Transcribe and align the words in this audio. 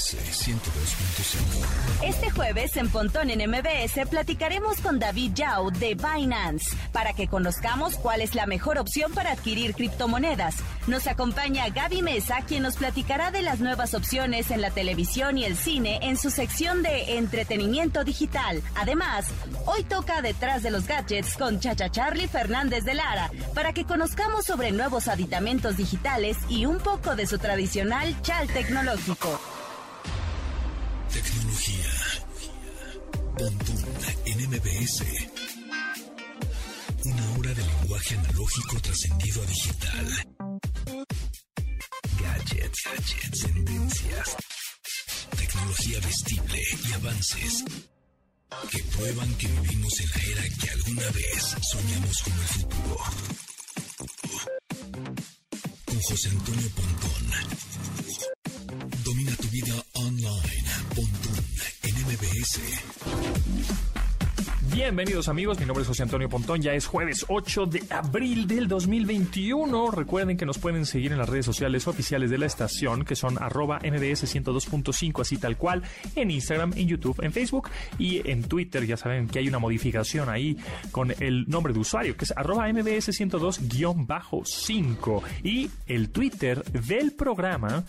MBS 0.00 0.16
102.5. 0.46 2.08
Este 2.08 2.30
jueves 2.30 2.74
en 2.78 2.88
Pontón 2.88 3.28
en 3.28 3.50
MBS 3.50 4.08
platicaremos 4.08 4.80
con 4.80 4.98
David 4.98 5.32
Yao 5.34 5.70
de 5.70 5.94
Binance 5.94 6.74
para 6.90 7.12
que 7.12 7.28
conozcamos 7.28 7.96
cuál 7.96 8.22
es 8.22 8.34
la 8.34 8.46
mejor 8.46 8.78
opción 8.78 9.12
para 9.12 9.32
adquirir 9.32 9.74
criptomonedas. 9.74 10.56
Nos 10.86 11.06
acompaña 11.06 11.68
Gaby 11.68 12.00
Mesa, 12.00 12.38
quien 12.48 12.62
nos 12.62 12.76
platicará 12.76 13.30
de 13.30 13.42
las 13.42 13.60
nuevas 13.60 13.92
opciones 13.92 14.50
en 14.50 14.62
la 14.62 14.70
televisión 14.70 15.36
y 15.36 15.44
el 15.44 15.54
cine 15.54 15.98
en 16.02 16.16
su 16.16 16.30
sección 16.30 16.82
de 16.82 17.18
entretenimiento 17.18 18.02
digital. 18.02 18.62
Además, 18.76 19.26
hoy 19.66 19.84
toca 19.84 20.22
detrás 20.22 20.62
de 20.62 20.70
los 20.70 20.86
gadgets 20.86 21.36
con 21.36 21.60
Chacha 21.60 21.90
Charlie 21.90 22.26
Fernández 22.26 22.84
de 22.84 22.94
Lara 22.94 23.30
para 23.54 23.74
que 23.74 23.84
conozcamos 23.84 24.46
sobre 24.46 24.72
nuevos 24.72 25.08
aditamentos 25.08 25.76
digitales 25.76 26.38
y 26.48 26.64
un 26.64 26.78
poco 26.78 27.16
de 27.16 27.26
su 27.26 27.38
tradicional 27.38 28.16
chal 28.22 28.48
tecnológico. 28.48 29.59
MBS. 34.50 35.04
Una 37.04 37.38
hora 37.38 37.54
de 37.54 37.62
lenguaje 37.62 38.16
analógico 38.16 38.80
trascendido 38.80 39.42
a 39.42 39.46
digital. 39.46 40.26
Gadgets, 42.20 42.82
gadgets, 42.84 43.40
tendencias. 43.42 44.36
Tecnología 45.36 46.00
vestible 46.00 46.62
y 46.88 46.92
avances 46.94 47.64
que 48.72 48.82
prueban 48.96 49.32
que 49.36 49.46
vivimos 49.46 50.00
en 50.00 50.10
la 50.10 50.22
era 50.32 50.42
que 50.58 50.70
alguna 50.70 51.10
vez 51.10 51.56
soñamos 51.70 52.22
como 52.24 52.42
el 52.42 52.48
futuro. 52.48 52.96
Con 55.84 56.00
José 56.00 56.28
Antonio 56.28 56.70
Pontón. 56.70 57.30
Domina 59.04 59.36
tu 59.36 59.48
vida 59.48 59.84
online. 59.92 60.70
Pontón 60.96 61.44
en 61.84 61.94
MBS. 62.04 63.69
Bienvenidos 64.72 65.28
amigos, 65.28 65.58
mi 65.58 65.66
nombre 65.66 65.82
es 65.82 65.88
José 65.88 66.04
Antonio 66.04 66.28
Pontón, 66.28 66.62
ya 66.62 66.74
es 66.74 66.86
jueves 66.86 67.26
8 67.26 67.66
de 67.66 67.82
abril 67.90 68.46
del 68.46 68.68
2021. 68.68 69.90
Recuerden 69.90 70.36
que 70.36 70.46
nos 70.46 70.58
pueden 70.58 70.86
seguir 70.86 71.10
en 71.10 71.18
las 71.18 71.28
redes 71.28 71.44
sociales 71.44 71.88
oficiales 71.88 72.30
de 72.30 72.38
la 72.38 72.46
estación, 72.46 73.04
que 73.04 73.16
son 73.16 73.42
arroba 73.42 73.78
MBS 73.78 74.32
102.5, 74.32 75.22
así 75.22 75.38
tal 75.38 75.56
cual, 75.56 75.82
en 76.14 76.30
Instagram, 76.30 76.72
en 76.76 76.86
YouTube, 76.86 77.20
en 77.20 77.32
Facebook 77.32 77.68
y 77.98 78.30
en 78.30 78.44
Twitter. 78.44 78.86
Ya 78.86 78.96
saben 78.96 79.26
que 79.26 79.40
hay 79.40 79.48
una 79.48 79.58
modificación 79.58 80.28
ahí 80.28 80.56
con 80.92 81.12
el 81.18 81.48
nombre 81.48 81.72
de 81.72 81.80
usuario, 81.80 82.16
que 82.16 82.26
es 82.26 82.32
arroba 82.36 82.72
MBS 82.72 83.08
102-5. 83.08 85.22
Y 85.42 85.68
el 85.88 86.10
Twitter 86.10 86.62
del 86.62 87.10
programa 87.12 87.82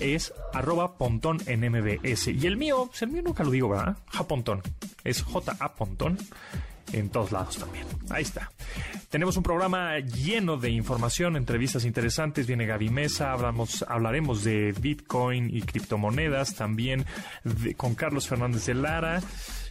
es 0.00 0.32
arroba 0.52 0.98
Pontón 0.98 1.40
en 1.46 1.60
MBS. 1.70 2.26
Y 2.28 2.44
el 2.48 2.56
mío, 2.56 2.90
el 3.00 3.08
mío 3.08 3.22
nunca 3.22 3.44
lo 3.44 3.52
digo, 3.52 3.68
¿verdad? 3.68 3.96
Japontón. 4.08 4.62
Es 5.04 5.22
J.A. 5.22 5.74
Pontón 5.74 6.18
en 6.92 7.10
todos 7.10 7.32
lados 7.32 7.58
también. 7.58 7.86
Ahí 8.10 8.22
está. 8.22 8.50
Tenemos 9.10 9.36
un 9.36 9.42
programa 9.42 9.98
lleno 9.98 10.56
de 10.56 10.70
información, 10.70 11.36
entrevistas 11.36 11.84
interesantes. 11.84 12.46
Viene 12.46 12.66
Gaby 12.66 12.90
Mesa, 12.90 13.32
hablamos, 13.32 13.84
hablaremos 13.88 14.44
de 14.44 14.72
Bitcoin 14.72 15.54
y 15.54 15.62
criptomonedas, 15.62 16.54
también 16.54 17.04
con 17.76 17.94
Carlos 17.94 18.28
Fernández 18.28 18.66
de 18.66 18.74
Lara. 18.74 19.22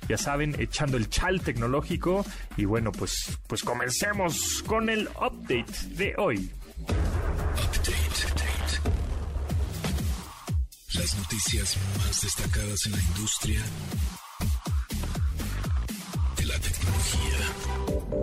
Ya 0.07 0.17
saben, 0.17 0.55
echando 0.59 0.97
el 0.97 1.09
chal 1.09 1.41
tecnológico. 1.41 2.25
Y 2.57 2.65
bueno, 2.65 2.91
pues, 2.91 3.37
pues 3.47 3.63
comencemos 3.63 4.63
con 4.63 4.89
el 4.89 5.07
update 5.07 5.87
de 5.95 6.15
hoy. 6.17 6.51
Update. 6.79 8.13
Las 10.93 11.17
noticias 11.17 11.77
más 11.97 12.21
destacadas 12.21 12.85
en 12.85 12.91
la 12.91 13.01
industria 13.01 13.63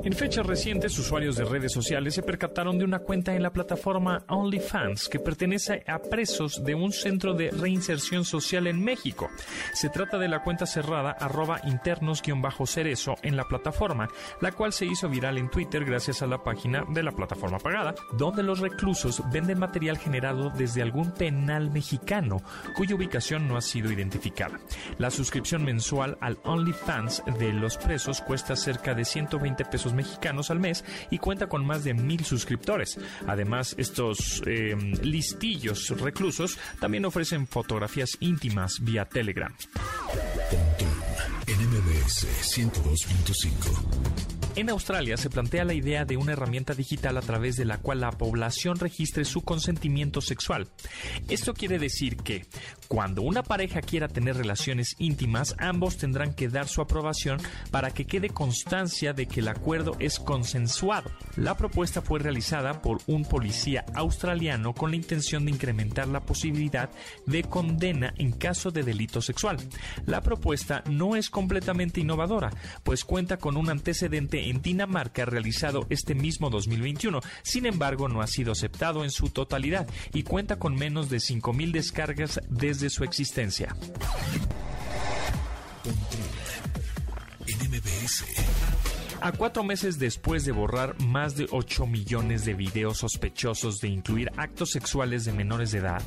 En 0.03 0.15
fechas 0.15 0.47
recientes, 0.47 0.99
usuarios 0.99 1.37
de 1.37 1.45
redes 1.45 1.73
sociales 1.73 2.15
se 2.15 2.23
percataron 2.23 2.78
de 2.78 2.84
una 2.84 3.01
cuenta 3.01 3.34
en 3.34 3.43
la 3.43 3.53
plataforma 3.53 4.25
OnlyFans 4.28 5.09
que 5.09 5.19
pertenece 5.19 5.84
a 5.87 5.99
presos 5.99 6.65
de 6.65 6.75
un 6.75 6.93
centro 6.93 7.34
de 7.34 7.51
reinserción 7.51 8.25
social 8.25 8.67
en 8.67 8.83
México. 8.83 9.29
Se 9.75 9.91
trata 9.91 10.17
de 10.17 10.29
la 10.29 10.43
cuenta 10.43 10.65
cerrada 10.65 11.11
arroba 11.11 11.61
internos-cerezo 11.65 13.17
en 13.23 13.37
la 13.37 13.45
plataforma, 13.45 14.09
la 14.41 14.53
cual 14.53 14.73
se 14.73 14.87
hizo 14.87 15.09
viral 15.09 15.37
en 15.37 15.50
Twitter 15.50 15.84
gracias 15.84 16.23
a 16.23 16.27
la 16.27 16.43
página 16.43 16.84
de 16.89 17.03
la 17.03 17.12
plataforma 17.12 17.59
pagada, 17.59 17.95
donde 18.12 18.43
los 18.43 18.61
reclusos 18.61 19.23
venden 19.31 19.59
material 19.59 19.99
generado 19.99 20.50
desde 20.50 20.81
algún 20.83 21.12
penal 21.12 21.71
mexicano, 21.71 22.43
cuya 22.75 22.95
ubicación 22.95 23.49
no 23.49 23.59
ha 23.59 23.62
sido 23.62 23.93
identificada. 23.93 24.61
La 24.99 25.11
suscripción 25.11 25.62
mensual 25.62 26.17
al 26.23 26.39
OnlyFans 26.45 27.23
de 27.39 27.53
los 27.53 27.77
presos 27.77 28.23
cuesta 28.23 28.56
cerca 28.56 28.95
de 28.95 29.05
120 29.05 29.65
pesos 29.67 29.80
mexicanos 29.93 30.51
al 30.51 30.61
mes 30.61 30.85
y 31.11 31.19
cuenta 31.19 31.49
con 31.49 31.65
más 31.65 31.85
de 31.85 31.95
mil 31.95 32.25
suscriptores. 32.25 32.99
Además, 33.27 33.75
estos 33.79 34.43
eh, 34.47 34.77
listillos 35.03 35.89
reclusos 36.01 36.59
también 36.81 37.05
ofrecen 37.05 37.47
fotografías 37.47 38.17
íntimas 38.21 38.79
vía 38.81 39.05
Telegram. 39.05 39.55
Pontón 40.51 40.89
en 41.47 41.59
MBS 41.69 42.27
102.5. 42.57 44.40
En 44.60 44.69
Australia 44.69 45.16
se 45.16 45.31
plantea 45.31 45.65
la 45.65 45.72
idea 45.72 46.04
de 46.04 46.19
una 46.19 46.32
herramienta 46.32 46.75
digital 46.75 47.16
a 47.16 47.22
través 47.22 47.56
de 47.56 47.65
la 47.65 47.78
cual 47.78 48.00
la 48.00 48.10
población 48.10 48.78
registre 48.78 49.25
su 49.25 49.41
consentimiento 49.41 50.21
sexual. 50.21 50.69
Esto 51.31 51.54
quiere 51.54 51.78
decir 51.78 52.19
que 52.19 52.44
cuando 52.87 53.22
una 53.22 53.43
pareja 53.43 53.81
quiera 53.81 54.06
tener 54.06 54.37
relaciones 54.37 54.97
íntimas, 54.99 55.56
ambos 55.59 55.97
tendrán 55.97 56.34
que 56.34 56.49
dar 56.50 56.69
su 56.69 56.82
aprobación 56.82 57.41
para 57.70 57.93
que 57.93 58.04
quede 58.04 58.28
constancia 58.28 59.15
de 59.15 59.25
que 59.25 59.41
el 59.41 59.49
acuerdo 59.49 59.97
es 59.99 60.19
consensuado. 60.19 61.10
La 61.37 61.56
propuesta 61.56 62.03
fue 62.03 62.19
realizada 62.19 62.82
por 62.82 62.99
un 63.06 63.25
policía 63.25 63.87
australiano 63.94 64.75
con 64.75 64.91
la 64.91 64.97
intención 64.97 65.47
de 65.47 65.53
incrementar 65.53 66.06
la 66.06 66.20
posibilidad 66.20 66.91
de 67.25 67.44
condena 67.44 68.12
en 68.19 68.32
caso 68.32 68.70
de 68.70 68.82
delito 68.82 69.22
sexual. 69.22 69.56
La 70.04 70.20
propuesta 70.20 70.84
no 70.91 71.16
es 71.16 71.31
completamente 71.31 72.03
innovadora, 72.03 72.50
pues 72.82 73.06
cuenta 73.06 73.38
con 73.38 73.56
un 73.56 73.70
antecedente 73.70 74.50
en 74.50 74.62
Dinamarca 74.62 75.25
realizado 75.25 75.87
este 75.91 76.15
mismo 76.15 76.50
2021. 76.50 77.21
Sin 77.43 77.66
embargo, 77.66 78.09
no 78.09 78.21
ha 78.21 78.27
sido 78.27 78.53
aceptado 78.53 79.05
en 79.05 79.11
su 79.11 79.31
totalidad 79.31 79.87
y 80.12 80.25
cuenta 80.25 80.59
con 80.59 80.75
menos 80.75 81.09
de 81.09 81.19
5.000 81.19 81.72
descargas 81.72 82.41
desde 82.49 82.91
su 82.91 83.05
existencia. 83.05 83.75
A 89.22 89.32
cuatro 89.32 89.62
meses 89.62 89.98
después 89.98 90.47
de 90.47 90.53
borrar 90.53 90.98
más 91.03 91.36
de 91.36 91.47
8 91.50 91.86
millones 91.86 92.47
de 92.47 92.54
videos 92.54 92.98
sospechosos 92.98 93.78
de 93.78 93.88
incluir 93.88 94.32
actos 94.38 94.70
sexuales 94.70 95.26
de 95.26 95.32
menores 95.32 95.72
de 95.72 95.78
edad, 95.81 96.03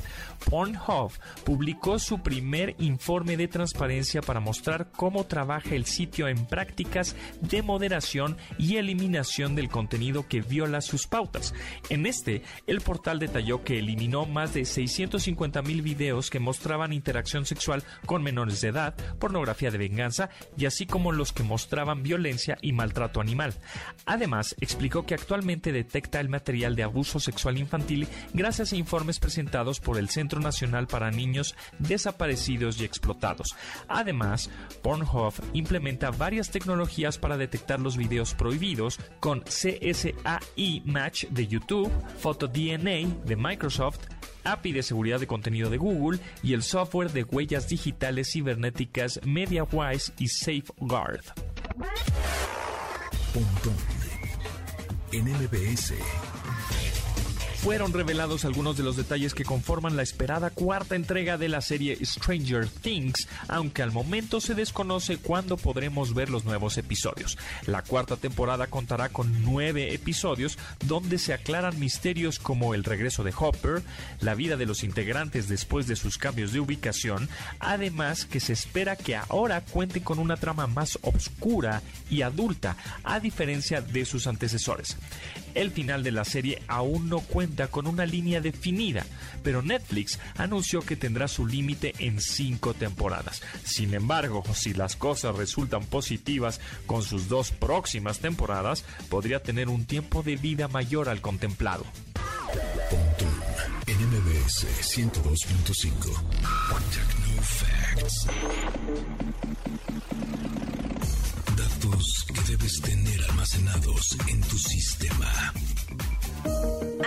Pornhub 0.50 1.12
publicó 1.44 2.00
su 2.00 2.22
primer 2.22 2.74
informe 2.78 3.36
de 3.36 3.46
transparencia 3.46 4.20
para 4.20 4.40
mostrar 4.40 4.90
cómo 4.90 5.26
trabaja 5.26 5.76
el 5.76 5.84
sitio 5.86 6.26
en 6.26 6.44
prácticas 6.44 7.14
de 7.40 7.62
moderación 7.62 8.36
y 8.58 8.78
eliminación 8.78 9.54
del 9.54 9.68
contenido 9.68 10.26
que 10.26 10.40
viola 10.40 10.80
sus 10.80 11.06
pautas. 11.06 11.54
En 11.90 12.06
este, 12.06 12.42
el 12.66 12.80
portal 12.80 13.20
detalló 13.20 13.62
que 13.62 13.78
eliminó 13.78 14.26
más 14.26 14.54
de 14.54 14.64
650 14.64 15.62
mil 15.62 15.82
videos 15.82 16.30
que 16.30 16.40
mostraban 16.40 16.92
interacción 16.92 17.46
sexual 17.46 17.84
con 18.06 18.24
menores 18.24 18.60
de 18.60 18.68
edad, 18.68 18.96
pornografía 19.20 19.70
de 19.70 19.78
venganza 19.78 20.30
y 20.56 20.66
así 20.66 20.84
como 20.84 21.12
los 21.12 21.32
que 21.32 21.44
mostraban 21.44 22.02
violencia 22.02 22.58
y 22.60 22.72
maltrato 22.72 23.03
animal. 23.20 23.54
Además, 24.06 24.54
explicó 24.60 25.06
que 25.06 25.14
actualmente 25.14 25.72
detecta 25.72 26.20
el 26.20 26.28
material 26.28 26.76
de 26.76 26.82
abuso 26.82 27.20
sexual 27.20 27.58
infantil 27.58 28.08
gracias 28.32 28.72
a 28.72 28.76
informes 28.76 29.18
presentados 29.18 29.80
por 29.80 29.98
el 29.98 30.08
Centro 30.08 30.40
Nacional 30.40 30.86
para 30.86 31.10
Niños 31.10 31.54
Desaparecidos 31.78 32.80
y 32.80 32.84
Explotados. 32.84 33.54
Además, 33.88 34.50
Pornhub 34.82 35.34
implementa 35.52 36.10
varias 36.10 36.50
tecnologías 36.50 37.18
para 37.18 37.36
detectar 37.36 37.80
los 37.80 37.96
videos 37.96 38.34
prohibidos 38.34 38.98
con 39.20 39.40
CSAI 39.40 40.82
Match 40.84 41.26
de 41.26 41.46
YouTube, 41.46 41.90
PhotoDNA 42.20 43.24
de 43.24 43.36
Microsoft, 43.36 44.00
API 44.44 44.72
de 44.72 44.82
seguridad 44.82 45.20
de 45.20 45.26
contenido 45.26 45.70
de 45.70 45.78
Google 45.78 46.20
y 46.42 46.52
el 46.52 46.62
software 46.62 47.10
de 47.10 47.24
huellas 47.24 47.68
digitales 47.68 48.30
cibernéticas 48.32 49.20
MediaWise 49.24 50.12
y 50.18 50.28
SafeGuard. 50.28 51.22
Pontón 53.34 53.74
en 55.10 55.24
MBS. 55.24 55.92
Fueron 57.64 57.94
revelados 57.94 58.44
algunos 58.44 58.76
de 58.76 58.82
los 58.82 58.94
detalles 58.94 59.32
que 59.32 59.42
conforman 59.42 59.96
la 59.96 60.02
esperada 60.02 60.50
cuarta 60.50 60.96
entrega 60.96 61.38
de 61.38 61.48
la 61.48 61.62
serie 61.62 61.96
Stranger 62.04 62.68
Things, 62.68 63.26
aunque 63.48 63.80
al 63.80 63.90
momento 63.90 64.42
se 64.42 64.54
desconoce 64.54 65.16
cuándo 65.16 65.56
podremos 65.56 66.12
ver 66.12 66.28
los 66.28 66.44
nuevos 66.44 66.76
episodios. 66.76 67.38
La 67.64 67.80
cuarta 67.80 68.18
temporada 68.18 68.66
contará 68.66 69.08
con 69.08 69.42
nueve 69.44 69.94
episodios 69.94 70.58
donde 70.84 71.16
se 71.16 71.32
aclaran 71.32 71.80
misterios 71.80 72.38
como 72.38 72.74
el 72.74 72.84
regreso 72.84 73.24
de 73.24 73.32
Hopper, 73.34 73.82
la 74.20 74.34
vida 74.34 74.58
de 74.58 74.66
los 74.66 74.84
integrantes 74.84 75.48
después 75.48 75.86
de 75.86 75.96
sus 75.96 76.18
cambios 76.18 76.52
de 76.52 76.60
ubicación, 76.60 77.30
además 77.60 78.26
que 78.26 78.40
se 78.40 78.52
espera 78.52 78.94
que 78.94 79.16
ahora 79.16 79.62
cuente 79.62 80.02
con 80.02 80.18
una 80.18 80.36
trama 80.36 80.66
más 80.66 80.98
oscura 81.00 81.80
y 82.10 82.20
adulta, 82.20 82.76
a 83.04 83.20
diferencia 83.20 83.80
de 83.80 84.04
sus 84.04 84.26
antecesores. 84.26 84.98
El 85.54 85.70
final 85.70 86.02
de 86.02 86.10
la 86.10 86.24
serie 86.24 86.60
aún 86.66 87.08
no 87.08 87.20
cuenta 87.20 87.53
con 87.70 87.86
una 87.86 88.06
línea 88.06 88.40
definida, 88.40 89.04
pero 89.42 89.62
Netflix 89.62 90.18
anunció 90.36 90.80
que 90.80 90.96
tendrá 90.96 91.28
su 91.28 91.46
límite 91.46 91.94
en 91.98 92.20
cinco 92.20 92.74
temporadas. 92.74 93.42
Sin 93.64 93.94
embargo, 93.94 94.42
si 94.54 94.74
las 94.74 94.96
cosas 94.96 95.36
resultan 95.36 95.84
positivas 95.84 96.60
con 96.86 97.02
sus 97.02 97.28
dos 97.28 97.50
próximas 97.50 98.18
temporadas, 98.18 98.84
podría 99.08 99.42
tener 99.42 99.68
un 99.68 99.84
tiempo 99.84 100.22
de 100.22 100.36
vida 100.36 100.68
mayor 100.68 101.08
al 101.08 101.20
contemplado. 101.20 101.84
en 103.86 104.10
MBS 104.10 104.66
102.5. 104.96 106.22
Datos 111.56 112.26
que 112.32 112.40
debes 112.52 112.80
tener 112.80 113.22
almacenados 113.30 114.16
en 114.28 114.40
tu 114.42 114.58
sistema. 114.58 115.52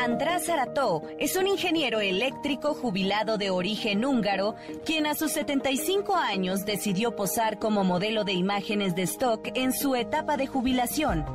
András 0.07 0.47
Arató 0.47 1.03
es 1.19 1.35
un 1.35 1.47
ingeniero 1.47 1.99
eléctrico 1.99 2.73
jubilado 2.73 3.37
de 3.37 3.49
origen 3.49 4.05
húngaro, 4.05 4.55
quien 4.85 5.05
a 5.05 5.15
sus 5.15 5.31
75 5.31 6.15
años 6.15 6.65
decidió 6.65 7.15
posar 7.15 7.59
como 7.59 7.83
modelo 7.83 8.23
de 8.23 8.33
imágenes 8.33 8.95
de 8.95 9.01
stock 9.03 9.49
en 9.55 9.73
su 9.73 9.95
etapa 9.95 10.37
de 10.37 10.47
jubilación. 10.47 11.25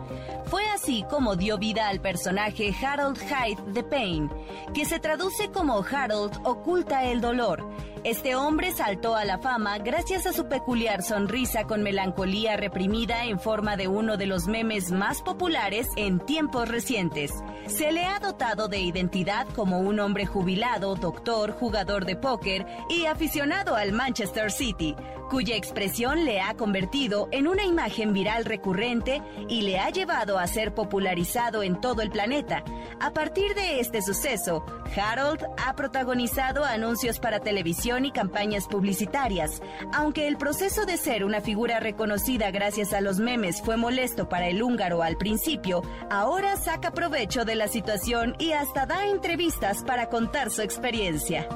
Fue 0.47 0.65
así 0.67 1.05
como 1.11 1.37
dio 1.37 1.59
vida 1.59 1.89
al 1.89 2.01
personaje 2.01 2.75
Harold 2.83 3.19
Hyde 3.19 3.73
de 3.73 3.83
Pain, 3.83 4.31
que 4.73 4.85
se 4.85 5.01
traduce 5.01 5.51
como 5.51 5.85
Harold 5.85 6.39
oculta 6.45 7.05
el 7.05 7.21
dolor 7.21 7.67
este 8.05 8.35
hombre 8.35 8.73
saltó 8.73 9.15
a 9.15 9.25
la 9.25 9.39
fama 9.39 9.79
gracias 9.79 10.27
a 10.27 10.33
su 10.33 10.49
peculiar 10.49 11.03
sonrisa 11.03 11.65
con 11.65 11.85
melancolía 11.85 12.57
reprimida 12.57 13.27
en 13.27 13.39
forma 13.39 13.77
de 13.77 13.87
uno 13.87 14.17
de 14.17 14.27
los 14.27 14.49
memes 14.49 14.91
más 14.91 15.23
populares 15.23 15.87
en 15.97 16.19
tiempos 16.19 16.69
recientes. 16.69 17.33
Se 17.67 17.93
le 17.93 18.05
ha 18.05 18.19
dotado 18.19 18.67
de 18.67 18.81
identidad 18.81 19.47
como 19.55 19.79
un 19.79 20.01
hombre 20.01 20.27
jubilado, 20.27 20.97
doctor, 20.97 21.53
jugador 21.53 22.05
de 22.05 22.17
póker 22.17 22.67
y 22.89 23.07
aficionado 23.07 23.77
al 23.77 23.93
Manchester 23.93 24.51
City, 24.51 24.97
cuya 25.33 25.57
expresión 25.57 26.27
le 26.27 26.43
ha 26.43 26.53
convertido 26.59 27.27
en 27.31 27.49
una 27.49 27.65
imagen 27.65 28.13
viral 28.13 28.45
recurrente 28.45 29.23
y 29.49 29.63
le 29.63 29.79
ha 29.79 29.89
llevado 29.89 30.39
a 30.39 30.47
ser 30.47 30.75
popularizado 30.75 31.63
en 31.63 31.81
todo 31.81 32.03
el 32.03 32.11
planeta. 32.11 32.63
A 33.01 33.15
partir 33.15 33.55
de 33.55 33.81
este 33.81 34.03
suceso, 34.03 34.63
Harold 34.95 35.43
ha 35.57 35.75
protagonizado 35.75 36.67
anuncios 36.67 37.19
para 37.19 37.41
televisión 37.41 38.05
y 38.05 38.13
campañas 38.13 38.69
publicitarias. 38.69 39.63
Aunque 39.95 40.29
el 40.29 40.37
proceso 40.37 40.85
de 40.85 40.99
ser 40.99 41.25
una 41.25 41.41
figura 41.41 41.81
reconocida 41.81 42.51
gracias 42.51 42.93
a 42.93 43.01
los 43.01 43.19
memes 43.19 43.63
fue 43.63 43.79
molesto 43.79 44.29
para 44.29 44.49
el 44.49 44.63
húngaro 44.63 45.03
al 45.03 45.17
principio, 45.17 45.81
ahora 46.11 46.59
saca 46.59 46.91
provecho 46.91 47.47
de 47.47 47.55
la 47.55 47.69
situación 47.69 48.37
y 48.39 48.53
hasta 48.53 48.85
da 48.85 49.07
entrevistas 49.07 49.83
para 49.83 50.11
contar 50.11 50.51
su 50.51 50.61
experiencia. 50.61 51.49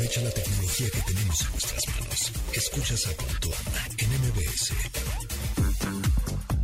Aprovecha 0.00 0.22
la 0.22 0.30
tecnología 0.30 0.88
que 0.88 1.02
tenemos 1.02 1.42
en 1.42 1.50
nuestras 1.50 1.88
manos. 1.88 2.32
Escuchas 2.54 3.06
a 3.06 3.12
Pontón 3.18 3.52
en 3.98 4.08
MBS. 4.08 4.72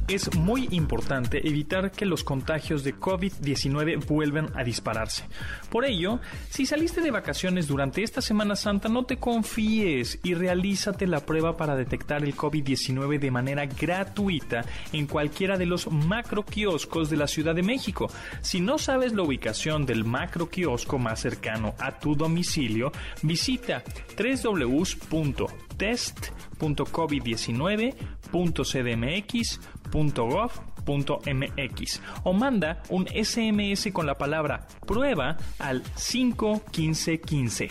Es 0.09 0.33
muy 0.37 0.69
importante 0.71 1.49
evitar 1.49 1.91
que 1.91 2.07
los 2.07 2.23
contagios 2.23 2.85
de 2.85 2.95
COVID-19 2.95 4.07
vuelvan 4.07 4.51
a 4.55 4.63
dispararse. 4.63 5.25
Por 5.69 5.85
ello, 5.85 6.21
si 6.49 6.65
saliste 6.65 7.01
de 7.01 7.11
vacaciones 7.11 7.67
durante 7.67 8.05
esta 8.05 8.21
Semana 8.21 8.55
Santa, 8.55 8.89
no 8.89 9.05
te 9.05 9.17
confíes 9.17 10.21
y 10.23 10.35
realízate 10.35 11.09
la 11.09 11.27
prueba 11.27 11.57
para 11.57 11.75
detectar 11.75 12.23
el 12.23 12.37
COVID-19 12.37 13.19
de 13.19 13.31
manera 13.33 13.67
gratuita 13.67 14.65
en 14.93 15.09
cualquiera 15.09 15.59
de 15.59 15.67
los 15.67 15.91
macro 15.91 16.45
kioscos 16.45 17.11
de 17.11 17.17
la 17.17 17.27
Ciudad 17.27 17.57
de 17.57 17.65
México. 17.65 18.09
Si 18.43 18.61
no 18.61 18.79
sabes 18.79 19.13
la 19.13 19.25
ubicación 19.25 19.87
del 19.87 20.05
macro 20.05 20.49
kiosco 20.49 21.01
más 21.01 21.19
cercano 21.19 21.75
a 21.81 21.99
tu 21.99 22.15
domicilio, 22.15 22.93
visita 23.23 23.83
www.test.covid19.cdmx.gov.mx 29.93 32.01
o 32.25 32.33
manda 32.33 32.83
un 32.89 33.07
SMS 33.07 33.93
con 33.93 34.07
la 34.07 34.17
palabra 34.17 34.67
prueba 34.87 35.37
al 35.59 35.83
51515. 35.83 37.69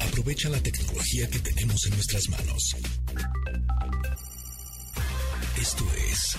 Aprovecha 0.00 0.48
la 0.48 0.60
tecnología 0.60 1.30
que 1.30 1.38
tenemos 1.38 1.86
en 1.86 1.94
nuestras 1.94 2.28
manos. 2.30 2.74
Esto 5.60 5.84
es 6.10 6.36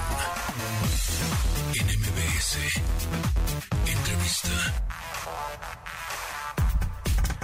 En 1.73 1.99
MBS. 1.99 2.57
Entrevista. 3.85 4.85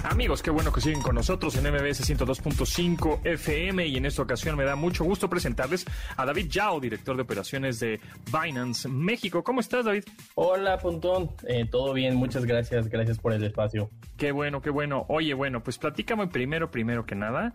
Amigos, 0.08 0.40
qué 0.40 0.50
bueno 0.50 0.72
que 0.72 0.80
siguen 0.80 1.02
con 1.02 1.16
nosotros 1.16 1.56
en 1.56 1.64
MBS 1.64 2.08
102.5 2.08 3.22
FM 3.24 3.88
y 3.88 3.96
en 3.96 4.06
esta 4.06 4.22
ocasión 4.22 4.56
me 4.56 4.62
da 4.62 4.76
mucho 4.76 5.02
gusto 5.02 5.28
presentarles 5.28 5.84
a 6.16 6.24
David 6.24 6.46
Yao, 6.48 6.78
director 6.78 7.16
de 7.16 7.22
operaciones 7.22 7.80
de 7.80 7.98
Binance 8.26 8.88
México. 8.88 9.42
¿Cómo 9.42 9.58
estás, 9.58 9.84
David? 9.84 10.04
Hola, 10.36 10.78
Pontón. 10.78 11.32
Eh, 11.48 11.66
todo 11.68 11.92
bien, 11.92 12.14
muchas 12.14 12.44
gracias. 12.44 12.88
Gracias 12.88 13.18
por 13.18 13.32
el 13.32 13.42
espacio. 13.42 13.90
Qué 14.16 14.30
bueno, 14.30 14.62
qué 14.62 14.70
bueno. 14.70 15.06
Oye, 15.08 15.34
bueno, 15.34 15.64
pues 15.64 15.76
platícame 15.76 16.28
primero, 16.28 16.70
primero 16.70 17.04
que 17.04 17.16
nada, 17.16 17.52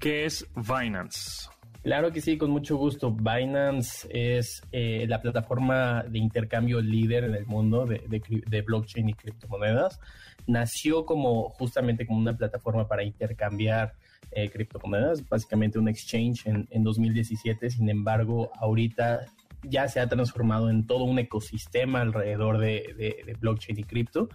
¿qué 0.00 0.24
es 0.24 0.44
Binance? 0.56 1.52
Claro 1.82 2.12
que 2.12 2.20
sí, 2.20 2.38
con 2.38 2.50
mucho 2.50 2.76
gusto. 2.76 3.10
Binance 3.10 4.08
es 4.08 4.62
eh, 4.70 5.04
la 5.08 5.20
plataforma 5.20 6.04
de 6.04 6.18
intercambio 6.18 6.80
líder 6.80 7.24
en 7.24 7.34
el 7.34 7.44
mundo 7.44 7.86
de, 7.86 8.00
de, 8.08 8.62
blockchain 8.62 9.08
y 9.08 9.14
criptomonedas. 9.14 9.98
Nació 10.46 11.04
como 11.06 11.50
justamente 11.50 12.06
como 12.06 12.18
una 12.18 12.36
plataforma 12.36 12.88
para 12.88 13.04
intercambiar 13.04 13.94
eh, 14.30 14.48
criptomonedas, 14.50 15.28
básicamente 15.28 15.78
un 15.78 15.88
exchange 15.88 16.46
en, 16.46 16.66
en 16.70 16.82
2017. 16.82 17.70
Sin 17.70 17.88
embargo, 17.88 18.50
ahorita 18.56 19.26
ya 19.62 19.88
se 19.88 20.00
ha 20.00 20.08
transformado 20.08 20.70
en 20.70 20.86
todo 20.86 21.04
un 21.04 21.18
ecosistema 21.18 22.00
alrededor 22.00 22.58
de, 22.58 23.36
blockchain 23.40 23.78
y 23.78 23.84
cripto. 23.84 24.28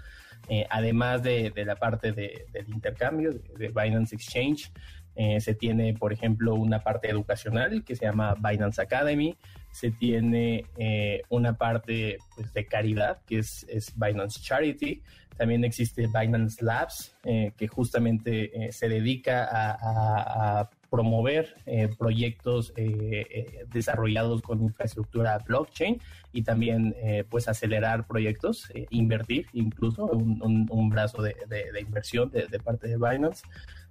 Eh, 0.50 0.66
además 0.70 1.24
de, 1.24 1.52
la 1.66 1.76
parte 1.76 2.12
del 2.12 2.70
intercambio 2.70 3.34
de, 3.58 3.70
Binance 3.70 4.16
Exchange, 4.16 4.72
eh, 5.16 5.42
se 5.42 5.56
tiene, 5.56 5.94
por 5.94 6.14
ejemplo, 6.14 6.54
una 6.54 6.84
parte 6.84 7.10
educacional 7.10 7.84
que 7.84 7.96
se 7.96 8.06
llama 8.06 8.36
Binance 8.36 8.82
Academy, 8.82 9.36
se 9.72 9.92
tiene 9.92 10.66
eh, 10.78 11.22
una 11.30 11.58
parte 11.58 12.18
pues, 12.36 12.54
de 12.54 12.66
caridad 12.66 13.20
que 13.26 13.40
es, 13.40 13.66
Binance 13.96 14.42
Charity, 14.42 15.02
también 15.38 15.64
existe 15.64 16.08
Binance 16.08 16.66
Labs, 16.66 17.16
que 17.24 17.68
justamente 17.68 18.72
se 18.72 18.90
dedica 18.90 19.48
a 19.52 20.68
promover 20.90 21.56
eh, 21.66 21.90
proyectos 21.98 22.74
eh, 22.76 23.26
eh, 23.30 23.66
desarrollados 23.72 24.42
con 24.42 24.62
infraestructura 24.62 25.38
blockchain 25.40 26.00
y 26.34 26.44
también 26.44 26.96
pues 27.30 27.48
acelerar 27.48 28.06
proyectos, 28.06 28.72
invertir 28.92 29.48
incluso 29.54 30.06
un, 30.06 30.90
brazo 30.90 31.24
de, 31.24 31.36
inversión 31.80 32.30
de, 32.30 32.60
parte 32.60 32.88
de 32.88 32.98
Binance. 32.98 33.44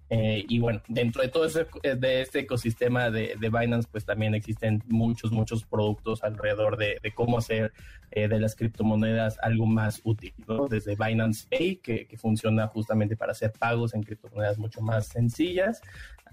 Eh, 0.09 0.45
y 0.49 0.61
bueno, 0.61 0.81
dentro 0.87 1.23
de 1.23 1.29
todo 1.29 1.47
ese, 1.47 1.67
eh, 1.83 1.97
de 1.97 2.21
este 2.21 2.41
ecosistema 2.41 3.11
de, 3.11 3.37
Binance, 3.41 3.89
pues 3.91 4.05
también 4.05 4.35
existen 4.35 4.83
muchos, 4.89 5.33
muchos 5.33 5.65
productos 5.65 6.23
alrededor 6.23 6.77
de, 6.77 7.01
cómo 7.15 7.39
hacer 7.39 7.73
eh, 8.13 8.29
de 8.29 8.39
las 8.39 8.55
criptomonedas 8.55 9.39
algo 9.43 9.67
más 9.67 10.01
útil, 10.05 10.33
¿no? 10.47 10.69
Desde 10.69 10.95
Binance 10.95 11.49
Pay, 11.51 11.77
que, 11.77 12.09
funciona 12.17 12.69
justamente 12.69 13.17
para 13.17 13.33
hacer 13.33 13.53
pagos 13.53 13.95
en 13.95 14.03
criptomonedas 14.03 14.59
mucho 14.59 14.81
más 14.81 15.09
sencillas, 15.09 15.83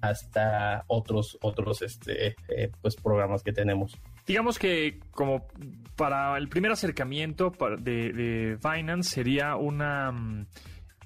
hasta 0.01 0.83
otros, 0.87 1.37
otros 1.41 1.81
este, 1.81 2.35
pues 2.81 2.95
programas 2.95 3.41
que 3.41 3.53
tenemos. 3.53 3.97
Digamos 4.25 4.59
que 4.59 4.99
como 5.11 5.47
para 5.95 6.37
el 6.37 6.47
primer 6.47 6.71
acercamiento 6.71 7.53
de, 7.79 8.13
de 8.13 8.57
Binance 8.63 9.09
sería 9.09 9.55
una 9.55 10.11
mm, 10.11 10.45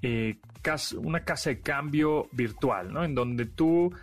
eh, 0.02 0.40
una 0.98 1.24
casa 1.24 1.50
de 1.50 1.62
cambio 1.62 2.28
virtual, 2.32 2.92
¿no? 2.92 3.04
En 3.04 3.16
donde 3.16 3.46
tú 3.46 3.94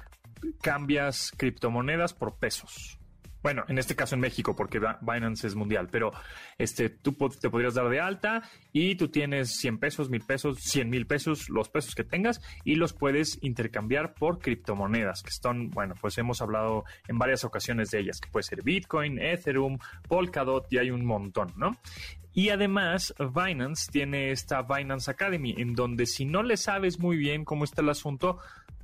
cambias 0.62 1.32
criptomonedas 1.36 2.14
por 2.14 2.36
pesos. 2.36 2.98
Bueno, 3.44 3.62
en 3.68 3.76
este 3.76 3.94
caso 3.94 4.14
en 4.14 4.22
México, 4.22 4.56
porque 4.56 4.80
Binance 5.02 5.46
es 5.46 5.54
mundial, 5.54 5.88
pero 5.92 6.12
este, 6.56 6.88
tú 6.88 7.12
te 7.12 7.50
podrías 7.50 7.74
dar 7.74 7.90
de 7.90 8.00
alta 8.00 8.42
y 8.72 8.94
tú 8.94 9.08
tienes 9.08 9.58
100 9.58 9.80
pesos, 9.80 10.08
1000 10.08 10.22
pesos, 10.22 10.58
100 10.60 10.88
mil 10.88 11.06
pesos, 11.06 11.50
los 11.50 11.68
pesos 11.68 11.94
que 11.94 12.04
tengas, 12.04 12.40
y 12.64 12.76
los 12.76 12.94
puedes 12.94 13.38
intercambiar 13.42 14.14
por 14.14 14.38
criptomonedas, 14.38 15.22
que 15.22 15.28
están, 15.28 15.68
bueno, 15.68 15.94
pues 16.00 16.16
hemos 16.16 16.40
hablado 16.40 16.84
en 17.06 17.18
varias 17.18 17.44
ocasiones 17.44 17.90
de 17.90 18.00
ellas, 18.00 18.18
que 18.18 18.30
puede 18.30 18.44
ser 18.44 18.62
Bitcoin, 18.62 19.18
Ethereum, 19.18 19.78
Polkadot, 20.08 20.66
y 20.72 20.78
hay 20.78 20.90
un 20.90 21.04
montón, 21.04 21.52
¿no? 21.58 21.72
Y 22.34 22.48
además, 22.48 23.14
Binance 23.18 23.90
tiene 23.92 24.32
esta 24.32 24.62
Binance 24.62 25.10
Academy, 25.10 25.54
en 25.56 25.74
donde 25.74 26.06
si 26.06 26.24
no 26.24 26.42
le 26.42 26.56
sabes 26.56 26.98
muy 26.98 27.16
bien 27.16 27.44
cómo 27.44 27.64
está 27.64 27.80
el 27.80 27.90
asunto, 27.90 28.38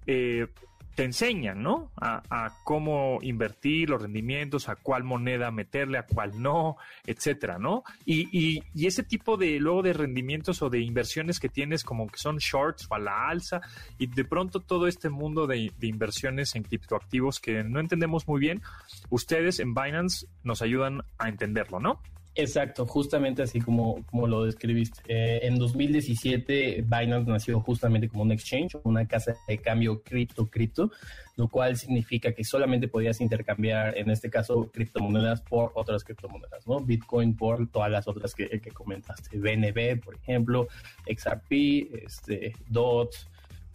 eh, 0.06 0.46
te 0.94 1.04
enseñan, 1.04 1.62
¿no? 1.62 1.90
A, 1.96 2.52
cómo 2.64 3.20
invertir 3.22 3.90
los 3.90 4.02
rendimientos, 4.02 4.68
a 4.68 4.76
cuál 4.76 5.02
moneda 5.02 5.50
meterle, 5.50 5.98
a 5.98 6.04
cuál 6.04 6.42
no, 6.42 6.76
etcétera, 7.06 7.58
¿no? 7.58 7.84
Y, 8.04 8.28
y, 8.36 8.62
y, 8.74 8.86
ese 8.86 9.02
tipo 9.02 9.36
de 9.36 9.58
luego 9.60 9.82
de 9.82 9.92
rendimientos 9.92 10.62
o 10.62 10.68
de 10.68 10.80
inversiones 10.80 11.40
que 11.40 11.48
tienes 11.48 11.84
como 11.84 12.06
que 12.06 12.18
son 12.18 12.38
shorts 12.38 12.86
o 12.90 12.94
a 12.94 12.98
la 12.98 13.28
alza 13.28 13.60
y 13.98 14.08
de 14.08 14.24
pronto 14.24 14.60
todo 14.60 14.86
este 14.86 15.08
mundo 15.08 15.46
de, 15.46 15.72
de 15.78 15.86
inversiones 15.86 16.54
en 16.54 16.64
criptoactivos 16.64 17.40
que 17.40 17.64
no 17.64 17.80
entendemos 17.80 18.28
muy 18.28 18.40
bien, 18.40 18.60
ustedes 19.08 19.58
en 19.60 19.74
Binance 19.74 20.26
nos 20.42 20.60
ayudan 20.60 21.02
a 21.18 21.28
entenderlo, 21.28 21.80
¿no? 21.80 22.00
Exacto, 22.36 22.86
justamente 22.86 23.42
así 23.42 23.60
como, 23.60 24.04
como 24.06 24.26
lo 24.28 24.44
describiste. 24.44 25.02
Eh, 25.08 25.40
en 25.46 25.58
2017 25.58 26.82
Binance 26.82 27.28
nació 27.28 27.60
justamente 27.60 28.08
como 28.08 28.22
un 28.22 28.30
exchange, 28.30 28.76
una 28.84 29.06
casa 29.06 29.36
de 29.48 29.58
cambio 29.58 30.02
cripto-cripto, 30.02 30.92
lo 31.36 31.48
cual 31.48 31.76
significa 31.76 32.32
que 32.32 32.44
solamente 32.44 32.86
podías 32.86 33.20
intercambiar, 33.20 33.98
en 33.98 34.10
este 34.10 34.30
caso, 34.30 34.70
criptomonedas 34.72 35.40
por 35.42 35.72
otras 35.74 36.04
criptomonedas, 36.04 36.66
¿no? 36.68 36.78
Bitcoin 36.80 37.36
por 37.36 37.68
todas 37.68 37.90
las 37.90 38.06
otras 38.06 38.32
que, 38.34 38.48
que 38.60 38.70
comentaste, 38.70 39.36
BNB, 39.36 40.00
por 40.00 40.14
ejemplo, 40.14 40.68
XRP, 41.06 42.04
este, 42.04 42.52
DOT, 42.68 43.12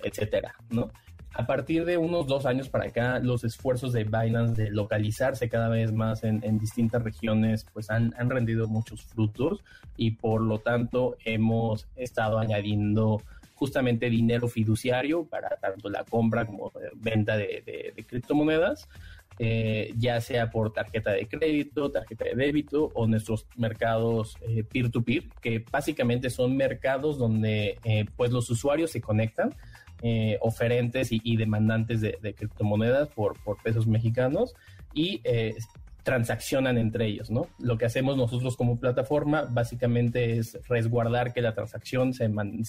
etcétera, 0.01 0.55
¿no? 0.69 0.91
A 1.37 1.45
partir 1.45 1.83
de 1.83 1.97
unos 1.97 2.27
dos 2.27 2.45
años 2.45 2.69
para 2.69 2.85
acá, 2.85 3.19
los 3.19 3.43
esfuerzos 3.43 3.91
de 3.91 4.05
Binance 4.05 4.63
de 4.63 4.71
localizarse 4.71 5.49
cada 5.49 5.67
vez 5.67 5.91
más 5.91 6.23
en, 6.23 6.57
distintas 6.59 7.03
regiones, 7.03 7.65
pues 7.73 7.89
han, 7.89 8.13
rendido 8.29 8.69
muchos 8.69 9.03
frutos 9.03 9.61
y 9.97 10.11
por 10.11 10.41
lo 10.41 10.59
tanto 10.59 11.17
hemos 11.25 11.87
estado 11.97 12.39
añadiendo 12.39 13.21
justamente 13.53 14.09
dinero 14.09 14.47
fiduciario 14.47 15.25
para 15.25 15.49
tanto 15.57 15.89
la 15.89 16.05
compra 16.05 16.45
como 16.45 16.71
venta 16.95 17.35
de, 17.35 17.93
criptomonedas, 18.07 18.87
eh, 19.37 19.93
ya 19.97 20.21
sea 20.21 20.49
por 20.49 20.71
tarjeta 20.71 21.11
de 21.11 21.27
crédito, 21.27 21.91
tarjeta 21.91 22.23
de 22.23 22.35
débito 22.35 22.91
o 22.93 23.07
nuestros 23.07 23.45
mercados 23.57 24.37
eh, 24.41 24.63
peer-to-peer, 24.63 25.25
que 25.41 25.65
básicamente 25.69 26.29
son 26.29 26.55
mercados 26.55 27.17
donde 27.17 27.77
eh, 27.83 28.05
pues 28.15 28.31
los 28.31 28.49
usuarios 28.49 28.91
se 28.91 29.01
conectan 29.01 29.53
eh, 30.07 30.37
oferentes 30.39 31.07
y, 31.09 31.35
demandantes 31.35 31.99
de, 31.99 32.35
criptomonedas 32.37 33.09
por, 33.09 33.37
pesos 33.63 33.87
mexicanos 33.87 34.53
y 34.93 35.19
eh, 35.23 35.55
transaccionan 36.03 36.77
entre 36.77 37.07
ellos, 37.07 37.31
¿no? 37.31 37.47
Lo 37.57 37.79
que 37.79 37.85
hacemos 37.85 38.15
nosotros 38.15 38.55
como 38.55 38.79
plataforma 38.79 39.47
básicamente 39.49 40.37
es 40.37 40.59
resguardar 40.69 41.33
que 41.33 41.41
la 41.41 41.55
transacción 41.55 42.13
se, 42.13 42.25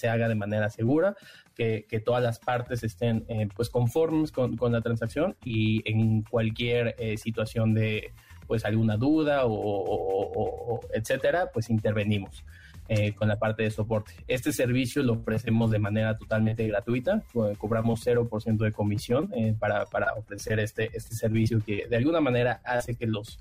haga 0.09 0.31
de 0.31 0.35
manera 0.35 0.71
segura, 0.71 1.15
que, 1.55 1.85
todas 2.03 2.23
las 2.23 2.39
partes 2.39 2.83
estén 2.83 3.27
eh, 3.29 3.49
pues 3.55 3.69
conformes 3.69 4.33
con, 4.33 4.57
la 4.73 4.81
transacción 4.81 5.37
y 5.45 5.83
en 5.85 6.23
cualquier 6.23 6.97
situación 7.19 7.75
de 7.75 8.15
pues 8.47 8.65
alguna 8.65 8.97
duda 8.97 9.45
o, 9.45 9.53
o 9.53 10.81
etcétera, 10.95 11.51
pues 11.53 11.69
intervenimos. 11.69 12.47
Eh, 12.89 13.15
con 13.15 13.27
la 13.27 13.37
parte 13.37 13.65
de 13.65 13.71
soporte. 13.73 14.13
Este 14.29 14.53
servicio 14.53 15.03
lo 15.03 15.15
ofrecemos 15.15 15.73
de 15.73 15.81
manera 15.81 16.17
totalmente 16.17 16.65
gratuita, 16.69 17.25
cobramos 17.59 18.07
0% 18.07 18.59
de 18.59 18.71
comisión 18.71 19.29
eh, 19.35 19.57
para, 19.59 19.87
para, 19.87 20.15
ofrecer 20.15 20.61
este, 20.61 20.91
este 20.97 21.17
servicio 21.17 21.61
que 21.67 21.89
de 21.89 21.97
alguna 21.97 22.21
manera 22.21 22.61
hace 22.65 22.95
que 22.95 23.07
los, 23.09 23.41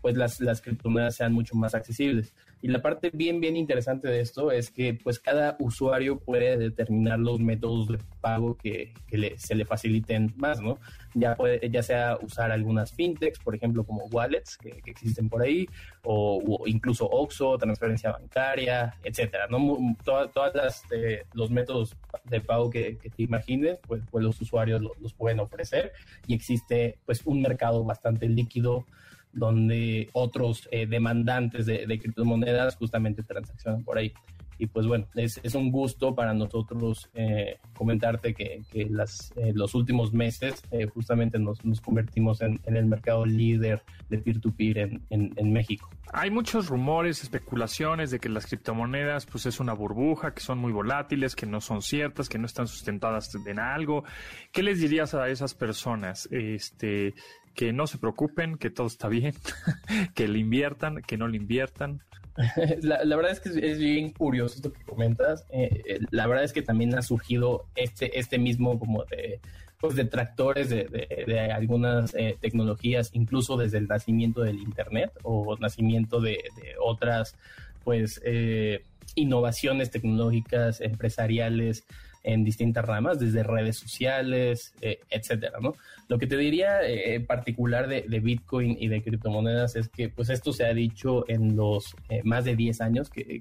pues 0.00 0.16
las, 0.16 0.40
las 0.40 0.60
criptomonedas 0.60 1.16
sean 1.16 1.32
mucho 1.32 1.54
más 1.54 1.74
accesibles. 1.74 2.34
Y 2.64 2.68
la 2.68 2.80
parte 2.80 3.10
bien, 3.12 3.40
bien 3.40 3.56
interesante 3.56 4.08
de 4.08 4.20
esto 4.20 4.50
es 4.50 4.70
que 4.70 4.94
pues 4.94 5.18
cada 5.18 5.54
usuario 5.58 6.18
puede 6.18 6.56
determinar 6.56 7.18
los 7.18 7.38
métodos 7.38 7.88
de 7.88 7.98
pago 8.22 8.56
que, 8.56 8.94
que 9.06 9.34
se 9.36 9.54
le 9.54 9.66
faciliten 9.66 10.32
más, 10.36 10.62
¿no? 10.62 10.78
Ya, 11.14 11.36
ya 11.70 11.82
sea 11.82 12.16
usar 12.22 12.50
algunas 12.50 12.92
fintechs, 12.92 13.38
por 13.38 13.54
ejemplo, 13.54 13.84
como 13.84 14.06
wallets 14.06 14.56
que, 14.56 14.80
existen 14.86 15.28
por 15.28 15.42
ahí, 15.42 15.66
o, 16.04 16.64
incluso 16.66 17.06
OXO, 17.06 17.58
transferencia 17.58 18.12
bancaria, 18.12 18.94
etcétera, 19.04 19.46
¿no? 19.50 19.58
Todas, 20.02 20.54
las 20.54 20.82
eh, 20.90 21.24
los 21.34 21.50
métodos 21.50 21.94
de 22.24 22.40
pago 22.40 22.70
que, 22.70 22.98
te 23.14 23.22
imagines, 23.22 23.78
pues, 23.86 24.02
pues 24.10 24.24
los 24.24 24.40
usuarios 24.40 24.80
los 25.00 25.12
pueden 25.12 25.40
ofrecer 25.40 25.92
y 26.26 26.34
existe 26.34 26.98
pues 27.04 27.22
un 27.26 27.42
mercado 27.42 27.84
bastante 27.84 28.28
líquido 28.28 28.86
donde 29.34 30.08
otros 30.12 30.68
eh, 30.70 30.86
demandantes 30.86 31.66
de, 31.66 31.86
criptomonedas 31.98 32.76
justamente 32.76 33.22
transaccionan 33.22 33.84
por 33.84 33.98
ahí. 33.98 34.12
Y 34.56 34.66
pues 34.66 34.86
bueno, 34.86 35.08
es, 35.16 35.40
un 35.56 35.72
gusto 35.72 36.14
para 36.14 36.32
nosotros 36.32 37.10
eh, 37.14 37.58
comentarte 37.76 38.34
que, 38.34 38.62
las, 38.88 39.32
eh, 39.34 39.52
los 39.52 39.74
últimos 39.74 40.12
meses 40.12 40.62
justamente 40.94 41.40
nos, 41.40 41.58
convertimos 41.80 42.40
en, 42.40 42.60
el 42.64 42.86
mercado 42.86 43.26
líder 43.26 43.82
de 44.08 44.18
peer-to-peer 44.18 45.00
en, 45.10 45.52
México. 45.52 45.90
Hay 46.12 46.30
muchos 46.30 46.68
rumores, 46.68 47.24
especulaciones 47.24 48.12
de 48.12 48.20
que 48.20 48.28
las 48.28 48.46
criptomonedas 48.46 49.26
pues 49.26 49.46
es 49.46 49.58
una 49.58 49.72
burbuja, 49.72 50.34
que 50.34 50.40
son 50.40 50.58
muy 50.58 50.70
volátiles, 50.70 51.34
que 51.34 51.46
no 51.46 51.60
son 51.60 51.82
ciertas, 51.82 52.28
que 52.28 52.38
no 52.38 52.46
están 52.46 52.68
sustentadas 52.68 53.34
en 53.34 53.58
algo. 53.58 54.04
¿Qué 54.52 54.62
les 54.62 54.80
dirías 54.80 55.14
a 55.14 55.28
esas 55.28 55.54
personas? 55.54 56.28
Este, 56.30 57.14
que 57.54 57.72
no 57.72 57.86
se 57.86 57.98
preocupen, 57.98 58.56
que 58.56 58.70
todo 58.70 58.86
está 58.86 59.08
bien, 59.08 59.34
que 60.14 60.28
le 60.28 60.38
inviertan, 60.38 61.02
que 61.02 61.16
no 61.16 61.28
le 61.28 61.36
inviertan. 61.36 62.02
La, 62.82 63.16
verdad 63.16 63.30
es 63.30 63.40
que 63.40 63.48
es, 63.48 63.78
bien 63.78 64.10
curioso 64.10 64.56
esto 64.56 64.72
que 64.72 64.82
comentas. 64.82 65.46
Eh, 65.50 65.82
eh, 65.86 65.98
la 66.10 66.26
verdad 66.26 66.44
es 66.44 66.52
que 66.52 66.62
también 66.62 66.94
ha 66.96 67.02
surgido 67.02 67.66
este, 67.76 68.18
este 68.18 68.38
mismo 68.38 68.78
como 68.78 69.04
de 69.04 69.40
pues 69.84 69.96
detractores 69.96 70.70
de, 70.70 70.84
de, 71.26 71.40
algunas 71.52 72.14
eh, 72.14 72.38
tecnologías, 72.40 73.10
incluso 73.12 73.58
desde 73.58 73.76
el 73.76 73.86
nacimiento 73.86 74.40
del 74.40 74.58
Internet 74.58 75.10
o 75.24 75.58
nacimiento 75.58 76.22
de, 76.22 76.38
otras 76.80 77.36
pues 77.84 78.18
eh, 78.24 78.82
innovaciones 79.14 79.90
tecnológicas 79.90 80.80
empresariales 80.80 81.84
en 82.24 82.42
distintas 82.42 82.84
ramas, 82.84 83.18
desde 83.18 83.42
redes 83.42 83.76
sociales, 83.76 84.74
eh, 84.80 84.98
etcétera, 85.10 85.58
¿no? 85.60 85.74
Lo 86.08 86.18
que 86.18 86.26
te 86.26 86.36
diría 86.36 86.82
eh, 86.82 87.14
en 87.14 87.26
particular 87.26 87.86
de, 87.86 88.02
Bitcoin 88.24 88.76
y 88.80 88.88
de 88.88 89.02
criptomonedas 89.02 89.76
es 89.76 89.88
que, 89.88 90.08
pues, 90.08 90.30
esto 90.30 90.52
se 90.52 90.64
ha 90.64 90.72
dicho 90.72 91.28
en 91.28 91.54
los 91.54 91.94
eh, 92.08 92.22
más 92.24 92.44
de 92.46 92.56
10 92.56 92.80
años 92.80 93.10
que, 93.10 93.40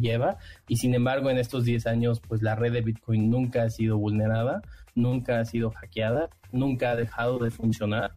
lleva, 0.00 0.36
y 0.66 0.76
sin 0.76 0.94
embargo, 0.94 1.30
en 1.30 1.38
estos 1.38 1.64
10 1.64 1.86
años, 1.86 2.20
pues, 2.26 2.42
la 2.42 2.56
red 2.56 2.72
de 2.72 2.82
Bitcoin 2.82 3.30
nunca 3.30 3.62
ha 3.62 3.70
sido 3.70 3.96
vulnerada, 3.96 4.62
nunca 4.94 5.38
ha 5.38 5.44
sido 5.44 5.70
hackeada, 5.70 6.28
nunca 6.50 6.90
ha 6.90 6.96
dejado 6.96 7.38
de 7.38 7.50
funcionar. 7.50 8.12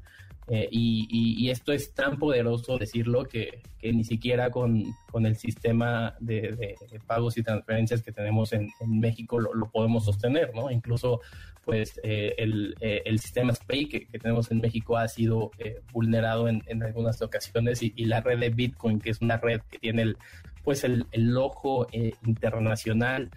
Y, 0.50 1.50
esto 1.50 1.72
es 1.72 1.94
tan 1.94 2.18
poderoso 2.18 2.78
decirlo 2.78 3.24
que, 3.26 3.62
ni 3.84 4.04
siquiera 4.04 4.50
con, 4.50 4.84
el 5.14 5.36
sistema 5.38 6.16
de, 6.20 6.76
pagos 7.08 7.38
y 7.38 7.44
transferencias 7.44 8.02
que 8.02 8.12
tenemos 8.12 8.54
en, 8.54 8.70
México 8.86 9.40
lo, 9.40 9.70
podemos 9.70 10.06
sostener, 10.06 10.54
¿no? 10.54 10.70
Incluso 10.72 11.22
pues 11.64 12.00
eh, 12.04 12.34
eh, 12.38 13.02
el, 13.06 13.20
sistema 13.20 13.54
SPAY 13.54 13.86
que, 13.86 14.20
tenemos 14.20 14.52
en 14.52 14.60
México 14.60 14.98
ha 14.98 15.08
sido 15.08 15.52
eh, 15.60 15.80
vulnerado 15.92 16.48
en, 16.48 16.84
algunas 16.84 17.22
ocasiones 17.22 17.84
y, 17.84 18.06
la 18.06 18.22
red 18.22 18.40
de 18.40 18.50
Bitcoin, 18.50 19.00
que 19.00 19.12
es 19.12 19.22
una 19.22 19.38
red 19.38 19.62
que 19.70 19.78
tiene 19.78 20.02
el, 20.02 20.18
pues 20.64 20.84
el, 20.84 21.06
ojo 21.38 21.88
internacional, 22.26 23.30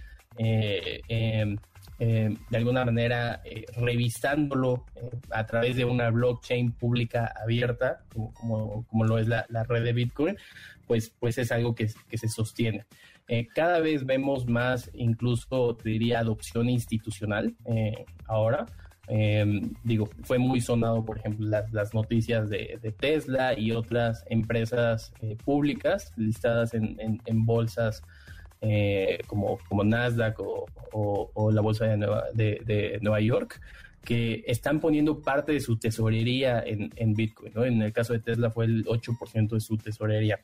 em, 1.98 2.36
de 2.50 2.56
alguna 2.56 2.84
manera 2.84 3.42
revisándolo 3.76 4.84
a 5.30 5.46
través 5.46 5.76
de 5.76 5.84
una 5.84 6.10
blockchain 6.10 6.72
pública 6.72 7.32
abierta, 7.42 8.04
como, 8.12 8.84
como, 8.86 9.04
lo 9.04 9.18
es 9.18 9.28
la, 9.28 9.46
red 9.68 9.84
de 9.84 9.92
Bitcoin, 9.92 10.36
pues, 10.86 11.10
pues 11.18 11.38
es 11.38 11.52
algo 11.52 11.74
que, 11.74 11.88
que 12.08 12.18
se 12.18 12.28
sostiene. 12.28 12.84
Eh, 13.26 13.46
cada 13.54 13.80
vez 13.80 14.04
vemos 14.04 14.46
más, 14.46 14.90
incluso 14.92 15.76
te 15.76 15.88
diría, 15.90 16.20
adopción 16.20 16.68
institucional 16.68 17.54
eh, 17.64 18.04
ahora. 18.26 18.66
Em, 19.06 19.72
digo, 19.82 20.08
fue 20.22 20.38
muy 20.38 20.60
sonado, 20.60 21.04
por 21.04 21.18
ejemplo, 21.18 21.46
las, 21.46 21.94
noticias 21.94 22.48
de, 22.48 22.94
Tesla 22.98 23.58
y 23.58 23.72
otras 23.72 24.24
empresas 24.28 25.12
eh, 25.20 25.36
públicas 25.42 26.12
listadas 26.16 26.72
en, 26.74 27.46
bolsas 27.46 28.02
como, 29.26 29.59
como 29.68 29.85
Nasdaq 29.85 30.37
o, 30.40 31.50
la 31.52 31.61
bolsa 31.61 31.87
de 31.87 32.99
Nueva, 33.00 33.21
York, 33.21 33.61
que 34.04 34.44
están 34.47 34.80
poniendo 34.80 35.21
parte 35.21 35.52
de 35.52 35.61
su 35.61 35.78
tesorería 35.78 36.62
en, 36.64 37.14
Bitcoin. 37.14 37.52
En 37.56 37.83
el 37.83 37.92
caso 37.92 38.12
de 38.12 38.21
Tesla 38.21 38.50
fue 38.50 38.66
el 38.66 38.85
8% 38.85 39.49
de 39.49 39.61
su 39.61 39.76
tesorería. 39.76 40.40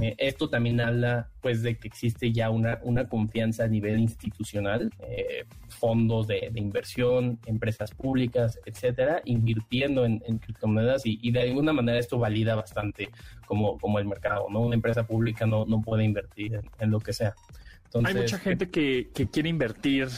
Eh, 0.00 0.16
esto 0.18 0.50
también 0.50 0.80
habla 0.80 1.30
pues 1.40 1.62
de 1.62 1.76
que 1.78 1.86
existe 1.86 2.32
ya 2.32 2.50
una, 2.50 2.80
una 2.82 3.08
confianza 3.08 3.64
a 3.64 3.68
nivel 3.68 4.00
institucional, 4.00 4.90
eh, 5.08 5.44
fondos 5.68 6.26
de, 6.26 6.50
inversión, 6.56 7.38
empresas 7.46 7.92
públicas, 7.92 8.58
etcétera, 8.66 9.22
invirtiendo 9.24 10.04
en, 10.04 10.18
criptomonedas 10.38 11.02
y, 11.04 11.30
de 11.30 11.42
alguna 11.42 11.72
manera 11.72 11.98
esto 11.98 12.18
valida 12.18 12.56
bastante 12.56 13.10
como, 13.46 13.78
como 13.78 13.98
el 14.00 14.06
mercado, 14.06 14.48
¿no? 14.50 14.62
Una 14.62 14.74
empresa 14.74 15.06
pública 15.06 15.46
no, 15.46 15.64
no 15.64 15.80
puede 15.80 16.04
invertir 16.04 16.60
en 16.80 16.90
lo 16.90 16.98
que 16.98 17.12
sea. 17.12 17.34
Hay 18.02 18.14
mucha 18.14 18.38
gente 18.38 18.70
que, 18.70 19.10
quiere 19.30 19.48
invertir 19.48 20.08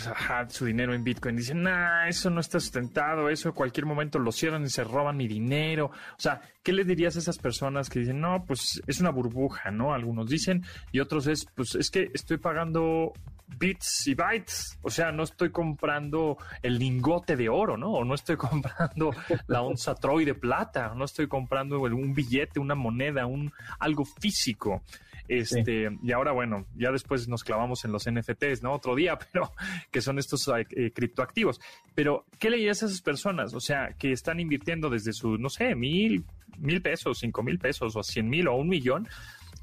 su 0.49 0.65
dinero 0.65 0.95
en 0.95 1.05
Bitcoin. 1.05 1.37
Dicen, 1.37 1.63
nah, 1.63 2.09
eso 2.09 2.31
no 2.31 2.41
está 2.41 2.59
sustentado, 2.59 3.29
eso 3.29 3.49
en 3.51 3.55
cualquier 3.55 3.85
momento 3.85 4.19
lo 4.19 4.33
cierran 4.33 4.65
y 4.65 4.71
se 4.71 4.83
roban 4.83 5.17
mi 5.17 5.29
dinero. 5.29 5.87
O 5.87 6.21
sea, 6.21 6.41
¿qué 6.63 6.73
le 6.73 6.85
dirías 6.85 7.17
a 7.17 7.19
esas 7.19 7.39
personas 7.39 7.91
que 7.91 8.01
dicen, 8.01 8.21
no, 8.21 8.45
pues 8.47 8.81
es 8.87 9.01
una 9.01 9.11
burbuja, 9.11 9.71
¿no? 9.71 9.93
Algunos 9.93 10.31
dicen, 10.31 10.65
y 10.91 11.01
otros 11.01 11.27
es, 11.27 11.47
pues 11.55 11.75
es 11.75 11.91
que 11.91 12.11
estoy 12.15 12.39
pagando 12.39 13.13
bits 13.59 14.07
y 14.07 14.15
bytes. 14.15 14.79
O 14.83 14.91
sea, 14.91 15.13
no 15.13 15.23
estoy 15.23 15.51
comprando 15.51 16.39
el 16.63 16.79
lingote 16.79 17.37
de 17.37 17.49
oro, 17.49 17.77
¿no? 17.77 17.93
O 17.93 18.05
no 18.05 18.15
estoy 18.15 18.37
comprando 18.39 19.11
la 19.47 19.63
onza 19.63 19.95
Troy 19.95 20.25
de 20.25 20.35
plata, 20.35 20.95
no 20.95 21.05
estoy 21.05 21.29
comprando 21.29 21.81
un 21.81 22.15
billete, 22.15 22.61
una 22.61 22.75
moneda, 22.75 23.27
un 23.27 23.53
algo 23.79 24.05
físico. 24.05 24.83
Este, 25.29 25.89
y 26.03 26.13
ahora, 26.13 26.33
bueno, 26.33 26.67
ya 26.75 26.91
después 26.91 27.29
nos 27.29 27.45
clavamos 27.45 27.85
en 27.85 27.93
los 27.93 28.09
NFTs, 28.11 28.63
¿no? 28.63 28.73
Otro 28.73 28.95
día, 28.95 29.19
pero 29.33 29.53
que 29.91 30.01
son 30.01 30.19
estos 30.19 30.49
eh, 30.49 30.93
criptoactivos. 30.93 31.61
Pero, 31.95 32.27
¿qué 32.39 32.51
le 32.51 32.69
a 32.69 32.73
esas 32.73 33.01
personas? 33.03 33.55
O 33.55 33.61
sea, 33.61 33.95
que 33.99 34.13
están 34.13 34.41
invirtiendo 34.41 34.91
desde 34.91 35.13
su, 35.13 35.39
no 35.39 35.49
sé, 35.49 35.75
mil, 35.75 36.25
mil 36.59 36.83
pesos, 36.83 37.19
cinco 37.19 37.43
mil 37.43 37.59
pesos, 37.59 37.97
o 37.97 38.03
cien 38.03 38.29
mil, 38.29 38.49
o 38.49 38.57
un 38.57 38.69
millón, 38.69 39.09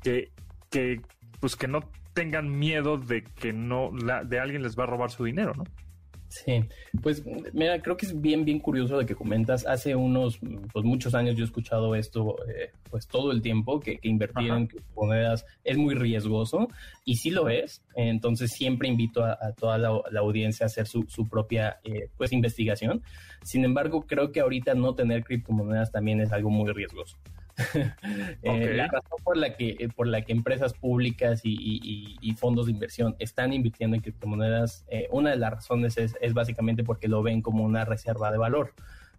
que, 0.02 0.32
que, 0.70 1.02
pues 1.40 1.56
que 1.56 1.68
no 1.68 1.90
tengan 2.14 2.50
miedo 2.58 2.98
de 2.98 3.24
que 3.24 3.54
no, 3.54 3.92
la, 3.92 4.24
de 4.24 4.40
alguien 4.40 4.62
les 4.64 4.78
va 4.78 4.84
a 4.84 4.88
robar 4.88 5.12
su 5.12 5.24
dinero, 5.24 5.54
¿no? 5.56 5.64
Sí, 6.34 6.66
pues 7.04 7.24
mira, 7.54 7.80
creo 7.80 7.96
que 7.96 8.08
es 8.08 8.20
bien, 8.20 8.44
bien 8.44 8.58
curioso 8.58 8.98
de 8.98 9.06
que 9.06 9.14
comentas. 9.14 9.68
Hace 9.68 9.96
unos, 9.96 10.40
pues 10.72 10.84
muchos 10.84 11.14
años 11.14 11.36
yo 11.36 11.44
he 11.44 11.46
escuchado 11.46 11.94
esto, 11.94 12.38
eh, 12.48 12.72
pues 12.90 13.08
todo 13.08 13.32
el 13.32 13.44
tiempo, 13.44 13.80
que, 13.80 14.00
invertir 14.02 14.50
en 14.50 14.66
criptomonedas 14.66 15.46
es 15.64 15.78
muy 15.78 15.94
riesgoso 15.94 16.70
y 17.06 17.18
sí 17.18 17.30
lo 17.30 17.50
es. 17.50 17.84
Entonces 17.96 18.50
siempre 18.52 18.88
invito 18.88 19.24
a, 19.24 19.38
toda 19.56 19.78
la, 19.78 19.90
audiencia 20.20 20.66
a 20.66 20.68
hacer 20.68 20.88
su, 20.88 21.06
propia, 21.30 21.80
eh, 21.84 22.10
pues 22.18 22.34
investigación. 22.34 23.04
Sin 23.44 23.64
embargo, 23.64 24.08
creo 24.08 24.32
que 24.32 24.40
ahorita 24.40 24.74
no 24.74 24.96
tener 24.96 25.24
criptomonedas 25.24 25.92
también 25.92 26.20
es 26.20 26.32
algo 26.32 26.50
muy 26.50 26.72
riesgoso. 26.72 27.18
Eh, 28.44 28.74
la 28.76 28.88
razón 28.88 29.20
por 29.24 29.38
la 29.38 29.56
que 29.56 29.76
eh, 29.80 29.90
por 29.96 30.08
la 30.08 30.24
que 30.24 30.34
empresas 30.34 30.74
públicas 30.74 31.42
y, 31.44 32.36
fondos 32.38 32.66
de 32.66 32.74
inversión 32.74 33.16
están 33.20 33.54
invirtiendo 33.54 33.96
en 33.96 34.02
criptomonedas, 34.02 34.86
eh, 34.90 35.08
una 35.12 35.30
de 35.30 35.38
las 35.38 35.52
razones 35.52 35.98
es, 35.98 36.16
es, 36.20 36.34
básicamente 36.34 36.84
porque 36.84 37.08
lo 37.08 37.24
ven 37.24 37.42
como 37.42 37.64
una 37.64 37.86
reserva 37.86 38.32
de 38.32 38.38
valor. 38.38 38.74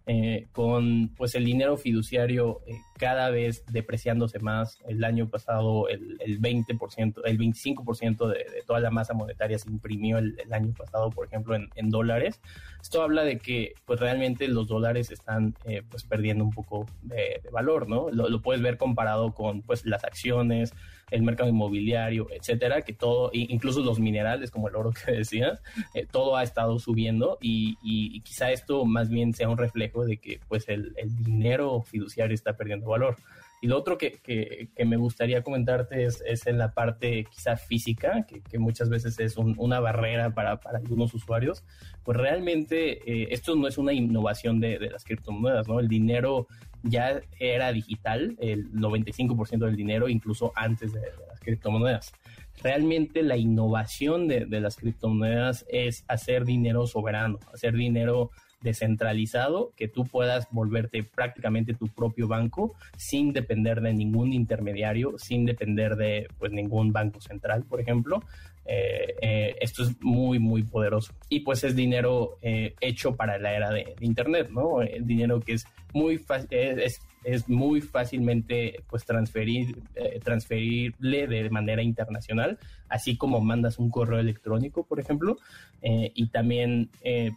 Eh, 0.07 0.45
con 0.51 1.09
pues 1.17 1.33
el 1.33 1.45
dinero 1.45 1.77
fiduciario 1.77 2.61
cada 2.97 3.29
vez 3.29 3.65
depreciándose 3.71 4.39
más. 4.39 4.79
El 4.87 5.03
año 5.03 5.29
pasado 5.29 5.89
el, 5.89 6.17
el 6.21 6.39
20%, 6.39 7.21
el 7.25 7.37
25% 7.37 8.27
de, 8.27 8.37
de, 8.37 8.63
toda 8.65 8.79
la 8.79 8.91
masa 8.91 9.13
monetaria 9.13 9.59
se 9.59 9.69
imprimió 9.69 10.17
el, 10.17 10.35
año 10.51 10.73
pasado, 10.73 11.09
por 11.09 11.27
ejemplo, 11.27 11.55
en, 11.55 11.69
en, 11.75 11.89
dólares. 11.89 12.39
Esto 12.81 13.01
habla 13.01 13.23
de 13.23 13.37
que 13.39 13.73
pues 13.85 13.99
realmente 13.99 14.47
los 14.47 14.67
dólares 14.67 15.11
están 15.11 15.55
eh, 15.65 15.81
pues 15.89 16.03
perdiendo 16.03 16.43
un 16.43 16.51
poco 16.51 16.85
de, 17.01 17.41
valor, 17.51 17.89
¿no? 17.89 18.09
Lo, 18.11 18.29
lo, 18.29 18.41
puedes 18.41 18.61
ver 18.61 18.77
comparado 18.77 19.33
con 19.33 19.61
pues 19.61 19.85
las 19.85 20.03
acciones, 20.03 20.73
el 21.11 21.23
mercado 21.23 21.49
inmobiliario, 21.49 22.27
etcétera, 22.31 22.81
que 22.81 22.93
todo, 22.93 23.29
incluso 23.33 23.81
los 23.81 23.99
minerales 23.99 24.51
como 24.51 24.69
el 24.69 24.75
oro 24.75 24.91
que 24.91 25.11
decías, 25.11 25.61
eh, 25.93 26.05
todo 26.09 26.35
ha 26.37 26.43
estado 26.43 26.79
subiendo 26.79 27.37
y, 27.41 27.75
quizá 28.21 28.51
esto 28.51 28.85
más 28.85 29.09
bien 29.09 29.33
sea 29.33 29.49
un 29.49 29.57
reflejo 29.57 30.05
de 30.05 30.17
que 30.17 30.39
pues 30.47 30.67
el, 30.67 30.93
dinero 31.19 31.81
fiduciario 31.81 32.33
está 32.33 32.57
perdiendo 32.57 32.84
valor. 32.89 33.17
Y 33.61 33.67
lo 33.67 33.77
otro 33.77 33.97
que, 33.97 34.69
me 34.85 34.97
gustaría 34.97 35.41
comentarte 35.41 36.05
es, 36.05 36.21
en 36.45 36.57
la 36.57 36.73
parte 36.73 37.25
quizá 37.31 37.57
física, 37.57 38.25
que, 38.27 38.59
muchas 38.59 38.89
veces 38.89 39.19
es 39.19 39.37
una 39.37 39.79
barrera 39.79 40.33
para, 40.33 40.59
algunos 40.73 41.13
usuarios. 41.13 41.63
Pues 42.03 42.17
realmente 42.17 42.99
eh, 43.11 43.27
esto 43.31 43.55
no 43.55 43.67
es 43.67 43.77
una 43.77 43.93
innovación 43.93 44.59
de, 44.59 44.77
de, 44.77 44.91
las 44.91 45.03
criptomonedas, 45.03 45.67
¿no? 45.67 45.79
El 45.79 45.87
dinero 45.87 46.47
ya 46.85 47.21
era 47.39 47.71
digital, 47.71 48.35
el 48.39 48.71
95% 48.71 49.65
del 49.65 49.75
dinero, 49.75 50.07
incluso 50.07 50.53
antes 50.55 50.93
de, 50.93 51.01
las 51.27 51.39
criptomonedas. 51.39 52.13
Realmente 52.61 53.23
la 53.23 53.37
innovación 53.37 54.27
de, 54.27 54.45
las 54.47 54.77
criptomonedas 54.77 55.65
es 55.67 56.05
hacer 56.07 56.45
dinero 56.45 56.87
soberano, 56.87 57.39
hacer 57.53 57.73
dinero 57.73 58.31
descentralizado, 58.65 59.71
que 59.77 59.87
tú 59.87 60.03
puedas 60.03 60.49
volverte 60.51 61.03
prácticamente 61.03 61.73
tu 61.73 61.87
propio 61.87 62.27
banco 62.27 62.75
sin 62.97 63.31
depender 63.31 63.79
de 63.79 63.93
ningún 63.93 64.33
intermediario, 64.33 65.17
sin 65.17 65.45
depender 65.45 65.95
de 65.95 66.27
pues 66.37 66.51
ningún 66.51 66.91
banco 66.91 67.21
central, 67.21 67.63
por 67.63 67.79
ejemplo. 67.79 68.21
Eh, 68.65 69.13
eh, 69.21 69.55
esto 69.61 69.83
es 69.83 70.01
muy, 70.01 70.39
muy 70.39 70.63
poderoso. 70.63 71.13
Y 71.29 71.41
pues 71.41 71.63
es 71.63 71.75
dinero 71.75 72.37
eh, 72.41 72.73
hecho 72.81 73.15
para 73.15 73.37
la 73.37 73.53
era 73.53 73.69
de, 73.71 73.95
Internet, 74.01 74.49
¿no? 74.49 74.81
El 74.81 75.05
dinero 75.05 75.39
que 75.39 75.53
es 75.53 75.65
muy 75.93 76.17
fácil, 76.17 76.47
es, 76.51 76.99
es, 77.25 77.49
muy 77.49 77.81
fácilmente 77.81 78.83
pues 78.87 79.05
transferir, 79.05 79.81
transferible 80.23 81.27
de 81.27 81.49
manera 81.49 81.81
internacional, 81.81 82.57
así 82.87 83.17
como 83.17 83.41
mandas 83.41 83.79
un 83.79 83.89
correo 83.89 84.19
electrónico, 84.19 84.85
por 84.85 84.99
ejemplo, 84.99 85.37
y 85.81 86.27
también 86.27 86.89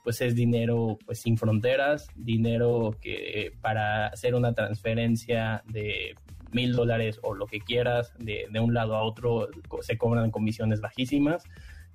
pues 0.05 0.21
es 0.21 0.35
dinero 0.35 0.99
pues 1.05 1.21
sin 1.21 1.37
fronteras, 1.37 2.09
dinero 2.15 2.97
que 3.01 3.53
para 3.61 4.09
hacer 4.09 4.35
una 4.35 4.53
transferencia 4.53 5.63
de 5.67 6.15
mil 6.53 6.73
dólares 6.73 7.19
o 7.23 7.35
lo 7.35 7.47
que 7.47 7.61
quieras 7.61 8.13
de, 8.19 8.47
de, 8.51 8.61
un 8.61 8.75
lado 8.75 8.97
a 8.97 9.03
otro 9.03 9.49
se 9.81 9.99
cobran 9.99 10.31
comisiones 10.31 10.81
bajísimas. 10.81 11.45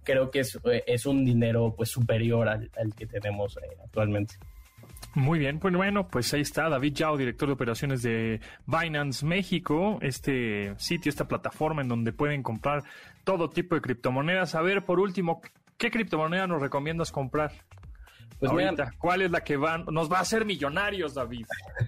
Creo 0.03 0.32
que 0.32 0.39
es, 0.39 0.60
es 0.86 1.06
un 1.06 1.23
dinero 1.23 1.73
pues 1.75 1.89
superior 1.89 2.47
al, 2.49 2.69
al 2.75 2.93
que 2.93 3.06
tenemos 3.06 3.58
eh, 3.58 3.77
actualmente. 3.84 4.36
Muy 5.15 5.38
bien, 5.38 5.60
pues 5.60 5.76
bueno, 5.76 6.08
pues 6.08 6.34
ahí 6.34 6.41
está 6.41 6.69
David 6.69 6.93
Yao, 6.95 7.17
director 7.17 7.47
de 7.47 7.54
operaciones 7.54 8.02
de 8.02 8.41
Binance 8.65 9.23
México, 9.23 9.99
este 10.02 10.73
sitio, 10.78 11.12
esta 11.12 11.28
plataforma 11.28 11.84
en 11.84 11.88
donde 11.88 12.13
pueden 12.13 12.41
comprar 12.41 12.84
todo 13.23 13.52
tipo 13.52 13.76
de 13.76 13.82
criptomonedas. 13.82 14.56
A 14.56 14.62
ver, 14.63 14.86
por 14.86 14.99
último, 14.99 15.39
¿qué 15.78 15.91
criptomoneda 15.91 16.47
nos 16.47 16.62
recomiendas 16.62 17.12
comprar? 17.12 17.52
Pues 18.39 18.52
Ahorita, 18.52 18.93
¿cuál 18.98 19.22
es 19.22 19.32
la 19.32 19.41
que 19.41 19.58
van, 19.58 19.86
nos 19.91 20.12
va 20.12 20.17
a 20.17 20.22
hacer 20.22 20.46
millonarios, 20.46 21.13
David? 21.13 21.46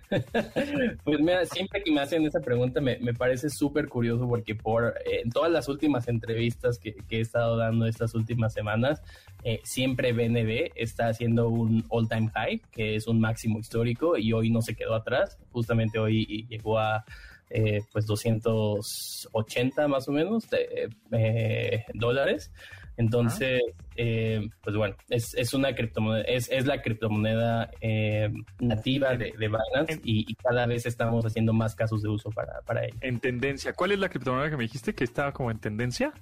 pues 1.04 1.20
mira, 1.20 1.46
siempre 1.46 1.84
que 1.84 1.92
me 1.92 2.02
hacen 2.02 2.26
esa 2.26 2.40
pregunta 2.40 2.80
me, 2.82 2.98
parece 3.14 3.50
súper 3.50 3.88
curioso 3.88 4.28
porque 4.28 4.56
por 4.56 4.96
eh, 5.06 5.22
en 5.24 5.32
todas 5.32 5.52
las 5.52 5.68
últimas 5.68 6.08
entrevistas 6.08 6.80
que, 6.80 6.96
he 7.10 7.20
estado 7.20 7.58
dando 7.58 7.86
estas 7.88 8.14
últimas 8.16 8.54
semanas, 8.54 9.02
eh, 9.44 9.60
siempre 9.64 10.14
BNB 10.14 10.72
está 10.76 11.08
haciendo 11.08 11.50
un 11.50 11.86
all-time 11.90 12.30
high, 12.34 12.62
que 12.72 12.96
es 12.96 13.08
un 13.08 13.20
máximo 13.20 13.60
histórico 13.60 14.18
y 14.18 14.34
hoy 14.34 14.50
no 14.50 14.62
se 14.62 14.76
quedó 14.76 14.96
atrás, 14.96 15.38
justamente 15.52 16.00
hoy 16.00 16.46
llegó 16.50 16.80
a 16.80 17.06
eh, 17.50 17.84
pues 17.92 18.06
280 18.08 19.88
más 19.88 20.08
o 20.08 20.12
menos 20.12 20.50
de, 20.50 21.86
dólares. 21.94 22.52
Entonces, 22.98 23.62
eh, 23.96 24.48
pues 24.64 24.76
bueno, 24.76 24.96
es, 25.10 25.34
es 25.36 25.54
una 25.54 25.76
criptomoneda, 25.76 26.24
es, 26.24 26.50
es 26.50 26.66
la 26.66 26.82
criptomoneda 26.82 27.70
eh, 27.82 28.32
nativa 28.60 29.16
de, 29.16 29.34
Binance 29.38 30.00
y, 30.04 30.34
cada 30.36 30.66
vez 30.66 30.86
estamos 30.86 31.26
haciendo 31.26 31.54
más 31.54 31.76
casos 31.76 32.02
de 32.02 32.10
uso 32.10 32.30
para, 32.32 32.62
para 32.62 32.86
ella. 32.86 32.96
En 33.02 33.20
tendencia, 33.20 33.74
¿cuál 33.74 33.92
es 33.92 34.00
la 34.00 34.10
criptomoneda 34.10 34.50
que 34.50 34.58
me 34.58 34.64
dijiste 34.64 34.94
que 34.94 35.04
estaba 35.04 35.34
como 35.34 35.52
en 35.52 35.60
tendencia? 35.60 36.14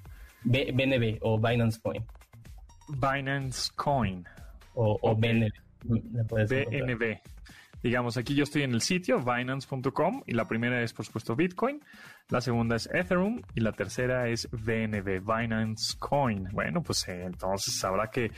BNB 0.43 1.19
o 1.21 1.39
Binance 1.39 1.79
Coin. 1.79 2.03
Binance 2.89 3.71
Coin. 3.75 4.25
O, 4.73 4.97
o 5.01 5.15
BNB. 5.15 5.51
BNB. 5.83 7.19
Digamos, 7.83 8.15
aquí 8.15 8.33
yo 8.33 8.45
estoy 8.45 8.63
en 8.63 8.73
el 8.73 8.81
sitio 8.81 9.21
binance.com 9.21 10.23
y 10.25 10.33
la 10.33 10.47
primera 10.47 10.81
es, 10.81 10.93
por 10.93 11.05
supuesto, 11.05 11.35
Bitcoin, 11.35 11.81
la 12.29 12.39
segunda 12.39 12.77
es 12.77 12.89
Ethereum 12.93 13.41
y 13.55 13.59
la 13.59 13.73
tercera 13.73 14.29
es 14.29 14.49
BNB, 14.51 15.19
Binance 15.19 15.97
Coin. 15.99 16.47
Bueno, 16.53 16.81
pues 16.81 17.05
eh, 17.09 17.23
entonces 17.25 17.83
habrá 17.83 18.09
que 18.09 18.31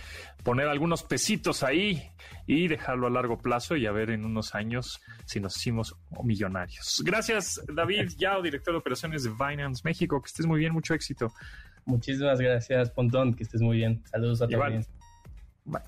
poner 0.43 0.67
algunos 0.67 1.03
pesitos 1.03 1.61
ahí 1.61 2.09
y 2.47 2.67
dejarlo 2.67 3.05
a 3.05 3.11
largo 3.11 3.37
plazo 3.37 3.75
y 3.75 3.85
a 3.85 3.91
ver 3.91 4.09
en 4.09 4.25
unos 4.25 4.55
años 4.55 4.99
si 5.25 5.39
nos 5.39 5.55
hicimos 5.57 5.95
millonarios. 6.23 7.03
Gracias, 7.05 7.61
David 7.71 8.13
Yao, 8.17 8.41
director 8.41 8.73
de 8.73 8.79
operaciones 8.79 9.23
de 9.23 9.29
Binance 9.29 9.83
México. 9.85 10.19
Que 10.21 10.27
estés 10.27 10.47
muy 10.47 10.59
bien, 10.59 10.73
mucho 10.73 10.95
éxito. 10.95 11.31
Muchísimas 11.85 12.41
gracias, 12.41 12.89
Pontón, 12.89 13.35
que 13.35 13.43
estés 13.43 13.61
muy 13.61 13.77
bien. 13.77 14.01
Saludos 14.05 14.41
a 14.41 14.47
todos. 14.47 14.87
Bye. 15.65 15.81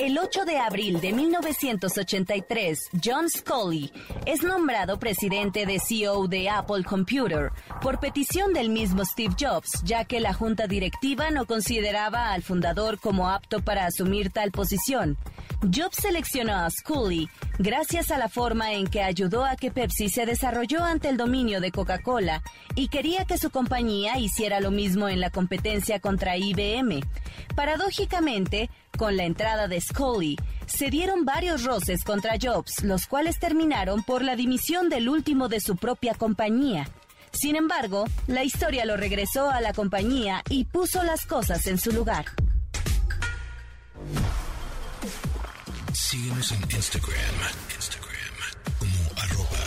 El 0.00 0.16
8 0.16 0.46
de 0.46 0.56
abril 0.56 0.98
de 1.02 1.12
1983, 1.12 2.88
John 3.04 3.28
Scully 3.28 3.92
es 4.24 4.42
nombrado 4.42 4.98
presidente 4.98 5.66
de 5.66 5.78
CEO 5.78 6.26
de 6.26 6.48
Apple 6.48 6.84
Computer 6.84 7.52
por 7.82 8.00
petición 8.00 8.54
del 8.54 8.70
mismo 8.70 9.04
Steve 9.04 9.34
Jobs, 9.38 9.82
ya 9.84 10.06
que 10.06 10.20
la 10.20 10.32
junta 10.32 10.66
directiva 10.66 11.30
no 11.30 11.44
consideraba 11.44 12.32
al 12.32 12.42
fundador 12.42 12.98
como 12.98 13.28
apto 13.28 13.60
para 13.60 13.84
asumir 13.84 14.30
tal 14.30 14.52
posición. 14.52 15.18
Jobs 15.62 15.96
seleccionó 16.00 16.54
a 16.54 16.70
Scully 16.70 17.28
gracias 17.58 18.10
a 18.10 18.16
la 18.16 18.30
forma 18.30 18.72
en 18.72 18.86
que 18.86 19.02
ayudó 19.02 19.44
a 19.44 19.56
que 19.56 19.70
Pepsi 19.70 20.08
se 20.08 20.24
desarrolló 20.24 20.82
ante 20.82 21.10
el 21.10 21.18
dominio 21.18 21.60
de 21.60 21.70
Coca-Cola 21.70 22.42
y 22.74 22.88
quería 22.88 23.26
que 23.26 23.36
su 23.36 23.50
compañía 23.50 24.18
hiciera 24.18 24.60
lo 24.60 24.70
mismo 24.70 25.08
en 25.08 25.20
la 25.20 25.28
competencia 25.28 26.00
contra 26.00 26.38
IBM. 26.38 27.00
Paradójicamente, 27.54 28.70
con 28.96 29.18
la 29.18 29.24
entrada 29.24 29.68
de 29.68 29.82
Scully, 29.82 30.38
se 30.66 30.88
dieron 30.88 31.26
varios 31.26 31.64
roces 31.64 32.04
contra 32.04 32.38
Jobs, 32.40 32.82
los 32.82 33.06
cuales 33.06 33.38
terminaron 33.38 34.02
por 34.02 34.22
la 34.22 34.36
dimisión 34.36 34.88
del 34.88 35.10
último 35.10 35.48
de 35.48 35.60
su 35.60 35.76
propia 35.76 36.14
compañía. 36.14 36.88
Sin 37.32 37.54
embargo, 37.54 38.06
la 38.26 38.44
historia 38.44 38.86
lo 38.86 38.96
regresó 38.96 39.50
a 39.50 39.60
la 39.60 39.74
compañía 39.74 40.42
y 40.48 40.64
puso 40.64 41.02
las 41.02 41.26
cosas 41.26 41.66
en 41.66 41.78
su 41.78 41.92
lugar. 41.92 42.24
Síguenos 45.92 46.52
en 46.52 46.62
Instagram, 46.70 47.34
Instagram 47.74 48.34
como 48.78 49.20
arroba 49.20 49.60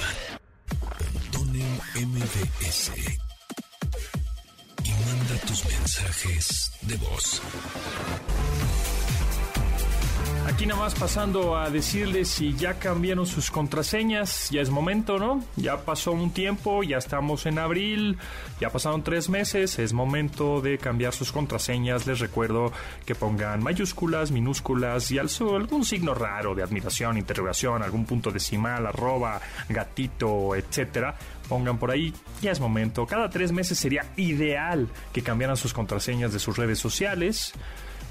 MBS 1.96 2.92
y 4.84 4.90
manda 4.90 5.36
tus 5.46 5.66
mensajes 5.66 6.72
de 6.82 6.98
voz. 6.98 7.42
Aquí 10.46 10.66
nada 10.66 10.82
más 10.82 10.94
pasando 10.94 11.56
a 11.56 11.70
decirles 11.70 12.28
si 12.28 12.54
ya 12.54 12.74
cambiaron 12.74 13.26
sus 13.26 13.50
contraseñas, 13.50 14.50
ya 14.50 14.60
es 14.60 14.70
momento, 14.70 15.18
¿no? 15.18 15.42
Ya 15.56 15.78
pasó 15.86 16.12
un 16.12 16.32
tiempo, 16.32 16.84
ya 16.84 16.98
estamos 16.98 17.46
en 17.46 17.60
abril, 17.60 18.18
ya 18.60 18.70
pasaron 18.70 19.04
tres 19.04 19.30
meses, 19.30 19.80
es 19.80 19.94
momento 19.94 20.60
de 20.60 20.78
cambiar 20.78 21.14
sus 21.14 21.32
contraseñas. 21.32 22.06
Les 22.08 22.20
recuerdo 22.20 22.74
que 23.06 23.16
pongan 23.16 23.64
mayúsculas, 23.64 24.32
minúsculas 24.32 25.10
y 25.12 25.18
algún 25.18 25.86
signo 25.86 26.14
raro 26.14 26.54
de 26.56 26.64
admiración, 26.64 27.18
interrogación, 27.18 27.82
algún 27.82 28.06
punto 28.06 28.30
decimal, 28.30 28.86
arroba, 28.86 29.40
gatito, 29.70 30.56
etcétera. 30.56 31.16
Pongan 31.48 31.78
por 31.78 31.90
ahí, 31.90 32.14
ya 32.42 32.52
es 32.52 32.60
momento. 32.60 33.06
Cada 33.06 33.30
tres 33.30 33.54
meses 33.54 33.80
sería 33.80 34.12
ideal 34.18 34.90
que 35.14 35.24
cambiaran 35.24 35.56
sus 35.56 35.74
contraseñas 35.74 36.34
de 36.34 36.40
sus 36.40 36.58
redes 36.58 36.80
sociales 36.80 37.54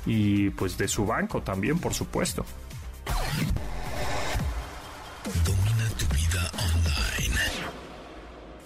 y 0.06 0.50
pues 0.50 0.76
de 0.78 0.88
su 0.88 1.06
banco 1.06 1.42
también, 1.42 1.78
por 1.78 1.94
supuesto. 1.94 2.44
Domina 5.44 5.88
tu 5.98 6.06
vida 6.14 6.50
online. 6.58 7.40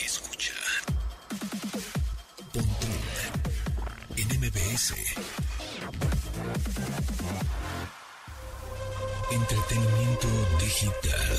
Escucha. 0.01 0.55
En 4.17 4.29
MBS. 4.41 4.95
Entretenimiento 9.31 10.29
digital. 10.61 11.37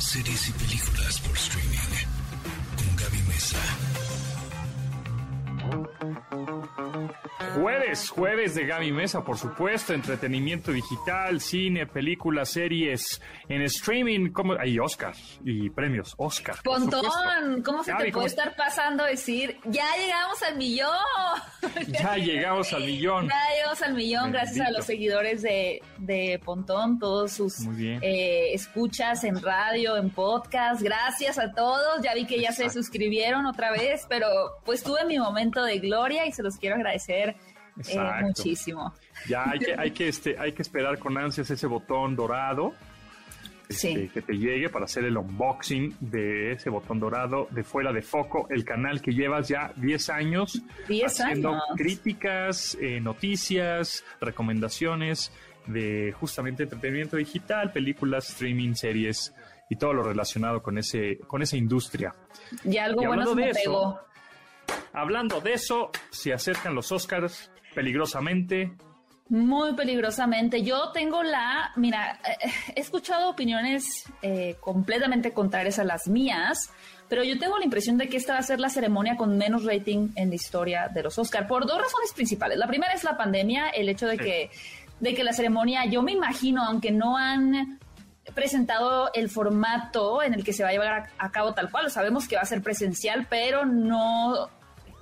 Series 0.00 0.48
y 0.48 0.52
películas 0.52 1.20
Jueves, 7.92 8.10
jueves 8.10 8.54
de 8.54 8.64
Gaby 8.64 8.90
Mesa, 8.90 9.22
por 9.22 9.36
supuesto, 9.36 9.92
entretenimiento 9.92 10.72
digital, 10.72 11.42
cine, 11.42 11.86
películas, 11.86 12.48
series, 12.48 13.20
en 13.50 13.60
streaming, 13.60 14.30
como 14.30 14.54
hay 14.54 14.78
Oscar 14.78 15.12
y 15.44 15.68
premios 15.68 16.14
Oscar. 16.16 16.56
Pontón, 16.64 17.62
¿cómo 17.62 17.84
se 17.84 17.92
te 17.92 18.10
puede 18.10 18.28
estar 18.28 18.56
pasando 18.56 19.04
decir, 19.04 19.58
ya 19.66 19.84
llegamos 19.98 20.42
al 20.42 20.56
millón? 20.56 20.88
ya 21.88 22.16
llegamos 22.16 22.72
al 22.72 22.84
millón. 22.84 23.28
Ya 23.28 23.54
llegamos 23.56 23.82
al 23.82 23.94
millón, 23.94 24.32
gracias 24.32 24.66
a 24.66 24.70
los 24.70 24.86
seguidores 24.86 25.42
de, 25.42 25.82
de 25.98 26.40
Pontón, 26.42 26.98
todos 26.98 27.32
sus 27.32 27.66
eh, 27.78 28.54
escuchas 28.54 29.22
en 29.24 29.42
radio, 29.42 29.98
en 29.98 30.08
podcast, 30.08 30.80
gracias 30.80 31.38
a 31.38 31.52
todos, 31.52 32.02
ya 32.02 32.14
vi 32.14 32.24
que 32.24 32.40
ya 32.40 32.52
se 32.52 32.70
suscribieron 32.70 33.44
otra 33.44 33.70
vez, 33.70 34.06
pero 34.08 34.26
pues 34.64 34.82
tuve 34.82 35.04
mi 35.04 35.18
momento 35.18 35.62
de 35.62 35.78
gloria 35.78 36.24
y 36.24 36.32
se 36.32 36.42
los 36.42 36.56
quiero 36.56 36.76
agradecer 36.76 37.36
eh, 37.78 38.22
muchísimo. 38.22 38.94
Ya 39.28 39.48
hay 39.48 39.58
que, 39.58 39.74
hay 39.76 39.90
que, 39.92 40.08
este, 40.08 40.38
hay 40.38 40.52
que 40.52 40.62
esperar 40.62 40.98
con 40.98 41.16
ansias 41.16 41.50
ese 41.50 41.66
botón 41.66 42.16
dorado. 42.16 42.74
Este, 43.68 44.08
que 44.08 44.20
te 44.20 44.34
llegue 44.34 44.68
para 44.68 44.84
hacer 44.84 45.04
el 45.04 45.16
unboxing 45.16 45.96
de 46.00 46.52
ese 46.52 46.68
botón 46.68 47.00
dorado 47.00 47.48
de 47.50 47.64
fuera 47.64 47.90
de 47.90 48.02
foco, 48.02 48.46
el 48.50 48.66
canal 48.66 49.00
que 49.00 49.12
llevas 49.12 49.48
ya 49.48 49.72
10 49.76 50.10
años 50.10 50.60
haciendo 51.06 51.58
críticas, 51.74 52.76
eh, 52.82 53.00
noticias, 53.00 54.04
recomendaciones 54.20 55.32
de 55.66 56.12
justamente 56.12 56.64
entretenimiento 56.64 57.16
digital, 57.16 57.72
películas, 57.72 58.28
streaming, 58.28 58.74
series 58.74 59.32
y 59.70 59.76
todo 59.76 59.94
lo 59.94 60.02
relacionado 60.02 60.62
con 60.62 60.76
ese 60.76 61.18
con 61.26 61.40
esa 61.40 61.56
industria. 61.56 62.14
Y 62.64 62.76
algo 62.76 63.06
bueno 63.06 63.34
de 63.34 63.50
eso, 63.50 64.00
Hablando 64.92 65.40
de 65.40 65.54
eso, 65.54 65.90
se 66.10 66.32
acercan 66.32 66.74
los 66.74 66.92
Oscars 66.92 67.50
peligrosamente. 67.74 68.72
Muy 69.28 69.74
peligrosamente. 69.74 70.62
Yo 70.62 70.90
tengo 70.92 71.22
la, 71.22 71.72
mira, 71.76 72.20
eh, 72.24 72.50
he 72.76 72.80
escuchado 72.80 73.30
opiniones 73.30 74.04
eh, 74.20 74.56
completamente 74.60 75.32
contrarias 75.32 75.78
a 75.78 75.84
las 75.84 76.06
mías, 76.08 76.70
pero 77.08 77.24
yo 77.24 77.38
tengo 77.38 77.58
la 77.58 77.64
impresión 77.64 77.96
de 77.98 78.08
que 78.08 78.16
esta 78.16 78.34
va 78.34 78.40
a 78.40 78.42
ser 78.42 78.60
la 78.60 78.68
ceremonia 78.68 79.16
con 79.16 79.36
menos 79.38 79.64
rating 79.64 80.10
en 80.16 80.28
la 80.28 80.34
historia 80.34 80.88
de 80.88 81.02
los 81.02 81.18
Oscars, 81.18 81.46
por 81.46 81.66
dos 81.66 81.80
razones 81.80 82.12
principales. 82.14 82.58
La 82.58 82.66
primera 82.66 82.92
es 82.92 83.04
la 83.04 83.16
pandemia, 83.16 83.68
el 83.68 83.88
hecho 83.88 84.06
de 84.06 84.18
que 84.18 84.50
de 85.02 85.14
que 85.14 85.24
la 85.24 85.32
ceremonia, 85.32 85.84
yo 85.86 86.00
me 86.00 86.12
imagino, 86.12 86.64
aunque 86.64 86.92
no 86.92 87.16
han 87.16 87.80
presentado 88.34 89.10
el 89.14 89.28
formato 89.28 90.22
en 90.22 90.32
el 90.32 90.44
que 90.44 90.52
se 90.52 90.62
va 90.62 90.68
a 90.68 90.72
llevar 90.72 91.10
a, 91.18 91.30
cabo 91.32 91.54
tal 91.54 91.72
cual. 91.72 91.90
Sabemos 91.90 92.28
que 92.28 92.36
va 92.36 92.42
a 92.42 92.46
ser 92.46 92.62
presencial, 92.62 93.26
pero 93.28 93.66
no 93.66 94.48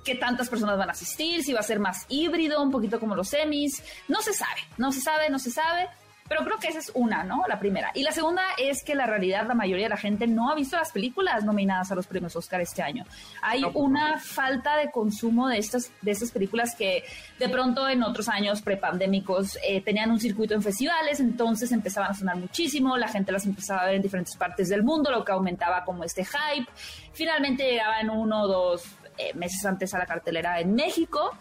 qué 0.03 0.15
tantas 0.15 0.49
personas 0.49 0.77
van 0.77 0.89
a 0.89 0.93
asistir, 0.93 1.43
si 1.43 1.53
va 1.53 1.59
a 1.59 1.63
ser 1.63 1.79
más 1.79 2.05
híbrido, 2.09 2.61
un 2.61 2.71
poquito 2.71 2.99
como 2.99 3.15
los 3.15 3.29
semis. 3.29 3.83
No 4.07 4.21
se 4.21 4.33
sabe, 4.33 4.61
no 4.77 4.91
se 4.91 5.01
sabe, 5.01 5.29
no 5.29 5.39
se 5.39 5.51
sabe. 5.51 5.87
Pero 6.31 6.45
creo 6.45 6.59
que 6.59 6.69
esa 6.69 6.79
es 6.79 6.89
una, 6.95 7.25
¿no? 7.25 7.43
La 7.49 7.59
primera. 7.59 7.91
Y 7.93 8.03
la 8.03 8.13
segunda 8.13 8.41
es 8.57 8.85
que 8.85 8.95
la 8.95 9.05
realidad, 9.05 9.45
la 9.45 9.53
mayoría 9.53 9.87
de 9.87 9.89
la 9.89 9.97
gente 9.97 10.27
no 10.27 10.49
ha 10.49 10.55
visto 10.55 10.77
las 10.77 10.93
películas 10.93 11.43
nominadas 11.43 11.91
a 11.91 11.95
los 11.95 12.07
premios 12.07 12.37
Oscar 12.37 12.61
este 12.61 12.81
año. 12.81 13.03
Hay 13.41 13.65
una 13.73 14.17
falta 14.17 14.77
de 14.77 14.91
consumo 14.91 15.49
de 15.49 15.57
estas, 15.57 15.91
de 16.01 16.11
estas 16.11 16.31
películas 16.31 16.73
que 16.73 17.03
de 17.37 17.49
pronto 17.49 17.89
en 17.89 18.01
otros 18.01 18.29
años 18.29 18.61
prepandémicos 18.61 19.57
eh, 19.61 19.81
tenían 19.81 20.09
un 20.09 20.21
circuito 20.21 20.53
en 20.53 20.63
festivales, 20.63 21.19
entonces 21.19 21.69
empezaban 21.73 22.11
a 22.11 22.13
sonar 22.13 22.37
muchísimo, 22.37 22.95
la 22.95 23.09
gente 23.09 23.33
las 23.33 23.45
empezaba 23.45 23.81
a 23.81 23.85
ver 23.87 23.95
en 23.95 24.01
diferentes 24.01 24.37
partes 24.37 24.69
del 24.69 24.83
mundo, 24.83 25.11
lo 25.11 25.25
que 25.25 25.33
aumentaba 25.33 25.83
como 25.83 26.05
este 26.05 26.23
hype. 26.23 26.71
Finalmente 27.11 27.69
llegaban 27.69 28.09
uno 28.09 28.43
o 28.43 28.47
dos 28.47 28.85
eh, 29.17 29.33
meses 29.35 29.65
antes 29.65 29.93
a 29.93 29.99
la 29.99 30.05
cartelera 30.05 30.59
en 30.59 30.73
México. 30.75 31.31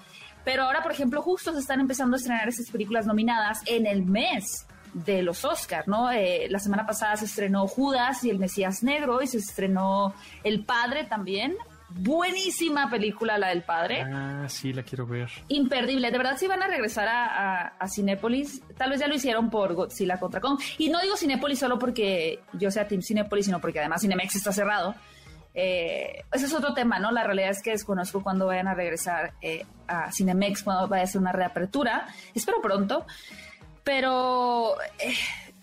Pero 0.44 0.64
ahora, 0.64 0.82
por 0.82 0.92
ejemplo, 0.92 1.22
justo 1.22 1.52
se 1.52 1.58
están 1.58 1.80
empezando 1.80 2.16
a 2.16 2.18
estrenar 2.18 2.48
esas 2.48 2.70
películas 2.70 3.06
nominadas 3.06 3.60
en 3.66 3.86
el 3.86 4.04
mes 4.04 4.66
de 4.94 5.22
los 5.22 5.44
Oscars, 5.44 5.86
¿no? 5.86 6.10
Eh, 6.10 6.46
la 6.50 6.58
semana 6.58 6.86
pasada 6.86 7.16
se 7.16 7.26
estrenó 7.26 7.66
Judas 7.66 8.24
y 8.24 8.30
el 8.30 8.38
Mesías 8.38 8.82
Negro 8.82 9.22
y 9.22 9.26
se 9.26 9.38
estrenó 9.38 10.14
El 10.42 10.64
Padre 10.64 11.04
también. 11.04 11.56
Buenísima 11.92 12.88
película 12.88 13.36
la 13.36 13.48
del 13.48 13.62
padre. 13.62 14.02
Ah, 14.02 14.46
sí, 14.48 14.72
la 14.72 14.84
quiero 14.84 15.06
ver. 15.06 15.28
Imperdible. 15.48 16.10
De 16.10 16.18
verdad, 16.18 16.36
si 16.38 16.46
van 16.46 16.62
a 16.62 16.68
regresar 16.68 17.08
a, 17.08 17.66
a, 17.66 17.88
Cinépolis, 17.88 18.62
tal 18.76 18.90
vez 18.90 19.00
ya 19.00 19.08
lo 19.08 19.14
hicieron 19.16 19.50
por 19.50 19.74
Godzilla 19.74 20.18
contra 20.18 20.40
Kong. 20.40 20.60
Y 20.78 20.88
no 20.88 21.00
digo 21.00 21.16
Cinépolis 21.16 21.58
solo 21.58 21.80
porque 21.80 22.40
yo 22.52 22.70
sea 22.70 22.86
Team 22.86 23.02
Cinépolis, 23.02 23.46
sino 23.46 23.60
porque 23.60 23.80
además 23.80 24.02
Cinemex 24.02 24.36
está 24.36 24.52
cerrado. 24.52 24.94
Eh, 25.54 26.24
ese 26.32 26.46
es 26.46 26.54
otro 26.54 26.74
tema, 26.74 26.98
¿no? 26.98 27.10
La 27.10 27.24
realidad 27.24 27.50
es 27.50 27.62
que 27.62 27.70
desconozco 27.70 28.22
cuándo 28.22 28.46
vayan 28.46 28.68
a 28.68 28.74
regresar 28.74 29.32
eh, 29.40 29.66
a 29.88 30.12
Cinemex, 30.12 30.62
cuándo 30.62 30.88
vaya 30.88 31.04
a 31.04 31.06
ser 31.06 31.20
una 31.20 31.32
reapertura. 31.32 32.06
Espero 32.34 32.60
pronto. 32.60 33.06
Pero, 33.82 34.76
eh, 34.98 35.14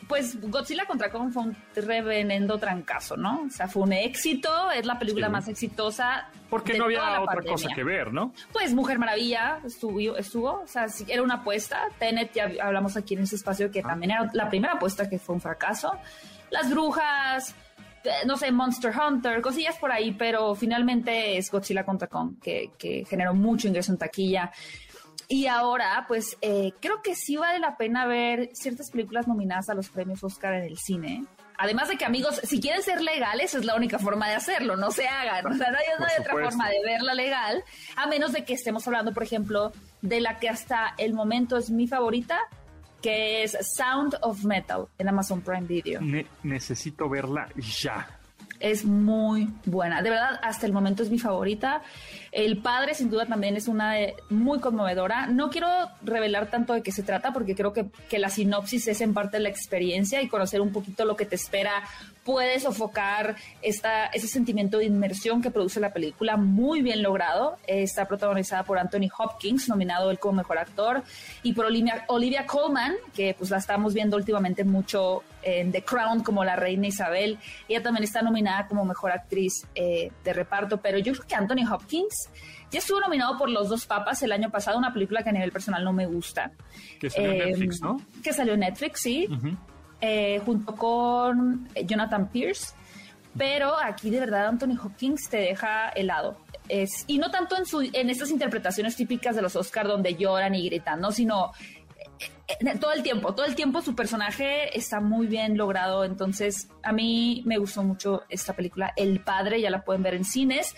pues 0.07 0.39
Godzilla 0.49 0.85
contra 0.85 1.11
Kong 1.11 1.31
fue 1.31 1.43
un 1.43 1.57
revenendo 1.75 2.57
trancazo, 2.57 3.15
¿no? 3.17 3.43
O 3.47 3.49
sea, 3.49 3.67
fue 3.67 3.83
un 3.83 3.93
éxito, 3.93 4.71
es 4.71 4.85
la 4.85 4.97
película 4.97 5.29
más 5.29 5.47
exitosa. 5.47 6.29
Porque 6.49 6.77
no 6.77 6.85
había 6.85 7.21
otra 7.21 7.41
cosa 7.43 7.69
que 7.73 7.83
ver, 7.83 8.13
¿no? 8.13 8.33
Pues 8.51 8.73
Mujer 8.73 8.99
Maravilla 8.99 9.59
estuvo, 9.65 10.17
estuvo, 10.17 10.61
o 10.61 10.67
sea, 10.67 10.87
era 11.07 11.21
una 11.21 11.35
apuesta. 11.35 11.83
Tenet, 11.99 12.33
ya 12.33 12.49
hablamos 12.61 12.97
aquí 12.97 13.15
en 13.15 13.21
ese 13.21 13.35
espacio, 13.35 13.69
que 13.71 13.79
ah. 13.79 13.87
también 13.87 14.11
era 14.11 14.29
la 14.33 14.49
primera 14.49 14.73
apuesta 14.73 15.09
que 15.09 15.19
fue 15.19 15.35
un 15.35 15.41
fracaso. 15.41 15.93
Las 16.49 16.69
Brujas, 16.69 17.53
no 18.25 18.37
sé, 18.37 18.51
Monster 18.51 18.93
Hunter, 18.97 19.41
cosillas 19.41 19.77
por 19.77 19.91
ahí, 19.91 20.11
pero 20.11 20.55
finalmente 20.55 21.37
es 21.37 21.51
Godzilla 21.51 21.85
contra 21.85 22.07
Kong, 22.07 22.39
que, 22.41 22.71
que 22.77 23.05
generó 23.05 23.33
mucho 23.33 23.67
ingreso 23.67 23.91
en 23.91 23.97
taquilla. 23.97 24.51
Y 25.29 25.47
ahora, 25.47 26.05
pues 26.07 26.37
eh, 26.41 26.71
creo 26.79 27.01
que 27.01 27.13
sí 27.13 27.35
vale 27.35 27.59
la 27.59 27.75
pena 27.75 28.05
ver 28.05 28.49
ciertas 28.53 28.89
películas 28.91 29.27
nominadas 29.27 29.69
a 29.69 29.73
los 29.73 29.89
premios 29.89 30.23
Oscar 30.23 30.53
en 30.53 30.63
el 30.63 30.77
cine. 30.77 31.25
Además 31.57 31.89
de 31.89 31.97
que, 31.97 32.05
amigos, 32.05 32.39
si 32.43 32.61
quieren 32.61 32.83
ser 32.83 33.01
legales, 33.01 33.55
es 33.55 33.65
la 33.65 33.75
única 33.75 33.97
forma 33.97 34.29
de 34.29 34.35
hacerlo, 34.35 34.77
no 34.77 34.91
se 34.91 35.07
hagan. 35.07 35.45
O 35.47 35.55
sea, 35.55 35.71
no 35.71 35.77
hay, 35.77 35.85
otra 36.19 36.33
forma 36.33 36.69
de 36.69 36.81
verla 36.85 37.13
legal, 37.13 37.63
a 37.95 38.05
menos 38.05 38.31
de 38.31 38.45
que 38.45 38.53
estemos 38.53 38.87
hablando, 38.87 39.11
por 39.11 39.23
ejemplo, 39.23 39.73
de 40.01 40.21
la 40.21 40.37
que 40.37 40.49
hasta 40.49 40.93
el 40.97 41.13
momento 41.13 41.57
es 41.57 41.71
mi 41.71 41.87
favorita, 41.87 42.39
que 43.01 43.43
es 43.43 43.57
Sound 43.75 44.17
of 44.21 44.43
Metal 44.43 44.87
en 44.97 45.09
Amazon 45.09 45.41
Prime 45.41 45.67
Video. 45.67 46.01
necesito 46.43 47.09
verla 47.09 47.47
ya 47.57 48.17
es 48.59 48.85
muy 48.85 49.49
buena. 49.65 50.01
De 50.01 50.09
verdad, 50.09 50.39
hasta 50.41 50.65
el 50.65 50.73
momento 50.73 51.03
es 51.03 51.09
mi 51.09 51.19
favorita. 51.19 51.81
El 52.31 52.57
padre, 52.61 52.93
sin 52.93 53.09
duda, 53.09 53.25
también 53.25 53.55
es 53.55 53.67
una 53.67 53.95
muy 54.29 54.59
conmovedora. 54.59 55.27
No 55.27 55.49
quiero 55.49 55.67
revelar 56.03 56.49
tanto 56.49 56.73
de 56.73 56.81
qué 56.81 56.91
se 56.91 57.03
trata, 57.03 57.33
porque 57.33 57.55
creo 57.55 57.73
que, 57.73 57.87
que 58.09 58.19
la 58.19 58.29
sinopsis 58.29 58.87
es 58.87 59.01
en 59.01 59.13
parte 59.13 59.39
la 59.39 59.49
experiencia 59.49 60.21
y 60.21 60.27
conocer 60.27 60.61
un 60.61 60.71
poquito 60.71 61.05
lo 61.05 61.15
que 61.15 61.25
te 61.25 61.35
espera 61.35 61.83
puede 62.27 62.59
sofocar 62.59 63.37
esta, 63.61 64.07
ese 64.07 64.27
sentimiento 64.27 64.79
de 64.79 64.83
inmersión 64.83 65.41
que 65.41 65.49
produce 65.49 65.79
la 65.79 65.93
película, 65.93 66.35
muy 66.35 66.81
bien 66.81 67.01
logrado. 67.01 67.57
Está 67.65 68.05
protagonizada 68.05 68.63
por 68.63 68.77
Anthony 68.77 69.07
Hopkins, 69.17 69.69
nominado 69.69 70.11
él 70.11 70.19
como 70.19 70.33
mejor 70.33 70.57
actor, 70.57 71.03
y 71.41 71.53
por 71.53 71.67
Olivia, 71.67 72.03
Olivia 72.09 72.45
Colman, 72.45 72.95
que 73.13 73.33
pues 73.33 73.49
la 73.49 73.59
estamos 73.59 73.93
viendo 73.93 74.17
últimamente 74.17 74.65
mucho 74.65 75.23
en 75.41 75.71
The 75.71 75.83
Crown 75.83 76.21
como 76.21 76.43
la 76.43 76.57
reina 76.57 76.87
Isabel. 76.87 77.39
Ella 77.69 77.81
también 77.81 78.03
está 78.03 78.21
nominada 78.21 78.67
como 78.67 78.83
mejor 78.83 79.13
actriz 79.13 79.65
eh, 79.73 80.11
de 80.25 80.33
reparto, 80.33 80.81
pero 80.81 80.97
yo 80.97 81.13
creo 81.13 81.25
que 81.25 81.35
Anthony 81.35 81.65
Hopkins 81.71 82.29
ya 82.69 82.79
estuvo 82.79 82.99
nominado 82.99 83.37
por 83.37 83.49
Los 83.49 83.69
Dos 83.69 83.85
Papas 83.85 84.21
el 84.21 84.33
año 84.33 84.51
pasado, 84.51 84.77
una 84.77 84.91
película 84.91 85.23
que 85.23 85.29
a 85.29 85.31
nivel 85.31 85.53
personal 85.53 85.81
no 85.81 85.93
me 85.93 86.05
gusta. 86.05 86.51
Que 86.99 87.09
salió 87.09 87.31
en 87.31 87.37
Netflix, 87.37 87.81
¿no? 87.81 88.01
Que 88.21 88.33
salió 88.33 88.55
en 88.55 88.59
Netflix, 88.59 88.99
sí. 88.99 89.29
Eh, 89.99 90.41
junto 90.45 90.75
con 90.75 91.67
Jonathan 91.85 92.29
Pierce. 92.29 92.73
Pero 93.37 93.75
aquí 93.77 94.09
de 94.09 94.19
verdad 94.19 94.47
Anthony 94.47 94.77
Hopkins 94.83 95.29
te 95.29 95.37
deja 95.37 95.89
helado. 95.89 96.37
Y 97.07 97.17
no 97.17 97.31
tanto 97.31 97.57
en, 97.57 97.65
su, 97.65 97.81
estas 97.81 98.29
interpretaciones 98.29 98.95
típicas 98.95 99.35
de 99.35 99.41
los 99.41 99.55
Oscars 99.55 99.87
donde 99.87 100.15
lloran 100.15 100.53
y 100.53 100.65
gritan, 100.65 100.99
¿no? 100.99 101.11
sino 101.11 101.51
eh, 102.47 102.77
todo 102.79 102.93
el 102.93 103.03
tiempo, 103.03 103.33
todo 103.33 103.45
el 103.45 103.55
tiempo 103.55 103.81
su 103.81 103.95
personaje 103.95 104.77
está 104.77 104.99
muy 104.99 105.27
bien 105.27 105.57
logrado. 105.57 106.03
Entonces, 106.03 106.69
a 106.83 106.91
mí 106.91 107.43
me 107.45 107.57
gustó 107.57 107.83
mucho 107.83 108.23
esta 108.29 108.53
película, 108.53 108.93
El 108.95 109.21
Padre, 109.21 109.61
ya 109.61 109.69
la 109.69 109.83
pueden 109.83 110.03
ver 110.03 110.15
en 110.15 110.25
cines. 110.25 110.75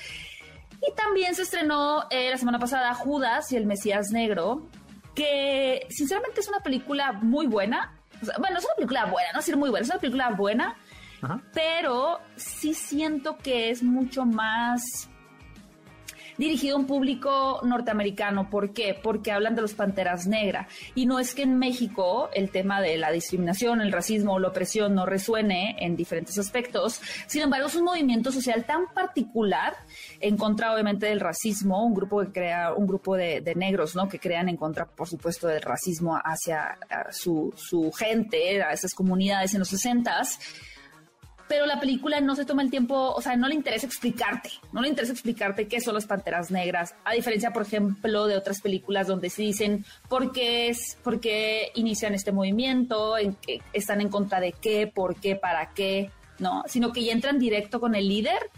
Y 0.81 0.93
también 0.95 1.35
se 1.35 1.41
estrenó 1.41 2.05
eh, 2.09 2.29
la 2.29 2.37
semana 2.37 2.59
pasada 2.59 2.93
Judas 2.93 3.51
y 3.51 3.57
el 3.57 3.65
Mesías 3.65 4.11
Negro, 4.11 4.67
que 5.13 5.85
sinceramente 5.89 6.39
es 6.39 6.47
una 6.47 6.59
película 6.59 7.11
muy 7.13 7.47
buena 7.47 7.98
bueno, 8.39 8.57
es 8.59 8.65
una 8.65 8.75
película 8.75 9.05
buena, 9.05 9.31
no 9.33 9.39
decir 9.39 9.57
muy 9.57 9.69
buena, 9.69 9.83
es 9.83 9.89
una 9.89 9.99
película 9.99 10.29
buena, 10.31 10.75
pero 11.53 12.19
sí 12.35 12.73
siento 12.73 13.37
que 13.37 13.69
es 13.69 13.83
mucho 13.83 14.25
más 14.25 15.09
dirigido 16.39 16.77
a 16.77 16.79
un 16.79 16.87
público 16.87 17.59
norteamericano. 17.63 18.49
¿Por 18.49 18.71
qué? 18.71 18.97
Porque 18.99 19.31
hablan 19.31 19.55
de 19.55 19.61
los 19.61 19.73
panteras 19.73 20.25
negras. 20.25 20.67
Y 20.95 21.05
no 21.05 21.19
es 21.19 21.35
que 21.35 21.43
en 21.43 21.59
México 21.59 22.29
el 22.33 22.49
tema 22.49 22.81
de 22.81 22.97
la 22.97 23.11
discriminación, 23.11 23.81
el 23.81 23.91
racismo 23.91 24.33
o 24.33 24.39
la 24.39 24.47
opresión 24.47 24.95
no 24.95 25.05
resuene 25.05 25.75
en 25.79 25.97
diferentes 25.97 26.37
aspectos. 26.39 27.01
Sin 27.27 27.41
embargo, 27.41 27.67
es 27.67 27.75
un 27.75 27.83
movimiento 27.83 28.31
social 28.31 28.63
tan 28.63 28.87
particular 28.93 29.75
en 30.21 30.37
contra, 30.37 30.73
obviamente, 30.73 31.07
del 31.07 31.19
racismo, 31.19 31.85
un 31.85 31.93
grupo 31.93 32.21
que 32.21 32.31
crea, 32.31 32.73
un 32.73 32.87
grupo 32.87 33.15
de, 33.15 33.43
negros, 33.55 33.95
¿no? 33.95 34.07
Que 34.07 34.19
crean 34.19 34.47
en 34.47 34.55
contra, 34.55 34.85
por 34.85 35.09
supuesto, 35.09 35.47
del 35.47 35.61
racismo 35.61 36.17
hacia 36.23 36.77
su, 37.11 37.53
su 37.57 37.91
gente, 37.91 38.63
a 38.63 38.71
esas 38.71 38.93
comunidades 38.93 39.53
en 39.53 39.59
los 39.59 39.67
sesentas 39.67 40.39
pero 41.49 41.65
la 41.65 41.79
película 41.79 42.21
no 42.21 42.35
se 42.35 42.45
toma 42.45 42.61
el 42.61 42.69
tiempo, 42.69 43.11
o 43.11 43.21
sea, 43.21 43.35
no 43.35 43.47
le 43.47 43.55
interesa 43.55 43.87
explicarte, 43.87 44.51
no 44.71 44.81
le 44.81 44.87
interesa 44.87 45.11
explicarte 45.11 45.67
qué 45.67 45.81
son 45.81 45.95
las 45.95 46.05
panteras 46.05 46.51
negras, 46.51 46.93
a 47.03 47.13
diferencia, 47.13 47.51
por 47.51 47.63
ejemplo, 47.63 48.27
de 48.27 48.37
otras 48.37 48.61
películas 48.61 49.07
donde 49.07 49.31
se 49.31 49.41
dicen 49.41 49.83
por 50.07 50.31
qué 50.31 50.69
es, 50.69 50.95
por 51.03 51.19
qué 51.19 51.71
inician 51.73 52.13
este 52.13 52.31
movimiento, 52.31 53.17
en 53.17 53.33
qué 53.33 53.61
están 53.73 53.99
en 53.99 54.09
contra 54.09 54.39
de 54.39 54.51
qué, 54.51 54.85
por 54.85 55.15
qué, 55.15 55.35
para 55.35 55.73
qué, 55.73 56.11
¿no? 56.37 56.63
Sino 56.67 56.93
que 56.93 57.03
ya 57.03 57.13
entran 57.13 57.39
directo 57.39 57.79
con 57.79 57.95
el 57.95 58.07
líder, 58.07 58.51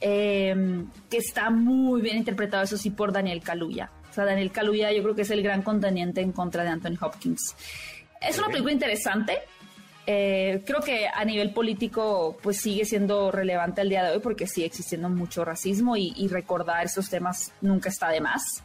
em, 0.00 0.90
que 1.08 1.18
está 1.18 1.50
muy 1.50 2.02
bien 2.02 2.16
interpretado, 2.16 2.64
eso 2.64 2.76
sí, 2.76 2.90
por 2.90 3.12
Daniel 3.12 3.42
Kaluuya. 3.42 3.92
O 4.10 4.12
sea, 4.12 4.24
Daniel 4.24 4.50
Kaluuya 4.50 4.90
yo 4.90 5.04
creo 5.04 5.14
que 5.14 5.22
es 5.22 5.30
el 5.30 5.42
gran 5.42 5.62
contendiente 5.62 6.20
en 6.20 6.32
contra 6.32 6.64
de 6.64 6.70
Anthony 6.70 6.98
Hopkins. 7.00 7.54
Es 8.20 8.38
una 8.38 8.48
película 8.48 8.72
interesante, 8.72 9.38
eh, 10.06 10.62
creo 10.66 10.80
que 10.80 11.06
a 11.08 11.24
nivel 11.24 11.52
político 11.52 12.36
pues 12.42 12.60
sigue 12.60 12.84
siendo 12.84 13.30
relevante 13.30 13.80
el 13.80 13.88
día 13.88 14.04
de 14.04 14.14
hoy 14.14 14.20
porque 14.20 14.46
sigue 14.46 14.66
existiendo 14.66 15.08
mucho 15.08 15.44
racismo 15.44 15.96
y, 15.96 16.28
recordar 16.28 16.84
esos 16.84 17.08
temas 17.08 17.52
nunca 17.60 17.88
está 17.88 18.08
de 18.10 18.20
más, 18.20 18.62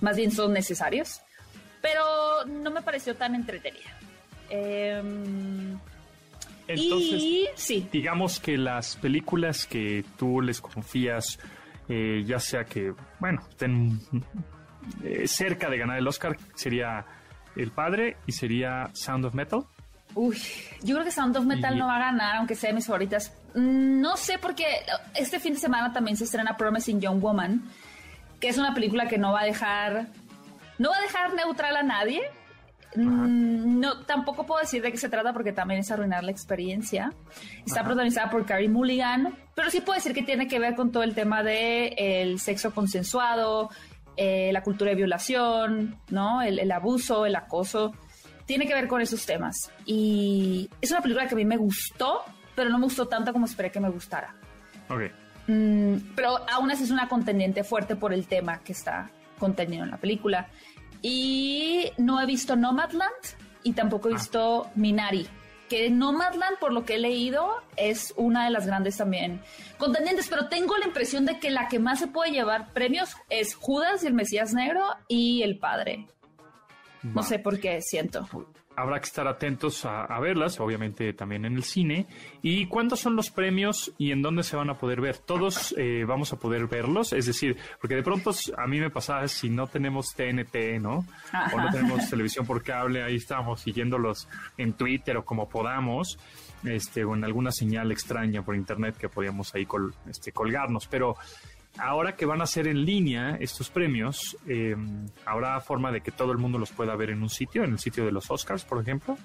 más 0.00 0.16
bien 0.16 0.30
son 0.30 0.52
necesarios, 0.52 1.22
pero 1.80 2.02
no 2.46 2.70
me 2.70 2.82
pareció 2.82 3.14
tan 3.14 3.34
entretenida. 3.34 3.98
Em, 4.50 5.78
Entonces, 6.66 7.50
sí. 7.54 7.88
digamos 7.90 8.40
que 8.40 8.58
las 8.58 8.96
películas 8.96 9.66
que 9.66 10.04
tú 10.18 10.40
les 10.42 10.60
confías, 10.60 11.38
eh, 11.88 12.24
ya 12.26 12.38
sea 12.40 12.64
que, 12.64 12.92
bueno, 13.20 13.42
estén 13.48 14.00
eh, 15.02 15.26
cerca 15.26 15.70
de 15.70 15.78
ganar 15.78 15.98
el 15.98 16.06
Oscar, 16.06 16.36
sería 16.54 17.06
El 17.56 17.70
Padre 17.70 18.16
y 18.26 18.32
sería 18.32 18.90
Sound 18.92 19.26
of 19.26 19.34
Metal. 19.34 19.64
Uy, 20.14 20.40
yo 20.82 20.94
creo 20.94 21.04
que 21.04 21.10
Sound 21.10 21.36
of 21.36 21.44
Metal 21.44 21.76
no 21.76 21.86
va 21.86 21.96
a 21.96 22.10
ganar, 22.10 22.36
aunque 22.36 22.54
sea 22.54 22.70
de 22.70 22.74
mis 22.74 22.86
favoritas. 22.86 23.32
No 23.54 24.16
sé 24.16 24.38
porque 24.38 24.64
este 25.14 25.40
fin 25.40 25.54
de 25.54 25.60
semana 25.60 25.92
también 25.92 26.16
se 26.16 26.24
estrena 26.24 26.56
Promising 26.56 27.00
Young 27.00 27.20
Woman, 27.20 27.62
que 28.40 28.48
es 28.48 28.58
una 28.58 28.74
película 28.74 29.06
que 29.06 29.18
no 29.18 29.32
va 29.32 29.42
a 29.42 29.44
dejar, 29.44 30.08
no 30.78 30.90
va 30.90 30.96
a 30.96 31.00
dejar 31.00 31.34
neutral 31.34 31.76
a 31.76 31.82
nadie. 31.82 32.22
Mm, 32.96 33.80
no, 33.80 34.02
tampoco 34.02 34.46
puedo 34.46 34.60
decir 34.60 34.80
de 34.80 34.92
qué 34.92 34.98
se 34.98 35.08
trata 35.08 35.32
porque 35.32 35.52
también 35.52 35.80
es 35.80 35.90
arruinar 35.90 36.22
la 36.22 36.30
experiencia. 36.30 37.12
Está 37.66 37.82
protagonizada 37.82 38.30
por 38.30 38.46
Carrie 38.46 38.68
Mulligan, 38.68 39.36
pero 39.54 39.70
sí 39.70 39.80
puedo 39.80 39.96
decir 39.96 40.14
que 40.14 40.22
tiene 40.22 40.46
que 40.46 40.58
ver 40.58 40.76
con 40.76 40.92
todo 40.92 41.02
el 41.02 41.14
tema 41.14 41.42
de 41.42 41.88
el 41.96 42.38
sexo 42.38 42.72
consensuado, 42.72 43.70
eh, 44.16 44.50
la 44.52 44.62
cultura 44.62 44.90
de 44.90 44.96
violación, 44.96 45.96
¿no? 46.10 46.40
El, 46.40 46.70
abuso, 46.70 47.26
el 47.26 47.34
acoso. 47.34 47.92
Tiene 48.46 48.66
que 48.66 48.74
ver 48.74 48.88
con 48.88 49.00
esos 49.00 49.24
temas. 49.24 49.70
Y 49.86 50.68
es 50.80 50.90
una 50.90 51.00
película 51.00 51.26
que 51.26 51.34
a 51.34 51.36
mí 51.36 51.44
me 51.44 51.56
gustó, 51.56 52.22
pero 52.54 52.70
no 52.70 52.78
me 52.78 52.84
gustó 52.84 53.06
tanto 53.06 53.32
como 53.32 53.46
esperé 53.46 53.70
que 53.70 53.80
me 53.80 53.88
gustara. 53.88 54.34
Ok. 54.88 55.02
Mm, 55.46 56.14
pero 56.14 56.38
aún 56.50 56.70
así 56.70 56.84
es 56.84 56.90
una 56.90 57.08
contendiente 57.08 57.64
fuerte 57.64 57.96
por 57.96 58.12
el 58.12 58.26
tema 58.26 58.60
que 58.60 58.72
está 58.72 59.10
contenido 59.38 59.84
en 59.84 59.90
la 59.90 59.98
película. 59.98 60.48
Y 61.02 61.92
no 61.98 62.20
he 62.20 62.26
visto 62.26 62.56
Nomadland 62.56 63.12
y 63.62 63.72
tampoco 63.72 64.08
he 64.08 64.12
ah. 64.12 64.16
visto 64.16 64.70
Minari. 64.74 65.26
Que 65.68 65.90
Nomadland, 65.90 66.58
por 66.58 66.72
lo 66.72 66.84
que 66.84 66.94
he 66.94 66.98
leído, 66.98 67.62
es 67.76 68.12
una 68.16 68.44
de 68.44 68.50
las 68.50 68.66
grandes 68.66 68.98
también 68.98 69.40
contendientes, 69.78 70.28
pero 70.28 70.48
tengo 70.48 70.76
la 70.76 70.86
impresión 70.86 71.24
de 71.24 71.38
que 71.38 71.50
la 71.50 71.68
que 71.68 71.78
más 71.78 71.98
se 71.98 72.06
puede 72.06 72.30
llevar 72.30 72.72
premios 72.72 73.16
es 73.30 73.54
Judas 73.54 74.04
y 74.04 74.06
el 74.06 74.14
Mesías 74.14 74.52
Negro 74.52 74.82
y 75.08 75.42
El 75.42 75.58
Padre. 75.58 76.06
No 77.04 77.22
sé 77.22 77.38
por 77.38 77.60
qué 77.60 77.80
siento 77.80 78.26
habrá 78.76 78.98
que 78.98 79.06
estar 79.06 79.26
atentos 79.28 79.84
a, 79.84 80.18
verlas, 80.20 80.58
obviamente 80.60 81.12
también 81.12 81.44
en 81.44 81.54
el 81.56 81.64
cine. 81.64 82.06
¿Y 82.42 82.66
cuántos 82.66 83.00
son 83.00 83.16
los 83.16 83.30
premios 83.30 83.92
y 83.98 84.12
en 84.12 84.22
dónde 84.22 84.42
se 84.42 84.56
van 84.56 84.70
a 84.70 84.74
poder 84.74 85.00
ver? 85.00 85.18
¿Todos 85.18 85.74
eh, 85.78 86.04
vamos 86.06 86.32
a 86.32 86.36
poder 86.36 86.66
verlos? 86.66 87.12
Es 87.12 87.26
decir, 87.26 87.56
porque 87.80 87.96
de 87.96 88.02
pronto 88.02 88.32
a 88.56 88.66
mí 88.66 88.80
me 88.80 88.90
pasaba 88.90 89.26
si 89.28 89.48
no 89.48 89.66
tenemos 89.66 90.14
TNT, 90.14 90.80
¿no? 90.80 91.06
O 91.52 91.60
no 91.60 91.70
tenemos 91.70 92.08
televisión 92.08 92.46
por 92.46 92.62
cable, 92.62 93.02
ahí 93.02 93.16
estamos 93.16 93.60
siguiéndolos 93.60 94.28
en 94.56 94.72
Twitter 94.74 95.16
o 95.16 95.24
como 95.24 95.48
podamos, 95.48 96.18
este, 96.64 97.04
o 97.04 97.14
en 97.14 97.24
alguna 97.24 97.52
señal 97.52 97.92
extraña 97.92 98.42
por 98.42 98.56
internet 98.56 98.96
que 98.96 99.08
podíamos 99.08 99.54
ahí 99.54 99.66
este, 100.08 100.32
colgarnos. 100.32 100.86
Pero 100.86 101.16
ahora 101.78 102.16
que 102.16 102.26
van 102.26 102.40
a 102.40 102.46
ser 102.46 102.68
en 102.68 102.84
línea 102.84 103.36
estos 103.40 103.70
premios, 103.70 104.36
eh, 104.48 104.76
¿habrá 105.24 105.60
forma 105.60 105.92
de 105.92 106.00
que 106.00 106.10
todo 106.10 106.32
el 106.32 106.38
mundo 106.38 106.58
los 106.58 106.72
pueda 106.72 106.94
ver 106.96 107.10
en 107.10 107.22
un 107.22 107.30
sitio, 107.30 107.64
en 107.64 107.72
el 107.72 107.78
sitio 107.78 108.04
de 108.04 108.12
los 108.12 108.30
Oscars, 108.30 108.64
por 108.64 108.80
ejemplo? 108.80 109.16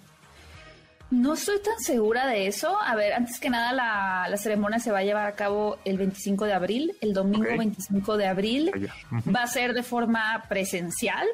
No 1.12 1.34
estoy 1.34 1.60
tan 1.60 1.80
segura 1.80 2.28
de 2.28 2.48
eso. 2.48 2.80
A 2.80 2.96
ver, 2.96 3.14
antes 3.14 3.40
que 3.40 3.50
nada, 3.50 3.74
la, 4.30 4.38
ceremonia 4.38 4.80
se 4.80 4.92
va 4.92 5.00
a 5.00 5.04
llevar 5.04 5.26
a 5.26 5.34
cabo 5.34 5.78
el 5.84 5.98
25 5.98 6.46
de 6.46 6.54
abril, 6.54 6.96
el 7.02 7.14
domingo 7.14 7.50
25 7.58 8.18
de 8.18 8.28
abril. 8.28 8.72
Va 9.36 9.44
a 9.44 9.48
ser 9.48 9.74
de 9.74 9.82
forma 9.82 10.44
presencial, 10.48 11.28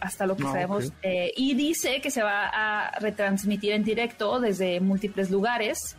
hasta 0.00 0.26
lo 0.26 0.36
que 0.36 0.44
ah, 0.44 0.52
sabemos. 0.52 0.92
Eh, 1.02 1.32
y 1.36 1.54
dice 1.54 2.02
que 2.02 2.10
se 2.10 2.22
va 2.22 2.48
a 2.52 2.98
retransmitir 2.98 3.72
en 3.72 3.82
directo 3.82 4.40
desde 4.40 4.80
múltiples 4.80 5.30
lugares. 5.30 5.96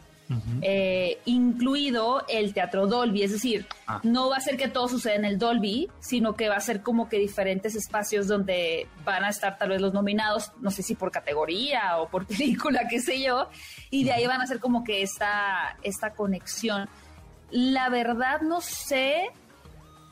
Eh, 0.62 1.18
incluido 1.26 2.24
el 2.28 2.54
teatro 2.54 2.86
Dolby, 2.86 3.24
es 3.24 3.32
decir, 3.32 3.66
ah. 3.88 4.00
no 4.04 4.30
va 4.30 4.38
a 4.38 4.40
ser 4.40 4.58
que 4.58 4.68
todo 4.68 4.88
suceda 4.88 5.16
en 5.16 5.26
el 5.26 5.40
Dolby, 5.40 5.90
sino 6.00 6.36
que 6.36 6.50
va 6.50 6.56
a 6.56 6.60
ser 6.60 6.84
como 6.84 7.10
que 7.10 7.18
diferentes 7.18 7.76
espacios 7.76 8.28
donde 8.28 8.88
van 9.04 9.24
a 9.24 9.30
estar 9.30 9.58
tal 9.58 9.70
vez 9.70 9.82
los 9.82 9.94
nominados, 9.94 10.52
no 10.62 10.70
sé 10.70 10.84
si 10.84 10.94
por 10.94 11.12
categoría 11.12 11.98
o 11.98 12.10
por 12.10 12.28
película, 12.28 12.88
qué 12.88 13.00
sé 13.00 13.22
yo, 13.22 13.50
y 13.90 14.04
de 14.04 14.12
ahí 14.12 14.28
van 14.28 14.42
a 14.42 14.46
ser 14.46 14.60
como 14.60 14.84
que 14.84 15.02
esta, 15.02 15.78
esta 15.82 16.12
conexión. 16.12 16.88
La 17.50 17.90
verdad 17.90 18.42
no 18.42 18.62
sé 18.62 19.32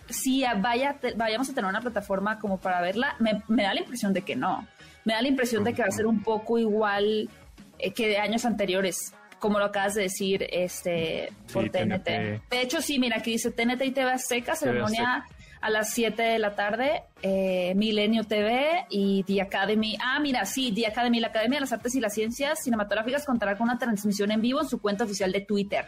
si 0.09 0.43
vaya, 0.59 0.97
vayamos 1.15 1.49
a 1.49 1.53
tener 1.53 1.69
una 1.69 1.81
plataforma 1.81 2.39
como 2.39 2.57
para 2.57 2.81
verla, 2.81 3.15
me, 3.19 3.63
da 3.63 3.73
la 3.73 3.81
impresión 3.81 4.13
de 4.13 4.23
que 4.23 4.35
no. 4.35 4.67
Me 5.05 5.13
da 5.13 5.21
la 5.21 5.27
impresión 5.27 5.63
de 5.63 5.73
que 5.73 5.83
va 5.83 5.89
a 5.89 5.91
ser 5.91 6.07
un 6.07 6.23
poco 6.23 6.57
igual 6.57 7.29
eh, 7.77 7.93
que 7.93 8.07
de 8.07 8.17
años 8.17 8.45
anteriores 8.45 9.13
como 9.39 9.59
lo 9.59 9.65
acabas 9.65 9.95
de 9.95 10.03
decir, 10.03 10.47
este, 10.51 11.31
por 11.51 11.69
TNT. 11.69 12.07
De 12.49 12.61
hecho, 12.61 12.81
sí, 12.81 12.99
mira, 12.99 13.17
aquí 13.17 13.31
dice 13.31 13.51
TNT 13.51 13.81
y 13.85 13.91
TV 13.91 14.11
Azteca, 14.11 14.55
ceremonia 14.55 15.25
a 15.61 15.69
las 15.69 15.91
7 15.93 16.21
de 16.21 16.39
la 16.39 16.55
tarde, 16.55 17.03
eh, 17.21 17.73
Milenio 17.75 18.23
TV 18.23 18.85
y 18.89 19.23
The 19.23 19.41
Academy. 19.41 19.97
Ah, 20.01 20.19
mira, 20.19 20.45
sí, 20.45 20.71
The 20.71 20.87
Academy, 20.87 21.19
la 21.19 21.27
Academia 21.27 21.57
de 21.57 21.61
las 21.61 21.73
Artes 21.73 21.95
y 21.95 21.99
las 21.99 22.13
Ciencias 22.13 22.63
Cinematográficas 22.63 23.25
contará 23.25 23.57
con 23.57 23.67
una 23.69 23.77
transmisión 23.77 24.31
en 24.31 24.41
vivo 24.41 24.61
en 24.61 24.67
su 24.67 24.79
cuenta 24.79 25.05
oficial 25.05 25.31
de 25.31 25.41
Twitter. 25.41 25.85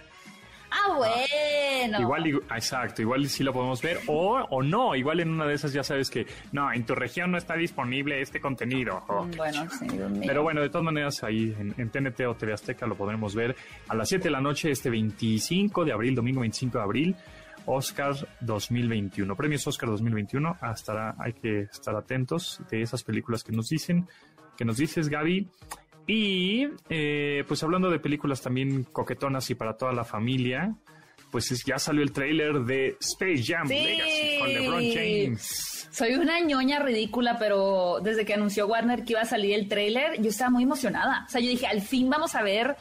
Ah, 0.72 0.96
bueno. 0.96 2.00
Igual, 2.00 2.42
exacto, 2.56 3.02
igual 3.02 3.28
sí 3.28 3.44
lo 3.44 3.54
podemos 3.54 3.82
ver 3.82 4.00
o, 4.08 4.40
o 4.50 4.62
no, 4.64 4.96
igual 4.96 5.20
en 5.20 5.30
una 5.30 5.46
de 5.46 5.56
esas 5.56 5.74
ya 5.74 5.84
sabes 5.84 6.10
que 6.10 6.28
no, 6.52 6.72
en 6.72 6.86
tu 6.86 6.96
región 6.96 7.32
no 7.32 7.38
está 7.38 7.56
disponible 7.56 8.22
este 8.22 8.40
contenido. 8.40 9.04
Mm, 9.08 9.38
bueno, 9.38 9.68
sí, 9.72 9.88
Pero 10.26 10.44
bueno, 10.44 10.62
de 10.62 10.70
todas 10.70 10.86
maneras 10.86 11.24
ahí 11.24 11.56
en, 11.58 11.90
TNT 11.90 12.22
o 12.28 12.36
TV 12.36 12.54
Azteca 12.54 12.86
lo 12.86 12.96
podremos 12.96 13.36
ver 13.36 13.56
a 13.88 13.96
las 13.96 14.10
7 14.10 14.26
de 14.26 14.32
la 14.32 14.42
noche 14.42 14.72
este 14.72 14.90
25 14.90 15.86
de 15.86 15.92
abril, 15.92 16.16
domingo 16.16 16.42
25 16.42 16.78
de 16.78 16.84
abril. 16.84 17.16
Oscar 17.66 18.16
2021, 18.40 19.36
premios 19.36 19.68
Oscar 19.68 19.90
2021. 19.90 20.58
Hasta 20.60 21.16
hay 21.20 21.34
que 21.34 21.62
estar 21.62 21.96
atentos 21.96 22.62
de 22.70 22.82
esas 22.82 23.04
películas 23.04 23.44
que 23.44 23.52
nos 23.52 23.70
dicen, 23.70 24.08
que 24.58 24.66
nos 24.66 24.78
dices, 24.78 25.08
Gaby. 25.08 25.48
Y 26.12 26.68
eh, 26.90 27.44
pues 27.48 27.62
hablando 27.62 27.92
de 27.92 28.00
películas 28.00 28.42
también 28.42 28.84
coquetonas 28.84 29.48
y 29.52 29.54
para 29.54 29.78
toda 29.78 29.94
la 29.94 30.04
familia, 30.04 30.74
pues 31.30 31.64
ya 31.64 31.78
salió 31.78 32.02
el 32.02 32.12
tráiler 32.12 32.62
de 32.62 32.98
Space 33.00 33.44
Jam 33.46 33.68
Legacy 33.68 34.40
con 34.40 34.48
LeBron 34.50 34.92
James. 34.92 35.88
Soy 35.92 36.16
una 36.16 36.40
ñoña 36.40 36.80
ridícula, 36.80 37.38
pero 37.38 38.00
desde 38.02 38.26
que 38.26 38.34
anunció 38.34 38.66
Warner 38.66 39.04
que 39.04 39.14
iba 39.14 39.22
a 39.22 39.26
salir 39.26 39.54
el 39.54 39.68
tráiler, 39.68 40.20
yo 40.20 40.32
estaba 40.32 40.50
muy 40.50 40.64
emocionada. 40.64 41.26
O 41.28 41.30
sea, 41.30 41.42
yo 41.42 41.50
dije, 41.50 41.68
al 41.68 41.82
fin 41.82 42.10
vamos 42.10 42.34
a 42.34 42.42
ver 42.42 42.76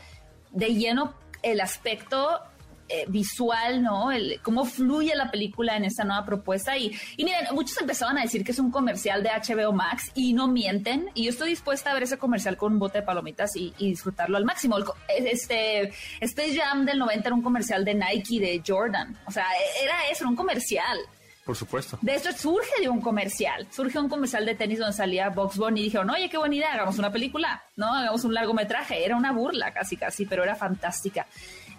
de 0.53 0.75
lleno 0.75 1.13
el 1.43 1.61
aspecto 1.61 2.41
eh, 2.89 3.05
visual, 3.09 3.83
¿no? 3.83 4.11
El, 4.11 4.41
cómo 4.43 4.65
fluye 4.65 5.15
la 5.15 5.31
película 5.31 5.77
en 5.77 5.85
esta 5.85 6.05
nueva 6.05 6.25
propuesta. 6.25 6.77
Y, 6.77 6.91
y 7.17 7.25
miren, 7.25 7.47
muchos 7.53 7.79
empezaban 7.81 8.19
a 8.19 8.23
decir 8.23 8.45
que 8.45 8.53
es 8.53 8.59
un 8.59 8.71
comercial 8.71 9.23
de 9.23 9.31
HBO 9.31 9.73
Max 9.73 10.11
y 10.15 10.33
no 10.33 10.49
mienten. 10.49 11.11
Y 11.15 11.25
yo 11.25 11.31
estoy 11.31 11.51
dispuesta 11.51 11.91
a 11.91 11.95
ver 11.95 12.05
ese 12.05 12.19
comercial 12.19 12.57
con 12.57 12.73
un 12.73 12.79
bote 12.79 12.99
de 12.99 13.05
palomitas 13.05 13.55
y, 13.57 13.75
disfrutarlo 13.79 14.37
al 14.37 14.45
máximo. 14.45 14.77
Este 15.09 15.93
Space 16.21 16.59
Jam 16.59 16.85
del 16.85 16.99
90 16.99 17.29
era 17.29 17.35
un 17.35 17.43
comercial 17.43 17.85
de 17.85 17.95
Nike, 17.95 18.41
de 18.41 18.63
Jordan. 18.67 19.17
O 19.27 19.31
sea, 19.31 19.47
era 19.83 20.09
eso, 20.11 20.25
era 20.25 20.31
un 20.31 20.37
comercial. 20.37 20.99
Por 21.45 21.57
supuesto. 21.57 21.99
De 22.03 22.15
esto 22.15 22.31
surge 22.33 22.81
de 22.81 22.89
un 22.91 23.01
comercial. 23.01 23.67
Surge 23.71 23.99
un 23.99 24.09
comercial 24.09 24.45
de 24.45 24.55
tenis 24.55 24.79
donde 24.79 24.95
salía 24.95 25.31
Box 25.31 25.57
Bunny 25.57 25.81
y 25.81 25.85
dijeron, 25.85 26.11
oye, 26.11 26.29
qué 26.29 26.37
buena 26.37 26.55
idea, 26.55 26.75
hagamos 26.75 26.99
una 26.99 27.11
película, 27.11 27.63
¿no? 27.77 27.95
Hagamos 27.95 28.23
un 28.25 28.35
largometraje. 28.35 29.03
Era 29.03 29.17
una 29.17 29.33
burla 29.33 29.73
casi, 29.73 29.97
casi, 29.97 30.27
pero 30.27 30.43
era 30.43 30.55
fantástica 30.55 31.27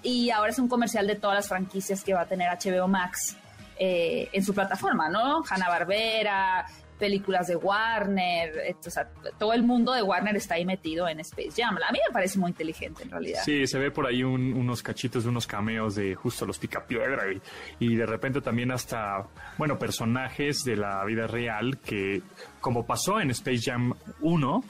y 0.03 0.29
ahora 0.29 0.51
es 0.51 0.59
un 0.59 0.67
comercial 0.67 1.07
de 1.07 1.15
todas 1.15 1.35
las 1.35 1.47
franquicias 1.47 2.03
que 2.03 2.13
va 2.13 2.21
a 2.21 2.25
tener 2.25 2.49
HBO 2.49 2.88
Max 2.88 3.35
eh, 3.77 4.29
en 4.31 4.43
su 4.43 4.53
plataforma, 4.53 5.09
¿no? 5.09 5.43
Hanna 5.49 5.69
Barbera, 5.69 6.65
películas 6.99 7.47
de 7.47 7.55
Warner, 7.55 8.75
o 8.85 8.89
sea, 8.89 9.09
todo 9.39 9.53
el 9.53 9.63
mundo 9.63 9.93
de 9.93 10.03
Warner 10.03 10.35
está 10.35 10.55
ahí 10.55 10.65
metido 10.65 11.07
en 11.07 11.21
Space 11.21 11.53
Jam. 11.55 11.77
A 11.77 11.91
mí 11.91 11.99
me 12.05 12.13
parece 12.13 12.38
muy 12.38 12.49
inteligente 12.51 13.03
en 13.03 13.09
realidad. 13.09 13.41
Sí, 13.43 13.65
se 13.65 13.79
ve 13.79 13.89
por 13.89 14.05
ahí 14.05 14.21
unos 14.21 14.83
cachitos 14.83 15.25
unos 15.25 15.47
cameos 15.47 15.95
de 15.95 16.13
justo 16.13 16.45
los 16.45 16.59
Picapiedra 16.59 17.23
y, 17.31 17.41
y 17.79 17.95
de 17.95 18.05
repente 18.05 18.41
también 18.41 18.71
hasta, 18.71 19.25
bueno, 19.57 19.79
personajes 19.79 20.63
de 20.65 20.75
la 20.75 21.03
vida 21.05 21.25
real 21.25 21.79
que, 21.79 22.21
como 22.59 22.85
pasó 22.85 23.21
en 23.21 23.31
Space 23.31 23.62
Jam 23.71 23.93
1, 24.19 24.63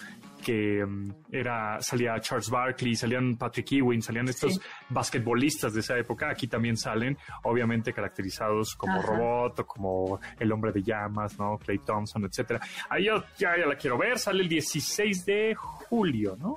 que 0.44 0.86
mm, 0.86 1.12
era 1.32 1.82
salía 1.82 2.20
Charles 2.20 2.50
Barkley, 2.50 2.96
salían 2.96 3.38
Patrick 3.38 3.72
Ewing, 3.74 4.02
salían 4.02 4.28
estos 4.28 4.60
basquetbolistas 4.90 5.74
de 5.74 5.82
esa 5.82 5.98
época, 5.98 6.30
aquí 6.30 6.48
también 6.48 6.78
salen, 6.78 7.18
obviamente 7.44 7.94
caracterizados 7.94 8.76
como 8.76 9.02
robot 9.02 9.60
o 9.60 9.66
como 9.66 10.20
el 10.40 10.52
hombre 10.52 10.72
de 10.72 10.84
llamas, 10.84 11.38
¿no? 11.38 11.58
Clay 11.58 11.80
Thompson, 11.80 12.26
etcétera. 12.26 12.60
Ahí 12.90 13.06
yo 13.06 13.24
ya, 13.38 13.56
la 13.58 13.76
quiero 13.76 13.98
ver, 13.98 14.18
sale 14.18 14.44
el 14.44 14.50
16 14.50 15.26
de 15.26 15.56
julio, 15.56 16.36
¿no? 16.40 16.56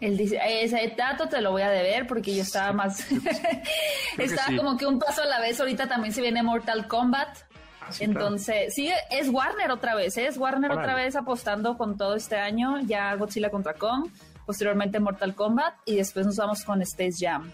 El, 0.00 0.20
ese 0.20 0.94
dato 0.96 1.28
te 1.28 1.40
lo 1.40 1.52
voy 1.52 1.62
a 1.62 1.70
deber 1.70 2.06
porque 2.06 2.34
yo 2.34 2.42
estaba 2.42 2.72
más... 2.72 3.06
estaba 4.18 4.56
como 4.56 4.76
que 4.76 4.86
un 4.86 4.98
paso 4.98 5.22
a 5.22 5.26
la 5.26 5.40
vez. 5.40 5.58
Ahorita 5.60 5.88
también 5.88 6.12
se 6.12 6.20
viene 6.20 6.42
Mortal 6.42 6.86
Kombat. 6.88 7.53
Ah, 7.86 7.90
Entonces, 8.00 8.74
sí, 8.74 8.90
es 9.10 9.28
Warner 9.28 9.70
otra 9.70 9.94
vez, 9.94 10.16
¿eh? 10.16 10.26
es 10.26 10.38
Warner 10.38 10.72
otra 10.72 10.94
vez 10.94 11.16
apostando 11.16 11.76
con 11.76 11.98
todo 11.98 12.14
este 12.14 12.36
año, 12.36 12.80
ya 12.80 13.14
Godzilla 13.14 13.50
contra 13.50 13.74
Kong, 13.74 14.08
posteriormente 14.46 15.00
Mortal 15.00 15.34
Kombat 15.34 15.74
y 15.84 15.96
después 15.96 16.24
nos 16.24 16.36
vamos 16.36 16.64
con 16.64 16.80
Space 16.82 17.16
Jam. 17.20 17.52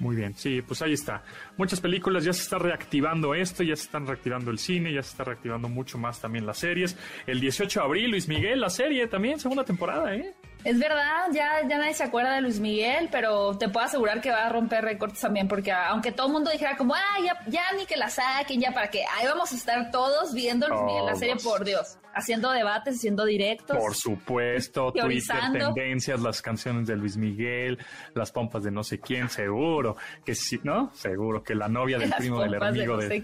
Muy 0.00 0.16
bien, 0.16 0.34
sí, 0.34 0.60
pues 0.60 0.82
ahí 0.82 0.92
está. 0.92 1.22
Muchas 1.56 1.80
películas, 1.80 2.24
ya 2.24 2.32
se 2.32 2.42
está 2.42 2.58
reactivando 2.58 3.32
esto, 3.32 3.62
ya 3.62 3.76
se 3.76 3.84
están 3.84 4.06
reactivando 4.06 4.50
el 4.50 4.58
cine, 4.58 4.92
ya 4.92 5.02
se 5.02 5.10
está 5.10 5.22
reactivando 5.24 5.68
mucho 5.68 5.98
más 5.98 6.20
también 6.20 6.46
las 6.46 6.58
series. 6.58 6.96
El 7.26 7.40
18 7.40 7.78
de 7.80 7.86
abril, 7.86 8.10
Luis 8.10 8.26
Miguel, 8.26 8.60
la 8.60 8.70
serie 8.70 9.06
también, 9.06 9.38
segunda 9.38 9.64
temporada, 9.64 10.14
¿eh? 10.14 10.34
Es 10.64 10.78
verdad, 10.78 11.26
ya, 11.30 11.60
ya 11.68 11.76
nadie 11.76 11.92
se 11.92 12.04
acuerda 12.04 12.34
de 12.34 12.40
Luis 12.40 12.58
Miguel, 12.58 13.10
pero 13.12 13.56
te 13.58 13.68
puedo 13.68 13.84
asegurar 13.84 14.22
que 14.22 14.30
va 14.30 14.46
a 14.46 14.48
romper 14.48 14.82
récords 14.82 15.20
también, 15.20 15.46
porque 15.46 15.70
aunque 15.70 16.10
todo 16.10 16.28
el 16.28 16.32
mundo 16.32 16.50
dijera 16.50 16.74
como, 16.78 16.94
ah, 16.94 17.18
ya, 17.22 17.38
ya 17.48 17.62
ni 17.76 17.84
que 17.84 17.98
la 17.98 18.08
saquen, 18.08 18.62
ya 18.62 18.72
para 18.72 18.88
que 18.88 19.00
ahí 19.04 19.26
vamos 19.26 19.52
a 19.52 19.56
estar 19.56 19.90
todos 19.90 20.32
viendo 20.32 20.66
Luis 20.66 20.80
Miguel 20.80 21.04
la 21.04 21.14
serie, 21.16 21.36
por 21.36 21.66
Dios, 21.66 21.98
haciendo 22.14 22.50
debates, 22.50 22.96
haciendo 22.96 23.26
directos. 23.26 23.76
Por 23.76 23.94
supuesto, 23.94 24.90
Twitter, 24.90 25.36
tendencias, 25.52 26.22
las 26.22 26.40
canciones 26.40 26.86
de 26.86 26.96
Luis 26.96 27.18
Miguel, 27.18 27.78
las 28.14 28.32
pompas 28.32 28.62
de 28.62 28.70
no 28.70 28.82
sé 28.82 28.98
quién, 29.00 29.28
seguro 29.28 29.96
que 30.24 30.34
sí, 30.34 30.60
¿no? 30.62 30.90
Seguro 30.94 31.42
que 31.42 31.54
la 31.54 31.68
novia 31.68 31.98
del 31.98 32.10
primo 32.14 32.40
del 32.40 32.54
amigo 32.62 32.96
de... 32.96 33.22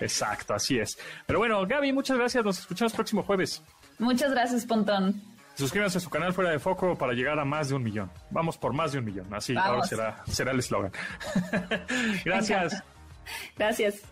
exacto, 0.00 0.52
así 0.52 0.80
es. 0.80 0.98
Pero 1.26 1.38
bueno, 1.38 1.64
Gaby, 1.64 1.92
muchas 1.92 2.18
gracias, 2.18 2.44
nos 2.44 2.58
escuchamos 2.58 2.92
próximo 2.92 3.22
jueves. 3.22 3.62
Muchas 4.00 4.32
gracias, 4.32 4.66
Pontón. 4.66 5.35
Suscríbanse 5.56 5.98
a 5.98 6.00
su 6.00 6.10
canal 6.10 6.34
Fuera 6.34 6.50
de 6.50 6.58
Foco 6.58 6.96
para 6.96 7.14
llegar 7.14 7.38
a 7.38 7.44
más 7.44 7.70
de 7.70 7.76
un 7.76 7.82
millón. 7.82 8.10
Vamos 8.30 8.58
por 8.58 8.74
más 8.74 8.92
de 8.92 8.98
un 8.98 9.06
millón. 9.06 9.32
Así 9.32 9.56
ahora 9.56 9.84
será, 9.84 10.22
será 10.26 10.52
el 10.52 10.58
eslogan. 10.58 10.92
Gracias. 12.24 12.82
Gracias. 13.56 14.02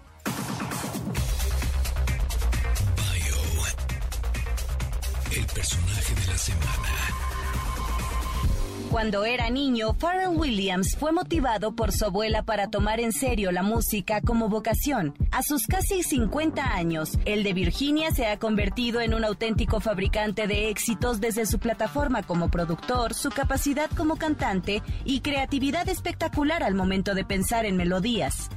Cuando 8.95 9.24
era 9.24 9.51
niño, 9.51 9.95
Pharrell 9.95 10.36
Williams 10.36 10.97
fue 10.97 11.11
motivado 11.11 11.74
por 11.74 11.90
su 11.90 12.05
abuela 12.05 12.45
para 12.45 12.70
tomar 12.70 13.01
en 13.01 13.11
serio 13.11 13.51
la 13.51 13.64
música 13.64 14.20
como 14.20 14.49
vocación. 14.49 15.14
A 15.32 15.42
sus 15.42 15.66
casi 15.66 16.05
50 16.05 16.62
años, 16.62 17.18
el 17.24 17.42
de 17.42 17.55
Virginia 17.55 18.12
se 18.12 18.28
ha 18.28 18.38
convertido 18.38 19.01
en 19.01 19.12
un 19.12 19.24
auténtico 19.24 19.80
fabricante 19.80 20.47
de 20.47 20.68
éxitos 20.68 21.20
desde 21.20 21.45
su 21.45 21.59
plataforma 21.59 22.22
como 22.22 22.53
productor, 22.53 23.14
su 23.14 23.30
capacidad 23.30 23.90
como 23.90 24.14
cantante 24.14 24.80
y 25.05 25.22
creatividad 25.22 25.88
espectacular 25.88 26.62
al 26.62 26.76
momento 26.76 27.16
de 27.16 27.24
pensar 27.24 27.66
en 27.66 27.76
melodías. 27.76 28.49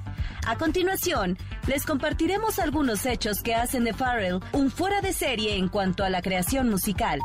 A 0.45 0.55
continuación, 0.57 1.37
les 1.67 1.85
compartiremos 1.85 2.59
algunos 2.59 3.05
hechos 3.05 3.41
que 3.41 3.55
hacen 3.55 3.83
de 3.83 3.93
Farrell 3.93 4.39
un 4.53 4.71
fuera 4.71 5.01
de 5.01 5.13
serie 5.13 5.57
en 5.57 5.67
cuanto 5.67 6.03
a 6.03 6.09
la 6.09 6.21
creación 6.21 6.69
musical. 6.69 7.19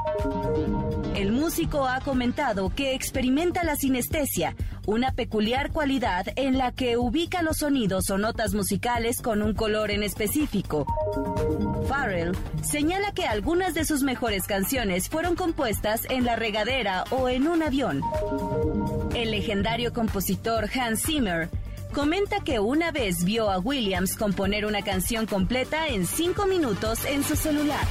El 1.14 1.30
músico 1.30 1.86
ha 1.86 2.00
comentado 2.00 2.70
que 2.74 2.94
experimenta 2.94 3.64
la 3.64 3.76
sinestesia, 3.76 4.56
una 4.86 5.12
peculiar 5.12 5.70
cualidad 5.70 6.26
en 6.36 6.58
la 6.58 6.72
que 6.72 6.96
ubica 6.96 7.42
los 7.42 7.58
sonidos 7.58 8.10
o 8.10 8.18
notas 8.18 8.54
musicales 8.54 9.20
con 9.20 9.42
un 9.42 9.54
color 9.54 9.90
en 9.90 10.02
específico. 10.02 10.86
Farrell 11.88 12.32
señala 12.62 13.12
que 13.12 13.26
algunas 13.26 13.74
de 13.74 13.84
sus 13.84 14.02
mejores 14.02 14.46
canciones 14.46 15.08
fueron 15.08 15.36
compuestas 15.36 16.06
en 16.08 16.24
la 16.24 16.34
regadera 16.34 17.04
o 17.10 17.28
en 17.28 17.46
un 17.46 17.62
avión. 17.62 18.00
El 19.14 19.30
legendario 19.30 19.92
compositor 19.92 20.68
Hans 20.74 21.02
Zimmer 21.02 21.50
comenta 21.92 22.40
que 22.40 22.58
una 22.58 22.90
vez 22.90 23.24
vio 23.24 23.50
a 23.50 23.58
Williams 23.58 24.16
componer 24.16 24.66
una 24.66 24.82
canción 24.82 25.26
completa 25.26 25.88
en 25.88 26.06
cinco 26.06 26.46
minutos 26.46 27.04
en 27.04 27.22
su 27.22 27.36
celular. 27.36 27.86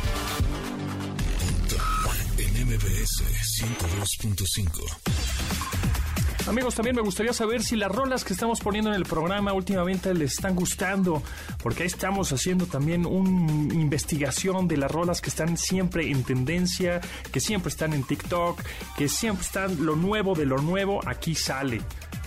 Amigos, 6.48 6.74
también 6.74 6.96
me 6.96 7.04
gustaría 7.04 7.34
saber 7.34 7.62
si 7.62 7.76
las 7.76 7.92
rolas 7.92 8.24
que 8.26 8.34
estamos 8.34 8.60
poniendo 8.60 8.90
en 8.90 8.96
el 8.96 9.06
programa 9.06 9.54
últimamente 9.54 10.14
les 10.16 10.34
están 10.34 10.56
gustando, 10.56 11.22
porque 11.62 11.84
ahí 11.84 11.88
estamos 11.88 12.34
haciendo 12.34 12.66
también 12.66 13.06
una 13.06 13.74
investigación 13.74 14.68
de 14.68 14.78
las 14.78 14.90
rolas 14.90 15.22
que 15.22 15.30
están 15.30 15.56
siempre 15.58 16.10
en 16.10 16.24
tendencia, 16.24 17.00
que 17.32 17.40
siempre 17.40 17.70
están 17.70 17.94
en 17.94 18.04
TikTok, 18.04 18.60
que 18.98 19.08
siempre 19.08 19.46
están 19.46 19.86
lo 19.86 19.96
nuevo 19.96 20.34
de 20.34 20.46
lo 20.48 20.58
nuevo, 20.58 21.00
aquí 21.08 21.36
sale. 21.36 21.82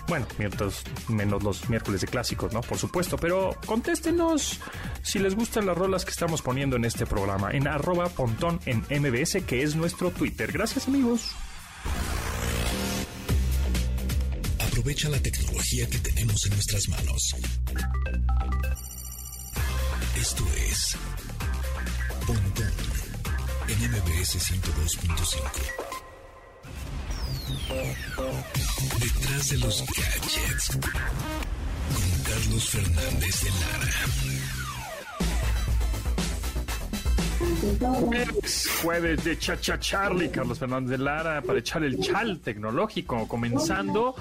Bueno, 0.07 0.27
mientras, 0.39 0.85
menos 1.09 1.43
los 1.43 1.69
miércoles 1.71 2.03
de 2.03 2.07
clásicos, 2.07 2.53
¿no? 2.53 2.61
Por 2.61 2.79
supuesto, 2.79 3.17
pero 3.17 3.57
contéstenos 3.67 4.61
si 5.03 5.19
les 5.19 5.35
gustan 5.35 5.67
las 5.67 5.77
rolas 5.77 6.05
que 6.05 6.11
estamos 6.11 6.43
poniendo 6.43 6.77
en 6.77 6.85
este 6.85 7.07
programa 7.07 7.51
en 7.53 7.67
arroba 7.67 8.09
pontón 8.09 8.61
en 8.67 8.81
MBS, 8.91 9.43
que 9.47 9.63
es 9.63 9.75
nuestro 9.75 10.11
Twitter. 10.11 10.53
Gracias 10.53 10.89
amigos. 10.89 11.31
Aprovecha 14.61 15.09
la 15.09 15.21
tecnología 15.21 15.89
que 15.89 15.99
tenemos 15.99 16.45
en 16.45 16.53
nuestras 16.53 16.89
manos. 16.89 17.35
Esto 20.21 20.45
es 20.69 20.97
Pontón 22.27 22.73
en 23.69 23.91
MBS 23.91 24.39
102.5. 24.39 26.04
Detrás 28.99 29.49
de 29.51 29.59
los 29.59 29.85
gadgets. 29.87 30.79
Con 31.95 32.23
Carlos 32.23 32.69
Fernández 32.69 33.41
de 33.43 33.51
Lara. 33.51 34.64
Jueves, 38.83 39.25
de 39.25 39.39
Chacha 39.39 39.79
Charlie, 39.79 40.29
Carlos 40.29 40.59
Fernández 40.59 40.91
de 40.91 40.99
Lara, 40.99 41.41
para 41.43 41.59
echar 41.59 41.83
el 41.85 41.99
chal 41.99 42.41
tecnológico, 42.41 43.27
comenzando 43.27 44.15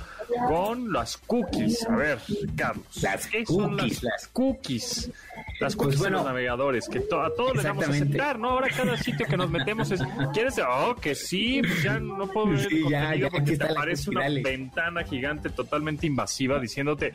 con 0.48 0.92
las 0.92 1.18
cookies. 1.18 1.86
A 1.88 1.96
ver, 1.96 2.20
Carlos, 2.56 2.86
¿qué 3.30 3.46
son 3.46 3.78
las 3.78 4.28
cookies? 4.32 5.12
Las 5.60 5.76
pues 5.76 5.76
cookies 5.76 6.02
de 6.02 6.10
los 6.12 6.26
navegadores, 6.26 6.88
que 6.88 7.00
a 7.00 7.30
todos 7.36 7.56
les 7.56 7.66
vamos 7.66 7.88
a 7.88 7.92
aceptar, 7.92 8.40
¿no? 8.40 8.52
Ahora 8.52 8.70
cada 8.70 8.98
sitio 8.98 9.26
que 9.26 9.38
nos 9.38 9.50
metemos 9.50 9.92
es, 9.92 10.02
¿quieres? 10.34 10.56
Oh, 10.66 10.96
que 10.96 11.14
sí, 11.14 11.62
pues 11.62 11.84
ya 11.84 12.00
no 12.00 12.28
puedo 12.28 12.48
ver 12.48 12.68
el 12.72 12.82
contenido 12.84 13.30
porque 13.30 13.58
te 13.58 13.64
aparece 13.66 14.10
una 14.10 14.30
ventana 14.30 15.04
gigante 15.04 15.50
totalmente 15.50 16.08
invasiva 16.08 16.60
diciéndote, 16.60 17.14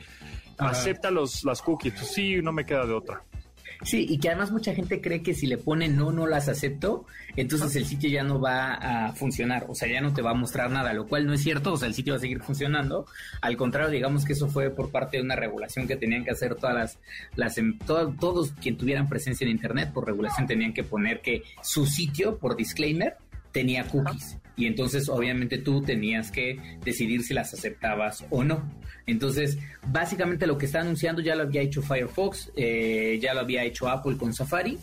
acepta 0.58 1.10
los, 1.10 1.44
las 1.44 1.62
cookies. 1.62 1.94
Pues 1.94 2.08
sí, 2.08 2.42
no 2.42 2.52
me 2.52 2.66
queda 2.66 2.84
de 2.84 2.92
otra. 2.92 3.22
Sí, 3.82 4.06
y 4.08 4.18
que 4.18 4.28
además 4.28 4.50
mucha 4.50 4.74
gente 4.74 5.00
cree 5.00 5.22
que 5.22 5.34
si 5.34 5.46
le 5.46 5.56
pone 5.56 5.88
no, 5.88 6.10
no 6.10 6.26
las 6.26 6.48
acepto, 6.48 7.06
entonces 7.36 7.76
el 7.76 7.86
sitio 7.86 8.10
ya 8.10 8.24
no 8.24 8.40
va 8.40 8.74
a 8.74 9.12
funcionar, 9.12 9.66
o 9.68 9.74
sea, 9.74 9.88
ya 9.88 10.00
no 10.00 10.12
te 10.12 10.20
va 10.20 10.32
a 10.32 10.34
mostrar 10.34 10.70
nada, 10.70 10.92
lo 10.92 11.06
cual 11.06 11.26
no 11.26 11.32
es 11.32 11.42
cierto, 11.42 11.74
o 11.74 11.76
sea, 11.76 11.86
el 11.86 11.94
sitio 11.94 12.14
va 12.14 12.16
a 12.16 12.20
seguir 12.20 12.40
funcionando. 12.40 13.06
Al 13.40 13.56
contrario, 13.56 13.90
digamos 13.90 14.24
que 14.24 14.32
eso 14.32 14.48
fue 14.48 14.70
por 14.70 14.90
parte 14.90 15.18
de 15.18 15.22
una 15.22 15.36
regulación 15.36 15.86
que 15.86 15.96
tenían 15.96 16.24
que 16.24 16.32
hacer 16.32 16.56
todas 16.56 16.74
las, 16.74 16.98
las 17.36 17.56
em, 17.58 17.78
todos 17.78 18.50
quien 18.60 18.76
tuvieran 18.76 19.08
presencia 19.08 19.44
en 19.44 19.52
Internet, 19.52 19.92
por 19.92 20.06
regulación 20.06 20.48
tenían 20.48 20.74
que 20.74 20.82
poner 20.82 21.20
que 21.20 21.44
su 21.62 21.86
sitio, 21.86 22.36
por 22.38 22.56
disclaimer, 22.56 23.16
tenía 23.52 23.84
cookies. 23.84 24.38
Y 24.56 24.66
entonces, 24.66 25.08
obviamente, 25.08 25.58
tú 25.58 25.82
tenías 25.82 26.32
que 26.32 26.58
decidir 26.84 27.22
si 27.22 27.32
las 27.32 27.54
aceptabas 27.54 28.24
o 28.30 28.42
no. 28.42 28.68
Entonces, 29.06 29.58
básicamente 29.86 30.46
lo 30.46 30.58
que 30.58 30.66
está 30.66 30.80
anunciando 30.80 31.22
ya 31.22 31.36
lo 31.36 31.44
había 31.44 31.62
hecho 31.62 31.80
Firefox, 31.80 32.50
eh, 32.56 33.18
ya 33.22 33.34
lo 33.34 33.40
había 33.40 33.62
hecho 33.64 33.88
Apple 33.88 34.16
con 34.16 34.34
Safari. 34.34 34.76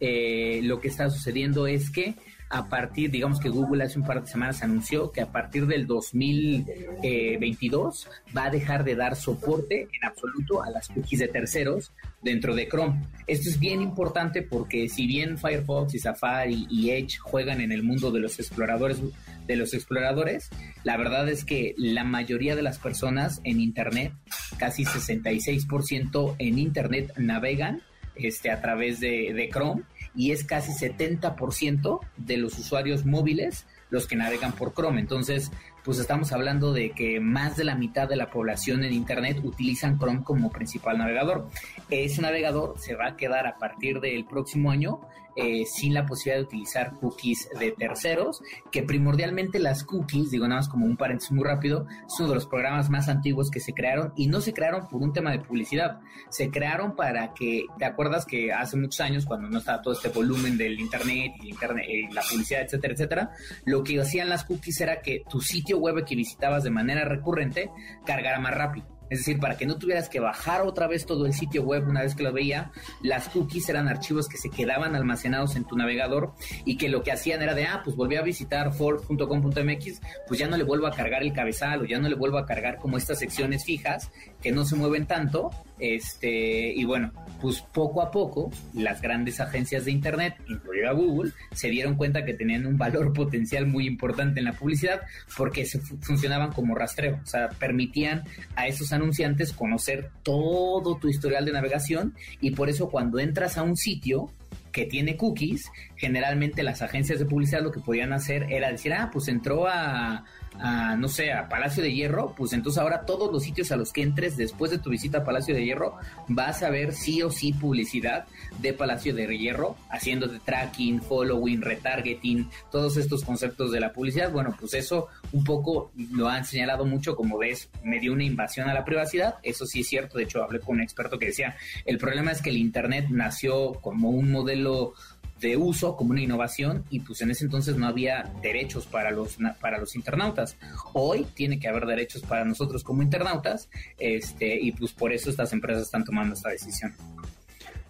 Eh, 0.00 0.60
lo 0.62 0.80
que 0.80 0.88
está 0.88 1.10
sucediendo 1.10 1.66
es 1.66 1.90
que 1.90 2.14
a 2.50 2.68
partir, 2.68 3.10
digamos 3.10 3.40
que 3.40 3.48
Google 3.48 3.84
hace 3.84 3.98
un 3.98 4.06
par 4.06 4.22
de 4.22 4.28
semanas 4.28 4.62
anunció 4.62 5.10
que 5.12 5.20
a 5.20 5.30
partir 5.30 5.66
del 5.66 5.86
2022 5.86 8.08
va 8.36 8.46
a 8.46 8.50
dejar 8.50 8.84
de 8.84 8.94
dar 8.94 9.16
soporte 9.16 9.82
en 9.82 10.04
absoluto 10.04 10.62
a 10.62 10.70
las 10.70 10.88
cookies 10.88 11.20
de 11.20 11.28
terceros 11.28 11.92
dentro 12.22 12.54
de 12.54 12.68
Chrome. 12.68 13.02
Esto 13.26 13.50
es 13.50 13.60
bien 13.60 13.82
importante 13.82 14.42
porque 14.42 14.88
si 14.88 15.06
bien 15.06 15.36
Firefox 15.38 15.94
y 15.94 15.98
Safari 15.98 16.66
y 16.70 16.90
Edge 16.90 17.18
juegan 17.18 17.60
en 17.60 17.72
el 17.72 17.82
mundo 17.82 18.10
de 18.10 18.20
los 18.20 18.38
exploradores 18.38 18.98
de 19.46 19.56
los 19.56 19.74
exploradores, 19.74 20.50
la 20.84 20.96
verdad 20.96 21.28
es 21.28 21.44
que 21.44 21.74
la 21.78 22.04
mayoría 22.04 22.54
de 22.54 22.62
las 22.62 22.78
personas 22.78 23.40
en 23.44 23.60
internet, 23.60 24.12
casi 24.58 24.84
66% 24.84 26.36
en 26.38 26.58
internet 26.58 27.12
navegan 27.16 27.82
este 28.14 28.50
a 28.50 28.60
través 28.60 29.00
de, 29.00 29.32
de 29.32 29.48
Chrome 29.48 29.84
y 30.18 30.32
es 30.32 30.42
casi 30.42 30.72
70% 30.72 32.00
de 32.16 32.36
los 32.38 32.58
usuarios 32.58 33.06
móviles 33.06 33.66
los 33.88 34.08
que 34.08 34.16
navegan 34.16 34.50
por 34.50 34.74
Chrome. 34.74 35.00
Entonces, 35.00 35.52
pues 35.84 36.00
estamos 36.00 36.32
hablando 36.32 36.72
de 36.72 36.90
que 36.90 37.20
más 37.20 37.56
de 37.56 37.62
la 37.62 37.76
mitad 37.76 38.08
de 38.08 38.16
la 38.16 38.28
población 38.28 38.82
en 38.82 38.92
Internet 38.92 39.38
utilizan 39.44 39.96
Chrome 39.96 40.24
como 40.24 40.50
principal 40.50 40.98
navegador. 40.98 41.48
Ese 41.88 42.20
navegador 42.20 42.74
se 42.80 42.96
va 42.96 43.06
a 43.06 43.16
quedar 43.16 43.46
a 43.46 43.58
partir 43.58 44.00
del 44.00 44.24
próximo 44.24 44.72
año 44.72 45.00
eh, 45.40 45.64
sin 45.66 45.94
la 45.94 46.04
posibilidad 46.04 46.40
de 46.40 46.46
utilizar 46.46 46.94
cookies 46.94 47.48
de 47.60 47.70
terceros, 47.70 48.42
que 48.72 48.82
primordialmente 48.82 49.60
las 49.60 49.84
cookies, 49.84 50.32
digo 50.32 50.48
nada 50.48 50.60
más 50.60 50.68
como 50.68 50.84
un 50.84 50.96
paréntesis 50.96 51.30
muy 51.30 51.44
rápido, 51.44 51.86
son 52.08 52.28
de 52.28 52.34
los 52.34 52.46
programas 52.46 52.90
más 52.90 53.08
antiguos 53.08 53.48
que 53.48 53.60
se 53.60 53.72
crearon 53.72 54.12
y 54.16 54.26
no 54.26 54.40
se 54.40 54.52
crearon 54.52 54.88
por 54.88 55.00
un 55.00 55.12
tema 55.12 55.30
de 55.30 55.38
publicidad, 55.38 56.00
se 56.28 56.50
crearon 56.50 56.96
para 56.96 57.34
que, 57.34 57.66
¿te 57.78 57.84
acuerdas 57.84 58.26
que 58.26 58.52
hace 58.52 58.76
muchos 58.76 59.00
años, 59.00 59.26
cuando 59.26 59.48
no 59.48 59.58
estaba 59.58 59.80
todo 59.80 59.94
este 59.94 60.08
volumen 60.08 60.58
del 60.58 60.80
Internet 60.80 61.34
y 61.40 61.50
internet, 61.50 61.86
eh, 61.88 62.08
la 62.12 62.22
publicidad, 62.22 62.62
etcétera, 62.62 62.94
etcétera, 62.94 63.30
lo 63.64 63.84
que 63.84 64.00
hacían 64.00 64.28
las 64.28 64.44
cookies 64.44 64.80
era 64.80 65.00
que 65.02 65.22
tu 65.30 65.40
sitio 65.40 65.78
web 65.78 66.04
que 66.04 66.16
visitabas 66.16 66.64
de 66.64 66.70
manera 66.70 67.04
recurrente 67.04 67.70
cargara 68.04 68.40
más 68.40 68.54
rápido. 68.54 68.97
Es 69.10 69.20
decir, 69.20 69.38
para 69.38 69.56
que 69.56 69.66
no 69.66 69.78
tuvieras 69.78 70.08
que 70.08 70.20
bajar 70.20 70.62
otra 70.62 70.86
vez 70.86 71.06
todo 71.06 71.26
el 71.26 71.32
sitio 71.32 71.62
web 71.62 71.88
una 71.88 72.02
vez 72.02 72.14
que 72.14 72.22
lo 72.22 72.32
veía, 72.32 72.70
las 73.02 73.28
cookies 73.28 73.68
eran 73.68 73.88
archivos 73.88 74.28
que 74.28 74.36
se 74.36 74.50
quedaban 74.50 74.94
almacenados 74.94 75.56
en 75.56 75.64
tu 75.64 75.76
navegador 75.76 76.32
y 76.64 76.76
que 76.76 76.88
lo 76.88 77.02
que 77.02 77.12
hacían 77.12 77.42
era 77.42 77.54
de, 77.54 77.64
ah, 77.64 77.82
pues 77.84 77.96
volví 77.96 78.16
a 78.16 78.22
visitar 78.22 78.72
ford.com.mx, 78.72 80.00
pues 80.26 80.40
ya 80.40 80.48
no 80.48 80.56
le 80.56 80.64
vuelvo 80.64 80.86
a 80.86 80.92
cargar 80.92 81.22
el 81.22 81.32
cabezal 81.32 81.82
o 81.82 81.84
ya 81.84 81.98
no 81.98 82.08
le 82.08 82.14
vuelvo 82.14 82.38
a 82.38 82.46
cargar 82.46 82.78
como 82.78 82.96
estas 82.96 83.18
secciones 83.18 83.64
fijas 83.64 84.10
que 84.42 84.52
no 84.52 84.64
se 84.64 84.76
mueven 84.76 85.06
tanto. 85.06 85.50
Este, 85.80 86.72
y 86.74 86.84
bueno, 86.84 87.12
pues 87.40 87.60
poco 87.60 88.02
a 88.02 88.10
poco 88.10 88.50
las 88.74 89.00
grandes 89.00 89.40
agencias 89.40 89.84
de 89.84 89.92
Internet, 89.92 90.34
incluida 90.48 90.90
Google, 90.92 91.32
se 91.52 91.68
dieron 91.68 91.94
cuenta 91.94 92.24
que 92.24 92.34
tenían 92.34 92.66
un 92.66 92.76
valor 92.76 93.12
potencial 93.14 93.66
muy 93.66 93.86
importante 93.86 94.40
en 94.40 94.46
la 94.46 94.52
publicidad 94.52 95.02
porque 95.36 95.64
se 95.64 95.78
funcionaban 95.78 96.52
como 96.52 96.74
rastreo, 96.74 97.20
o 97.22 97.26
sea, 97.26 97.48
permitían 97.50 98.24
a 98.56 98.66
esos 98.66 98.92
anunciantes 98.92 99.52
conocer 99.52 100.10
todo 100.22 100.96
tu 100.96 101.08
historial 101.08 101.44
de 101.44 101.52
navegación 101.52 102.14
y 102.40 102.50
por 102.50 102.68
eso 102.68 102.88
cuando 102.90 103.20
entras 103.20 103.56
a 103.56 103.62
un 103.62 103.76
sitio 103.76 104.32
que 104.72 104.84
tiene 104.84 105.16
cookies, 105.16 105.70
generalmente 105.96 106.62
las 106.62 106.82
agencias 106.82 107.18
de 107.18 107.24
publicidad 107.24 107.62
lo 107.62 107.72
que 107.72 107.80
podían 107.80 108.12
hacer 108.12 108.46
era 108.50 108.70
decir, 108.70 108.92
ah, 108.92 109.10
pues 109.12 109.28
entró 109.28 109.66
a 109.66 110.24
a, 110.60 110.96
no 110.96 111.08
sé, 111.08 111.32
a 111.32 111.48
Palacio 111.48 111.82
de 111.82 111.92
Hierro, 111.92 112.34
pues 112.36 112.52
entonces 112.52 112.80
ahora 112.80 113.06
todos 113.06 113.32
los 113.32 113.42
sitios 113.42 113.72
a 113.72 113.76
los 113.76 113.92
que 113.92 114.02
entres 114.02 114.36
después 114.36 114.70
de 114.70 114.78
tu 114.78 114.90
visita 114.90 115.18
a 115.18 115.24
Palacio 115.24 115.54
de 115.54 115.64
Hierro, 115.64 115.96
vas 116.28 116.62
a 116.62 116.70
ver 116.70 116.92
sí 116.92 117.22
o 117.22 117.30
sí 117.30 117.52
publicidad 117.52 118.26
de 118.58 118.72
Palacio 118.72 119.14
de 119.14 119.26
Hierro, 119.36 119.76
haciéndote 119.90 120.40
tracking, 120.44 121.00
following, 121.02 121.62
retargeting, 121.62 122.48
todos 122.70 122.96
estos 122.96 123.24
conceptos 123.24 123.72
de 123.72 123.80
la 123.80 123.92
publicidad. 123.92 124.32
Bueno, 124.32 124.54
pues 124.58 124.74
eso 124.74 125.08
un 125.32 125.44
poco 125.44 125.92
lo 126.12 126.28
han 126.28 126.44
señalado 126.44 126.84
mucho 126.84 127.16
como 127.16 127.38
ves, 127.38 127.70
medio 127.84 128.12
una 128.12 128.24
invasión 128.24 128.68
a 128.68 128.74
la 128.74 128.84
privacidad. 128.84 129.36
Eso 129.42 129.66
sí 129.66 129.80
es 129.80 129.88
cierto, 129.88 130.18
de 130.18 130.24
hecho 130.24 130.42
hablé 130.42 130.60
con 130.60 130.76
un 130.76 130.82
experto 130.82 131.18
que 131.18 131.26
decía, 131.26 131.56
el 131.84 131.98
problema 131.98 132.32
es 132.32 132.42
que 132.42 132.50
el 132.50 132.56
Internet 132.56 133.06
nació 133.10 133.74
como 133.74 134.10
un 134.10 134.30
modelo 134.30 134.94
de 135.40 135.56
uso 135.56 135.96
como 135.96 136.10
una 136.10 136.20
innovación 136.20 136.84
y 136.90 137.00
pues 137.00 137.20
en 137.20 137.30
ese 137.30 137.44
entonces 137.44 137.76
no 137.76 137.86
había 137.86 138.30
derechos 138.42 138.86
para 138.86 139.10
los 139.10 139.38
para 139.60 139.78
los 139.78 139.94
internautas. 139.96 140.56
Hoy 140.92 141.26
tiene 141.34 141.58
que 141.58 141.68
haber 141.68 141.86
derechos 141.86 142.22
para 142.22 142.44
nosotros 142.44 142.82
como 142.84 143.02
internautas, 143.02 143.68
este 143.98 144.58
y 144.60 144.72
pues 144.72 144.92
por 144.92 145.12
eso 145.12 145.30
estas 145.30 145.52
empresas 145.52 145.84
están 145.84 146.04
tomando 146.04 146.34
esta 146.34 146.50
decisión. 146.50 146.94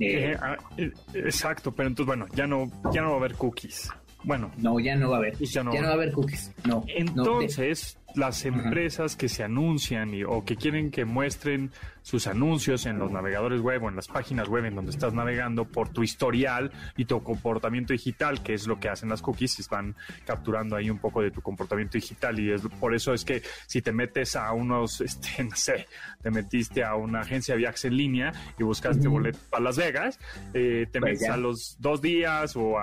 Eh, 0.01 0.37
ah, 0.41 0.57
eh, 0.77 0.93
exacto, 1.15 1.73
pero 1.73 1.89
entonces 1.89 2.07
bueno, 2.07 2.27
ya 2.35 2.47
no 2.47 2.71
ya 2.93 3.03
no 3.03 3.09
va 3.09 3.15
a 3.15 3.19
haber 3.19 3.35
cookies. 3.35 3.91
Bueno, 4.25 4.51
no, 4.59 4.81
ya 4.81 4.97
no 4.97 5.11
va 5.11 5.17
a 5.17 5.19
haber. 5.21 5.39
Ya 5.39 5.63
no, 5.63 5.73
va 5.73 5.89
a 5.89 5.93
haber 5.93 6.13
cookies. 6.13 6.53
No. 6.65 6.85
Entonces, 6.89 7.98
las 8.15 8.45
empresas 8.45 9.17
que 9.17 9.29
se 9.29 9.45
anuncian 9.45 10.15
y, 10.15 10.25
o 10.25 10.45
que 10.45 10.57
quieren 10.57 10.91
que 10.91 11.05
muestren 11.05 11.71
sus 12.09 12.27
anuncios 12.27 12.87
en 12.87 12.99
los 12.99 13.13
navegadores 13.13 13.61
web 13.61 13.85
o 13.85 13.89
en 13.91 13.97
las 13.97 14.09
páginas 14.09 14.49
web 14.49 14.65
en 14.65 14.75
donde 14.75 14.93
estás 14.93 15.13
navegando 15.13 15.67
por 15.67 15.91
tu 15.91 16.03
historial 16.03 16.73
y 16.97 17.05
tu 17.05 17.23
comportamiento 17.23 17.93
digital, 17.93 18.43
que 18.43 18.55
es 18.55 18.67
lo 18.67 18.81
que 18.81 18.89
hacen 18.89 19.11
las 19.11 19.21
cookies, 19.21 19.59
están 19.59 19.95
capturando 20.25 20.75
ahí 20.75 20.89
un 20.89 20.99
poco 20.99 21.21
de 21.21 21.31
tu 21.31 21.43
comportamiento 21.43 21.99
digital. 21.99 22.41
Y 22.41 22.51
es 22.51 22.63
por 22.81 22.95
eso 22.95 23.13
es 23.13 23.27
que 23.27 23.43
si 23.67 23.83
te 23.83 23.93
metes 23.93 24.37
a 24.37 24.53
unos, 24.53 25.01
este, 25.03 25.45
no 25.45 25.55
sé, 25.55 25.87
te 26.23 26.31
metiste 26.31 26.83
a 26.83 26.95
una 26.95 27.21
agencia 27.21 27.55
de 27.55 27.59
viajes 27.59 27.85
en 27.85 27.97
línea 27.99 28.33
y 28.59 28.63
buscaste 28.63 29.07
boletos 29.07 29.43
para 29.51 29.65
Las 29.65 29.77
Vegas, 29.77 30.19
eh, 30.55 30.87
te 30.91 31.01
pues 31.01 31.13
metes 31.13 31.29
a 31.29 31.37
los 31.37 31.77
dos 31.79 32.01
días 32.01 32.57
o, 32.57 32.77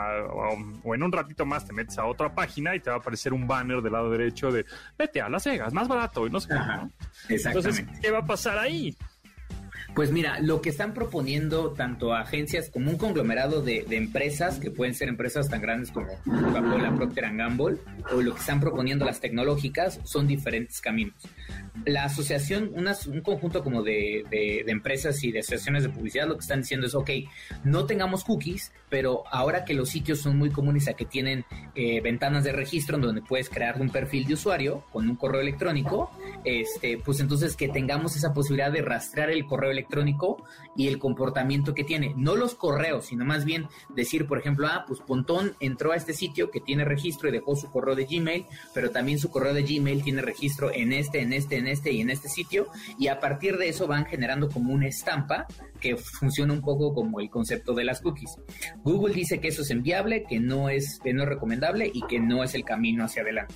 o, 0.84 0.94
en 0.94 1.02
un 1.02 1.12
ratito 1.12 1.48
más 1.48 1.66
te 1.66 1.74
metes 1.74 1.98
a 1.98 2.06
otra 2.06 2.36
página 2.36 2.76
y 2.76 2.80
te 2.80 2.92
va 2.92 2.98
a 2.98 3.00
aparecer 3.00 3.34
un 3.34 3.48
banner 3.48 3.82
del 3.82 3.94
lado 3.94 4.12
derecho 4.12 4.52
de 4.52 4.66
vete 5.00 5.15
a 5.22 5.30
Las 5.30 5.46
Vegas, 5.46 5.74
más 5.74 5.88
barato 5.88 6.28
y 6.28 6.30
no 6.30 6.40
sé 6.40 6.50
Entonces, 7.30 7.86
¿qué 8.02 8.12
va 8.12 8.20
a 8.20 8.26
pasar 8.26 8.58
ahí? 8.58 8.96
Pues 9.96 10.12
mira, 10.12 10.42
lo 10.42 10.62
que 10.62 10.70
están 10.70 10.94
proponiendo 10.94 11.72
tanto 11.72 12.14
agencias 12.14 12.70
como 12.70 12.92
un 12.92 12.98
conglomerado 12.98 13.62
de, 13.62 13.86
empresas, 13.92 14.60
que 14.60 14.70
pueden 14.70 14.94
ser 14.94 15.08
empresas 15.08 15.48
tan 15.48 15.62
grandes 15.62 15.90
como 15.90 16.08
Coca-Cola, 16.26 16.94
Procter 16.96 17.34
Gamble, 17.34 17.78
o 18.14 18.22
lo 18.22 18.34
que 18.34 18.42
están 18.42 18.60
proponiendo 18.60 19.06
las 19.06 19.22
tecnológicas, 19.22 20.02
son 20.04 20.28
diferentes 20.28 20.82
caminos. 20.82 21.16
La 21.86 22.04
asociación, 22.04 22.74
un 22.76 23.22
conjunto 23.22 23.64
como 23.64 23.84
de, 23.84 24.26
empresas 24.68 25.24
y 25.24 25.32
de 25.32 25.40
asociaciones 25.40 25.84
de 25.84 25.90
publicidad, 25.90 26.28
lo 26.28 26.36
que 26.36 26.42
están 26.42 26.60
diciendo 26.60 26.88
es, 26.88 26.94
ok, 26.94 27.12
no 27.64 27.86
tengamos 27.86 28.26
cookies, 28.26 28.74
pero 28.90 29.24
ahora 29.32 29.64
que 29.64 29.74
los 29.74 29.88
sitios 29.88 30.20
son 30.20 30.38
muy 30.38 30.50
comunes 30.50 30.90
a 30.90 30.94
que 30.94 31.06
tienen 31.06 31.46
eh, 31.74 32.02
ventanas 32.02 32.44
de 32.44 32.52
registro 32.52 32.98
en 32.98 33.02
donde 33.02 33.22
puedes 33.22 33.50
crear 33.50 33.80
un 33.80 33.90
perfil 33.90 34.28
de 34.28 34.34
usuario 34.34 34.84
con 34.92 35.10
un 35.10 35.16
correo 35.16 35.40
electrónico, 35.40 36.12
este, 36.44 36.98
pues 36.98 37.22
entonces 37.22 37.56
que 37.56 37.70
tengamos 37.70 38.18
esa 38.18 38.34
posibilidad 38.34 38.72
de 38.72 38.82
rastrear 38.82 39.30
el 39.30 39.46
correo 39.46 39.72
electrónico 39.72 39.85
electrónico 39.86 40.44
y 40.76 40.88
el 40.88 41.00
comportamiento 41.00 41.74
que 41.74 41.84
tiene. 41.84 42.14
No 42.18 42.36
los 42.36 42.56
correos, 42.56 43.06
sino 43.06 43.26
más 43.26 43.46
bien 43.46 43.68
decir, 43.96 44.28
por 44.28 44.40
ejemplo, 44.40 44.68
ah, 44.68 44.86
pues 44.88 45.00
Pontón 45.00 45.54
entró 45.60 45.92
a 45.92 45.96
este 45.96 46.14
sitio 46.14 46.52
que 46.52 46.60
tiene 46.60 46.84
registro 46.84 47.30
y 47.30 47.32
dejó 47.32 47.56
su 47.56 47.72
correo 47.72 47.96
de 47.96 48.06
Gmail, 48.06 48.46
pero 48.74 48.92
también 48.92 49.20
su 49.20 49.30
correo 49.30 49.54
de 49.54 49.64
Gmail 49.64 50.04
tiene 50.04 50.22
registro 50.22 50.72
en 50.74 50.92
este, 50.92 51.22
en 51.22 51.34
este, 51.34 51.58
en 51.58 51.68
este 51.68 51.92
y 51.92 52.02
en 52.02 52.10
este 52.10 52.30
sitio. 52.30 52.68
Y 52.98 53.08
a 53.08 53.20
partir 53.20 53.58
de 53.58 53.70
eso 53.70 53.88
van 53.88 54.06
generando 54.06 54.50
como 54.50 54.74
una 54.74 54.88
estampa 54.88 55.46
que 55.80 55.96
funciona 55.98 56.54
un 56.54 56.62
poco 56.62 56.94
como 56.94 57.20
el 57.20 57.30
concepto 57.30 57.74
de 57.74 57.84
las 57.84 58.02
cookies. 58.02 58.38
Google 58.84 59.14
dice 59.14 59.40
que 59.40 59.50
eso 59.50 59.62
es 59.62 59.70
enviable, 59.70 60.26
que 60.28 60.40
no 60.40 60.70
es, 60.70 61.00
que 61.04 61.14
no 61.14 61.24
es 61.24 61.30
recomendable 61.30 61.92
y 61.94 62.02
que 62.08 62.20
no 62.20 62.44
es 62.44 62.56
el 62.56 62.64
camino 62.66 63.04
hacia 63.04 63.22
adelante. 63.22 63.54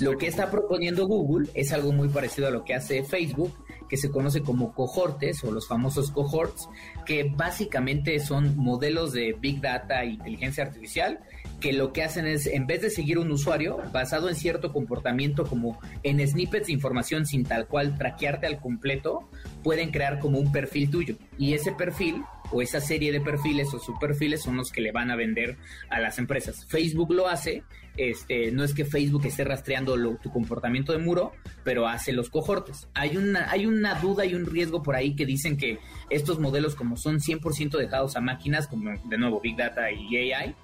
Lo 0.00 0.18
que 0.18 0.26
está 0.26 0.50
proponiendo 0.50 1.06
Google 1.06 1.48
es 1.54 1.72
algo 1.72 1.92
muy 1.92 2.08
parecido 2.08 2.48
a 2.48 2.50
lo 2.50 2.64
que 2.64 2.74
hace 2.74 3.02
Facebook, 3.02 3.52
que 3.90 3.96
se 3.96 4.10
conoce 4.10 4.40
como 4.40 4.72
cohortes 4.72 5.42
o 5.44 5.50
los 5.50 5.66
famosos 5.66 6.10
cohorts, 6.12 6.68
que 7.04 7.24
básicamente 7.24 8.20
son 8.20 8.56
modelos 8.56 9.12
de 9.12 9.36
Big 9.38 9.60
Data 9.60 10.02
e 10.04 10.12
inteligencia 10.12 10.64
artificial 10.64 11.20
que 11.60 11.72
lo 11.72 11.92
que 11.92 12.02
hacen 12.02 12.26
es, 12.26 12.46
en 12.46 12.66
vez 12.66 12.80
de 12.80 12.90
seguir 12.90 13.18
un 13.18 13.30
usuario 13.30 13.78
basado 13.92 14.28
en 14.28 14.34
cierto 14.34 14.72
comportamiento 14.72 15.44
como 15.44 15.78
en 16.02 16.26
snippets 16.26 16.68
de 16.68 16.72
información 16.72 17.26
sin 17.26 17.44
tal 17.44 17.66
cual 17.66 17.98
traquearte 17.98 18.46
al 18.46 18.60
completo, 18.60 19.28
pueden 19.62 19.90
crear 19.90 20.18
como 20.18 20.38
un 20.38 20.50
perfil 20.50 20.90
tuyo. 20.90 21.16
Y 21.38 21.52
ese 21.52 21.72
perfil 21.72 22.22
o 22.52 22.62
esa 22.62 22.80
serie 22.80 23.12
de 23.12 23.20
perfiles 23.20 23.72
o 23.74 23.78
subperfiles 23.78 24.42
son 24.42 24.56
los 24.56 24.70
que 24.70 24.80
le 24.80 24.92
van 24.92 25.10
a 25.10 25.16
vender 25.16 25.56
a 25.88 26.00
las 26.00 26.18
empresas. 26.18 26.66
Facebook 26.66 27.12
lo 27.12 27.28
hace, 27.28 27.62
este, 27.96 28.50
no 28.52 28.64
es 28.64 28.74
que 28.74 28.84
Facebook 28.84 29.26
esté 29.26 29.44
rastreando 29.44 29.96
tu 30.22 30.30
comportamiento 30.30 30.92
de 30.92 30.98
muro, 30.98 31.32
pero 31.64 31.86
hace 31.86 32.12
los 32.12 32.30
cohortes. 32.30 32.88
Hay 32.94 33.16
una, 33.16 33.50
hay 33.50 33.66
una 33.66 33.94
duda 33.96 34.24
y 34.24 34.34
un 34.34 34.46
riesgo 34.46 34.82
por 34.82 34.96
ahí 34.96 35.14
que 35.14 35.26
dicen 35.26 35.56
que 35.56 35.78
estos 36.08 36.38
modelos 36.38 36.74
como 36.74 36.96
son 36.96 37.18
100% 37.18 37.76
dejados 37.76 38.16
a 38.16 38.20
máquinas, 38.20 38.66
como 38.66 38.90
de 39.04 39.18
nuevo 39.18 39.40
Big 39.40 39.56
Data 39.56 39.90
y 39.90 40.32
AI, 40.32 40.54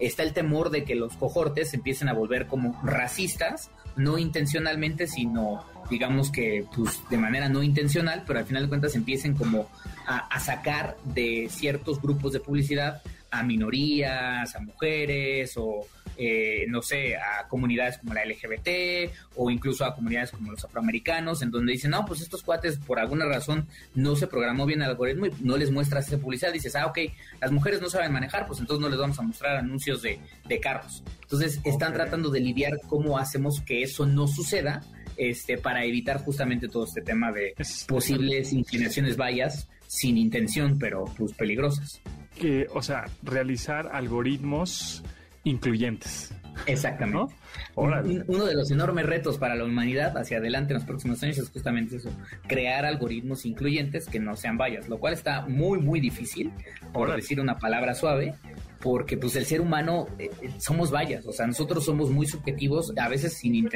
está 0.00 0.22
el 0.22 0.32
temor 0.32 0.70
de 0.70 0.84
que 0.84 0.94
los 0.94 1.16
cohortes 1.16 1.74
empiecen 1.74 2.08
a 2.08 2.12
volver 2.12 2.46
como 2.46 2.80
racistas, 2.82 3.70
no 3.96 4.18
intencionalmente, 4.18 5.06
sino 5.06 5.64
digamos 5.90 6.30
que 6.30 6.64
pues 6.74 7.02
de 7.10 7.18
manera 7.18 7.48
no 7.48 7.62
intencional, 7.62 8.24
pero 8.26 8.38
al 8.38 8.46
final 8.46 8.62
de 8.64 8.68
cuentas 8.68 8.94
empiecen 8.94 9.34
como 9.34 9.68
a, 10.06 10.40
sacar 10.40 10.96
de 11.04 11.48
ciertos 11.50 12.00
grupos 12.00 12.32
de 12.32 12.40
publicidad 12.40 13.02
a 13.30 13.42
minorías, 13.42 14.54
a 14.54 14.60
mujeres 14.60 15.54
o 15.56 15.86
eh, 16.22 16.66
no 16.68 16.82
sé, 16.82 17.16
a 17.16 17.48
comunidades 17.48 17.96
como 17.96 18.12
la 18.12 18.26
LGBT 18.26 19.10
o 19.36 19.50
incluso 19.50 19.86
a 19.86 19.94
comunidades 19.94 20.32
como 20.32 20.50
los 20.50 20.62
afroamericanos, 20.62 21.40
en 21.40 21.50
donde 21.50 21.72
dicen, 21.72 21.92
no, 21.92 22.04
pues 22.04 22.20
estos 22.20 22.42
cuates 22.42 22.76
por 22.76 23.00
alguna 23.00 23.24
razón 23.24 23.66
no 23.94 24.14
se 24.16 24.26
programó 24.26 24.66
bien 24.66 24.82
el 24.82 24.90
algoritmo 24.90 25.24
y 25.24 25.32
no 25.40 25.56
les 25.56 25.70
muestras 25.70 26.08
esa 26.08 26.18
publicidad. 26.18 26.52
Dices, 26.52 26.76
ah, 26.76 26.84
ok, 26.84 26.98
las 27.40 27.50
mujeres 27.52 27.80
no 27.80 27.88
saben 27.88 28.12
manejar, 28.12 28.46
pues 28.46 28.60
entonces 28.60 28.82
no 28.82 28.90
les 28.90 28.98
vamos 28.98 29.18
a 29.18 29.22
mostrar 29.22 29.56
anuncios 29.56 30.02
de, 30.02 30.20
de 30.46 30.60
carros. 30.60 31.02
Entonces 31.22 31.58
están 31.64 31.94
tratando 31.94 32.28
de 32.28 32.40
lidiar 32.40 32.74
cómo 32.86 33.16
hacemos 33.16 33.62
que 33.62 33.82
eso 33.82 34.04
no 34.04 34.28
suceda. 34.28 34.82
Este, 35.16 35.58
para 35.58 35.84
evitar 35.84 36.22
justamente 36.22 36.68
todo 36.68 36.84
este 36.84 37.02
tema 37.02 37.30
de 37.30 37.54
posibles 37.86 38.54
inclinaciones 38.54 39.18
vallas 39.18 39.68
sin 39.86 40.16
intención, 40.16 40.78
pero 40.78 41.04
pues 41.16 41.32
peligrosas. 41.32 42.00
Que, 42.38 42.66
o 42.72 42.80
sea, 42.80 43.06
realizar 43.22 43.90
algoritmos 43.92 45.02
incluyentes. 45.44 46.34
Exactamente. 46.66 47.34
Uno 47.74 48.44
de 48.44 48.54
los 48.54 48.70
enormes 48.70 49.06
retos 49.06 49.38
para 49.38 49.54
la 49.54 49.64
humanidad 49.64 50.16
hacia 50.16 50.38
adelante 50.38 50.72
en 50.72 50.78
los 50.78 50.86
próximos 50.86 51.22
años 51.22 51.38
es 51.38 51.48
justamente 51.50 51.96
eso, 51.96 52.10
crear 52.46 52.84
algoritmos 52.84 53.46
incluyentes 53.46 54.06
que 54.06 54.20
no 54.20 54.36
sean 54.36 54.58
vallas, 54.58 54.88
lo 54.88 54.98
cual 54.98 55.14
está 55.14 55.46
muy, 55.46 55.78
muy 55.78 56.00
difícil, 56.00 56.52
por 56.92 57.14
decir 57.14 57.40
una 57.40 57.58
palabra 57.58 57.94
suave, 57.94 58.34
porque 58.80 59.16
pues 59.16 59.36
el 59.36 59.46
ser 59.46 59.60
humano 59.60 60.06
eh, 60.18 60.30
eh, 60.42 60.50
somos 60.58 60.92
vallas, 60.92 61.26
o 61.26 61.32
sea, 61.32 61.46
nosotros 61.46 61.84
somos 61.84 62.10
muy 62.10 62.26
subjetivos, 62.26 62.92
a 62.96 63.08
veces 63.08 63.38
sin, 63.38 63.68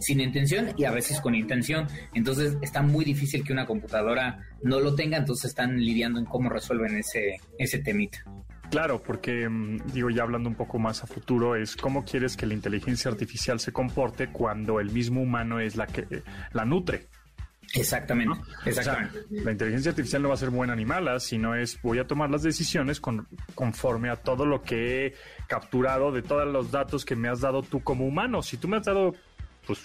sin 0.00 0.20
intención 0.20 0.70
y 0.76 0.84
a 0.84 0.90
veces 0.90 1.20
con 1.20 1.34
intención, 1.34 1.86
entonces 2.14 2.56
está 2.62 2.82
muy 2.82 3.04
difícil 3.04 3.44
que 3.44 3.52
una 3.52 3.66
computadora 3.66 4.46
no 4.62 4.80
lo 4.80 4.94
tenga, 4.94 5.18
entonces 5.18 5.50
están 5.50 5.78
lidiando 5.78 6.18
en 6.18 6.26
cómo 6.26 6.48
resuelven 6.48 6.96
ese, 6.96 7.40
ese 7.58 7.78
temita. 7.78 8.24
Claro, 8.72 9.02
porque 9.02 9.46
mm, 9.50 9.92
digo, 9.92 10.08
ya 10.08 10.22
hablando 10.22 10.48
un 10.48 10.54
poco 10.54 10.78
más 10.78 11.04
a 11.04 11.06
futuro, 11.06 11.56
es 11.56 11.76
cómo 11.76 12.06
quieres 12.06 12.38
que 12.38 12.46
la 12.46 12.54
inteligencia 12.54 13.10
artificial 13.10 13.60
se 13.60 13.70
comporte 13.70 14.28
cuando 14.28 14.80
el 14.80 14.90
mismo 14.90 15.20
humano 15.20 15.60
es 15.60 15.76
la 15.76 15.86
que 15.86 16.22
la 16.54 16.64
nutre. 16.64 17.06
Exactamente, 17.74 18.34
exactamente. 18.64 19.26
la 19.30 19.52
inteligencia 19.52 19.90
artificial 19.90 20.22
no 20.22 20.28
va 20.28 20.34
a 20.34 20.38
ser 20.38 20.48
buena 20.48 20.74
ni 20.74 20.86
mala, 20.86 21.20
sino 21.20 21.54
es 21.54 21.80
voy 21.82 21.98
a 21.98 22.06
tomar 22.06 22.30
las 22.30 22.42
decisiones 22.42 22.98
con, 22.98 23.28
conforme 23.54 24.08
a 24.08 24.16
todo 24.16 24.46
lo 24.46 24.62
que 24.62 25.04
he 25.04 25.14
capturado 25.48 26.10
de 26.10 26.22
todos 26.22 26.50
los 26.50 26.70
datos 26.70 27.04
que 27.04 27.14
me 27.14 27.28
has 27.28 27.40
dado 27.40 27.62
tú 27.62 27.82
como 27.82 28.06
humano. 28.06 28.40
Si 28.40 28.56
tú 28.56 28.68
me 28.68 28.78
has 28.78 28.86
dado, 28.86 29.14
pues 29.66 29.84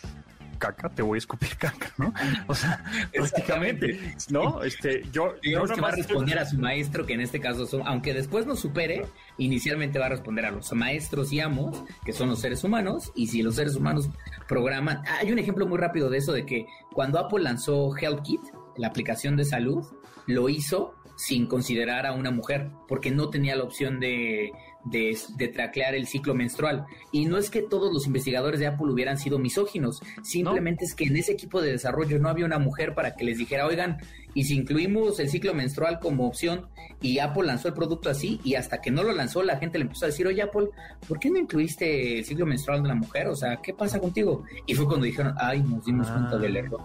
caca, 0.57 0.89
te 0.89 1.01
voy 1.01 1.17
a 1.17 1.19
escupir 1.19 1.55
caca, 1.57 1.91
¿no? 1.97 2.13
O 2.47 2.55
sea, 2.55 2.83
prácticamente, 3.13 4.15
¿no? 4.29 4.63
Este, 4.63 5.03
yo, 5.11 5.35
yo 5.41 5.65
que 5.65 5.81
va 5.81 5.89
a 5.89 5.95
responder 5.95 6.39
a 6.39 6.45
su 6.45 6.57
maestro, 6.57 7.05
que 7.05 7.13
en 7.13 7.21
este 7.21 7.39
caso 7.39 7.65
son, 7.65 7.83
aunque 7.85 8.13
después 8.13 8.45
nos 8.45 8.59
supere, 8.59 9.05
inicialmente 9.37 9.99
va 9.99 10.07
a 10.07 10.09
responder 10.09 10.45
a 10.45 10.51
los 10.51 10.71
maestros 10.73 11.31
y 11.31 11.39
amos, 11.39 11.83
que 12.05 12.13
son 12.13 12.29
los 12.29 12.39
seres 12.39 12.63
humanos, 12.63 13.11
y 13.15 13.27
si 13.27 13.41
los 13.41 13.55
seres 13.55 13.75
humanos 13.75 14.09
programan, 14.47 15.03
hay 15.19 15.31
un 15.31 15.39
ejemplo 15.39 15.67
muy 15.67 15.77
rápido 15.77 16.09
de 16.09 16.17
eso, 16.17 16.33
de 16.33 16.45
que 16.45 16.65
cuando 16.93 17.19
Apple 17.19 17.43
lanzó 17.43 17.95
HealthKit, 17.95 18.41
la 18.77 18.87
aplicación 18.87 19.35
de 19.35 19.45
salud, 19.45 19.85
lo 20.27 20.49
hizo 20.49 20.93
sin 21.17 21.47
considerar 21.47 22.05
a 22.05 22.13
una 22.13 22.31
mujer, 22.31 22.69
porque 22.87 23.11
no 23.11 23.29
tenía 23.29 23.55
la 23.55 23.63
opción 23.63 23.99
de 23.99 24.51
de, 24.89 25.47
traclear 25.53 25.95
el 25.95 26.07
ciclo 26.07 26.33
menstrual. 26.33 26.85
Y 27.11 27.25
no 27.25 27.37
es 27.37 27.49
que 27.49 27.61
todos 27.61 27.93
los 27.93 28.05
investigadores 28.05 28.59
de 28.59 28.67
Apple 28.67 28.91
hubieran 28.91 29.17
sido 29.17 29.39
misóginos, 29.39 30.01
simplemente 30.23 30.85
es 30.85 30.95
que 30.95 31.05
en 31.05 31.17
ese 31.17 31.33
equipo 31.33 31.61
de 31.61 31.71
desarrollo 31.71 32.19
no 32.19 32.29
había 32.29 32.45
una 32.45 32.59
mujer 32.59 32.93
para 32.93 33.15
que 33.15 33.25
les 33.25 33.37
dijera, 33.37 33.65
oigan, 33.65 33.97
y 34.33 34.43
si 34.43 34.55
incluimos 34.55 35.19
el 35.19 35.29
ciclo 35.29 35.53
menstrual 35.53 35.99
como 35.99 36.27
opción 36.27 36.67
y 37.01 37.19
Apple 37.19 37.47
lanzó 37.47 37.69
el 37.69 37.73
producto 37.73 38.09
así 38.09 38.39
y 38.43 38.55
hasta 38.55 38.81
que 38.81 38.91
no 38.91 39.01
lo 39.03 39.11
lanzó 39.11 39.41
la 39.41 39.57
gente 39.57 39.79
le 39.79 39.85
empezó 39.85 40.05
a 40.05 40.09
decir, 40.09 40.27
oye 40.27 40.41
Apple, 40.41 40.67
¿por 41.07 41.19
qué 41.19 41.29
no 41.29 41.39
incluiste 41.39 42.19
el 42.19 42.25
ciclo 42.25 42.45
menstrual 42.45 42.83
de 42.83 42.89
la 42.89 42.95
mujer? 42.95 43.27
O 43.27 43.35
sea, 43.35 43.57
¿qué 43.57 43.73
pasa 43.73 43.99
contigo? 43.99 44.43
Y 44.65 44.75
fue 44.75 44.85
cuando 44.85 45.05
dijeron, 45.05 45.33
ay, 45.37 45.63
nos 45.63 45.83
dimos 45.85 46.07
cuenta 46.07 46.37
del 46.37 46.57
error. 46.57 46.81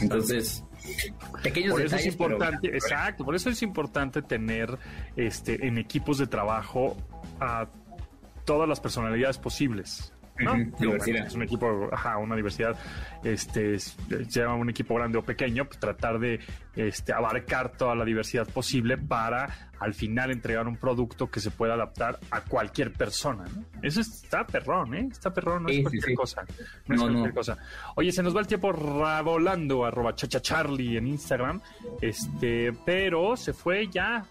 Entonces, 0.00 0.64
pequeños 1.42 1.72
por 1.72 1.82
eso 1.82 1.96
es 1.96 2.06
importante, 2.06 2.68
exacto, 2.68 3.24
por 3.24 3.34
eso 3.34 3.50
es 3.50 3.62
importante 3.62 4.22
tener 4.22 4.78
este 5.16 5.66
en 5.66 5.78
equipos 5.78 6.18
de 6.18 6.26
trabajo 6.26 6.96
a 7.42 7.68
todas 8.44 8.68
las 8.68 8.80
personalidades 8.80 9.38
posibles. 9.38 10.12
¿no? 10.40 10.54
es 10.56 11.34
un 11.34 11.42
equipo, 11.42 11.88
ajá, 11.92 12.18
una 12.18 12.34
diversidad, 12.34 12.76
este, 13.22 13.76
lleva 14.28 14.54
un 14.54 14.70
equipo 14.70 14.94
grande 14.94 15.18
o 15.18 15.22
pequeño, 15.22 15.66
pues 15.66 15.78
tratar 15.78 16.18
de 16.18 16.40
este, 16.74 17.12
abarcar 17.12 17.76
toda 17.76 17.94
la 17.94 18.04
diversidad 18.04 18.48
posible 18.48 18.96
para 18.96 19.70
al 19.78 19.94
final 19.94 20.30
entregar 20.30 20.66
un 20.66 20.76
producto 20.76 21.30
que 21.30 21.40
se 21.40 21.50
pueda 21.50 21.74
adaptar 21.74 22.18
a 22.30 22.40
cualquier 22.42 22.92
persona. 22.92 23.44
¿no? 23.44 23.64
Eso 23.82 24.00
está 24.00 24.46
perrón, 24.46 24.94
¿eh? 24.94 25.08
Está 25.10 25.32
perrón, 25.32 25.64
no 25.64 25.68
es 25.68 25.82
cualquier 25.82 26.14
cosa. 26.14 26.44
No, 26.86 26.94
es 26.94 27.00
cualquier 27.00 27.34
cosa. 27.34 27.58
Oye, 27.96 28.12
se 28.12 28.22
nos 28.22 28.34
va 28.34 28.40
el 28.40 28.46
tiempo 28.46 28.72
volando, 28.72 29.84
arroba 29.84 30.14
chachacharlie 30.14 30.98
en 30.98 31.08
Instagram, 31.08 31.60
este, 32.00 32.72
pero 32.86 33.36
se 33.36 33.52
fue 33.52 33.88
ya 33.88 34.24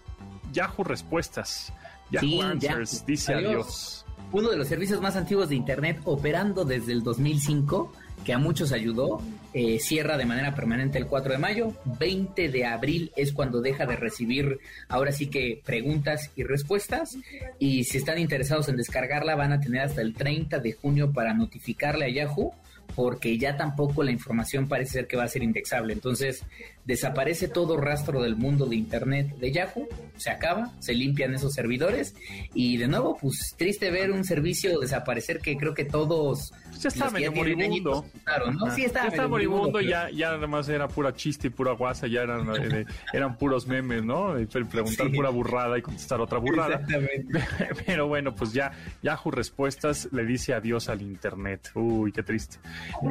Yahoo 0.52 0.84
Respuestas. 0.84 1.72
Yahoo 2.12 2.42
Answers 2.42 3.04
dice 3.06 3.34
adiós. 3.34 4.04
Uno 4.32 4.48
de 4.48 4.56
los 4.56 4.68
servicios 4.68 5.00
más 5.02 5.16
antiguos 5.16 5.50
de 5.50 5.56
Internet 5.56 6.00
operando 6.04 6.64
desde 6.64 6.92
el 6.92 7.02
2005, 7.02 7.92
que 8.24 8.32
a 8.32 8.38
muchos 8.38 8.72
ayudó, 8.72 9.20
eh, 9.52 9.78
cierra 9.78 10.16
de 10.16 10.24
manera 10.24 10.54
permanente 10.54 10.96
el 10.96 11.06
4 11.06 11.32
de 11.32 11.38
mayo. 11.38 11.74
20 11.98 12.48
de 12.48 12.64
abril 12.64 13.12
es 13.14 13.32
cuando 13.32 13.60
deja 13.60 13.84
de 13.84 13.96
recibir 13.96 14.58
ahora 14.88 15.12
sí 15.12 15.26
que 15.26 15.60
preguntas 15.62 16.30
y 16.34 16.44
respuestas. 16.44 17.18
Y 17.58 17.84
si 17.84 17.98
están 17.98 18.18
interesados 18.18 18.68
en 18.68 18.76
descargarla, 18.76 19.34
van 19.34 19.52
a 19.52 19.60
tener 19.60 19.82
hasta 19.82 20.00
el 20.00 20.14
30 20.14 20.60
de 20.60 20.72
junio 20.72 21.12
para 21.12 21.34
notificarle 21.34 22.06
a 22.06 22.08
Yahoo 22.08 22.54
porque 22.94 23.38
ya 23.38 23.56
tampoco 23.56 24.02
la 24.02 24.10
información 24.10 24.68
parece 24.68 24.92
ser 24.92 25.06
que 25.06 25.16
va 25.16 25.24
a 25.24 25.28
ser 25.28 25.42
indexable. 25.42 25.92
Entonces, 25.92 26.44
desaparece 26.84 27.48
todo 27.48 27.76
rastro 27.76 28.22
del 28.22 28.36
mundo 28.36 28.66
de 28.66 28.76
Internet 28.76 29.36
de 29.36 29.52
Yahoo, 29.52 29.88
se 30.16 30.30
acaba, 30.30 30.72
se 30.80 30.94
limpian 30.94 31.34
esos 31.34 31.52
servidores 31.52 32.14
y 32.54 32.76
de 32.76 32.88
nuevo, 32.88 33.16
pues 33.20 33.54
triste 33.56 33.90
ver 33.90 34.10
un 34.10 34.24
servicio 34.24 34.80
desaparecer 34.80 35.38
que 35.40 35.56
creo 35.56 35.74
que 35.74 35.84
todos... 35.84 36.52
Ya 36.80 36.88
estaba 36.88 37.12
medio 37.12 37.32
moribundo. 37.32 38.04
¿no? 38.52 38.74
Sí, 38.74 38.84
estaba, 38.84 39.14
ya 39.14 39.28
moribundo, 39.28 39.80
ya, 39.80 40.10
ya 40.10 40.30
además 40.30 40.68
era 40.68 40.88
pura 40.88 41.14
chiste 41.14 41.48
y 41.48 41.50
pura 41.50 41.72
guasa, 41.72 42.08
ya 42.08 42.22
eran, 42.22 42.48
eh, 42.72 42.86
eran 43.12 43.36
puros 43.36 43.66
memes, 43.66 44.02
¿no? 44.02 44.34
Preguntar 44.48 45.10
pura 45.12 45.30
burrada 45.30 45.78
y 45.78 45.82
contestar 45.82 46.20
otra 46.20 46.38
burrada. 46.38 46.74
Exactamente. 46.74 47.44
Pero 47.86 48.08
bueno, 48.08 48.34
pues 48.34 48.52
ya 48.52 48.72
Yahoo 49.02 49.30
Respuestas 49.30 50.08
le 50.12 50.24
dice 50.24 50.54
adiós 50.54 50.88
al 50.88 51.02
Internet. 51.02 51.70
Uy, 51.74 52.10
qué 52.10 52.22
triste. 52.22 52.58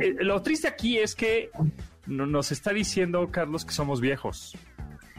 Eh, 0.02 0.16
lo 0.20 0.42
triste 0.42 0.68
aquí 0.68 0.98
es 0.98 1.16
que 1.16 1.50
nos 2.08 2.52
está 2.52 2.74
diciendo 2.74 3.30
Carlos 3.32 3.66
que 3.66 3.74
somos 3.74 4.02
viejos. 4.02 4.58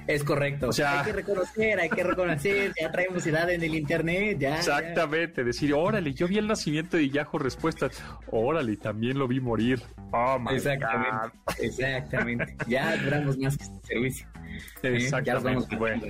Es 0.07 0.25
correcto. 0.25 0.69
O 0.69 0.73
sea, 0.73 1.01
hay 1.01 1.07
que 1.07 1.13
reconocer, 1.13 1.81
hay 1.81 1.89
que 1.89 2.03
reconocer, 2.03 2.73
ya 2.81 2.91
traemos 2.91 3.27
edad 3.27 3.51
en 3.51 3.63
el 3.63 3.75
internet, 3.75 4.39
ya. 4.39 4.57
Exactamente, 4.57 5.45
decir, 5.45 5.75
órale, 5.75 6.13
yo 6.13 6.29
vi 6.29 6.39
el 6.39 6.47
nacimiento 6.47 6.97
de 6.97 7.11
Yahoo 7.11 7.39
Respuestas, 7.39 8.03
órale, 8.31 8.77
también 8.77 9.19
lo 9.19 9.29
vi 9.29 9.41
morir. 9.41 9.81
Oh 10.13 10.39
my 10.39 10.55
exactamente, 10.55 11.39
exactamente. 11.61 12.57
Ya 12.67 12.97
duramos 12.97 13.39
más 13.39 13.57
que 13.57 13.65
este 13.65 13.87
servicio. 13.87 14.27
¿Eh? 14.83 14.97
Exactamente. 14.97 15.77
bueno. 15.77 16.03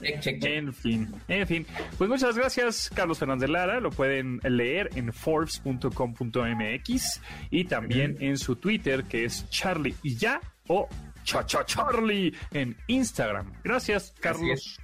En 0.00 0.72
fin, 0.72 1.12
en 1.28 1.46
fin. 1.46 1.66
Pues 1.98 2.08
muchas 2.08 2.36
gracias, 2.36 2.90
Carlos 2.94 3.18
Fernández 3.18 3.50
Lara. 3.50 3.80
Lo 3.80 3.90
pueden 3.90 4.40
leer 4.42 4.90
en 4.94 5.12
forbes.com.mx 5.12 7.20
y 7.50 7.64
también 7.64 8.16
en 8.20 8.38
su 8.38 8.56
Twitter, 8.56 9.04
que 9.04 9.24
es 9.24 9.48
Charlie 9.50 9.94
y 10.02 10.16
ya 10.16 10.40
o 10.68 10.88
Cha 11.24 11.44
Charlie 11.44 12.34
en 12.52 12.76
Instagram. 12.86 13.52
Gracias, 13.64 14.14
Carlos. 14.20 14.78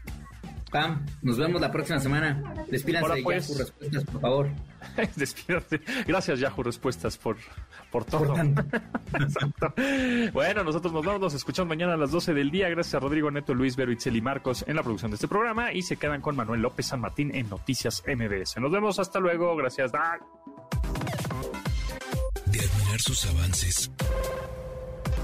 Pam, 0.70 1.04
nos 1.22 1.36
vemos 1.36 1.60
la 1.60 1.72
próxima 1.72 1.98
semana. 1.98 2.64
Despídanse 2.70 3.14
de 3.14 3.22
pues. 3.22 3.48
Yahoo 3.48 3.58
Respuestas, 3.58 4.04
por 4.04 4.20
favor. 4.20 4.50
Despídate. 5.16 5.80
Gracias, 6.06 6.38
Yahoo 6.38 6.62
Respuestas, 6.62 7.18
por, 7.18 7.36
por 7.90 8.04
todo. 8.04 8.34
bueno, 10.32 10.62
nosotros 10.62 10.92
nos 10.92 11.04
vamos, 11.04 11.20
nos 11.20 11.34
escuchamos 11.34 11.68
mañana 11.68 11.94
a 11.94 11.96
las 11.96 12.12
12 12.12 12.34
del 12.34 12.52
día. 12.52 12.68
Gracias 12.68 12.94
a 12.94 13.00
Rodrigo 13.00 13.30
Neto, 13.32 13.52
Luis 13.52 13.74
Vero, 13.74 13.92
y 13.92 14.20
Marcos 14.20 14.64
en 14.66 14.76
la 14.76 14.82
producción 14.82 15.10
de 15.10 15.16
este 15.16 15.26
programa. 15.26 15.72
Y 15.72 15.82
se 15.82 15.96
quedan 15.96 16.20
con 16.20 16.36
Manuel 16.36 16.62
López 16.62 16.86
San 16.86 17.00
Martín 17.00 17.34
en 17.34 17.48
Noticias 17.48 18.04
MBS. 18.06 18.58
Nos 18.60 18.70
vemos 18.70 19.00
hasta 19.00 19.18
luego. 19.18 19.56
Gracias, 19.56 19.90
De 19.90 19.98
admirar 22.60 23.00
sus 23.00 23.26
avances 23.26 23.90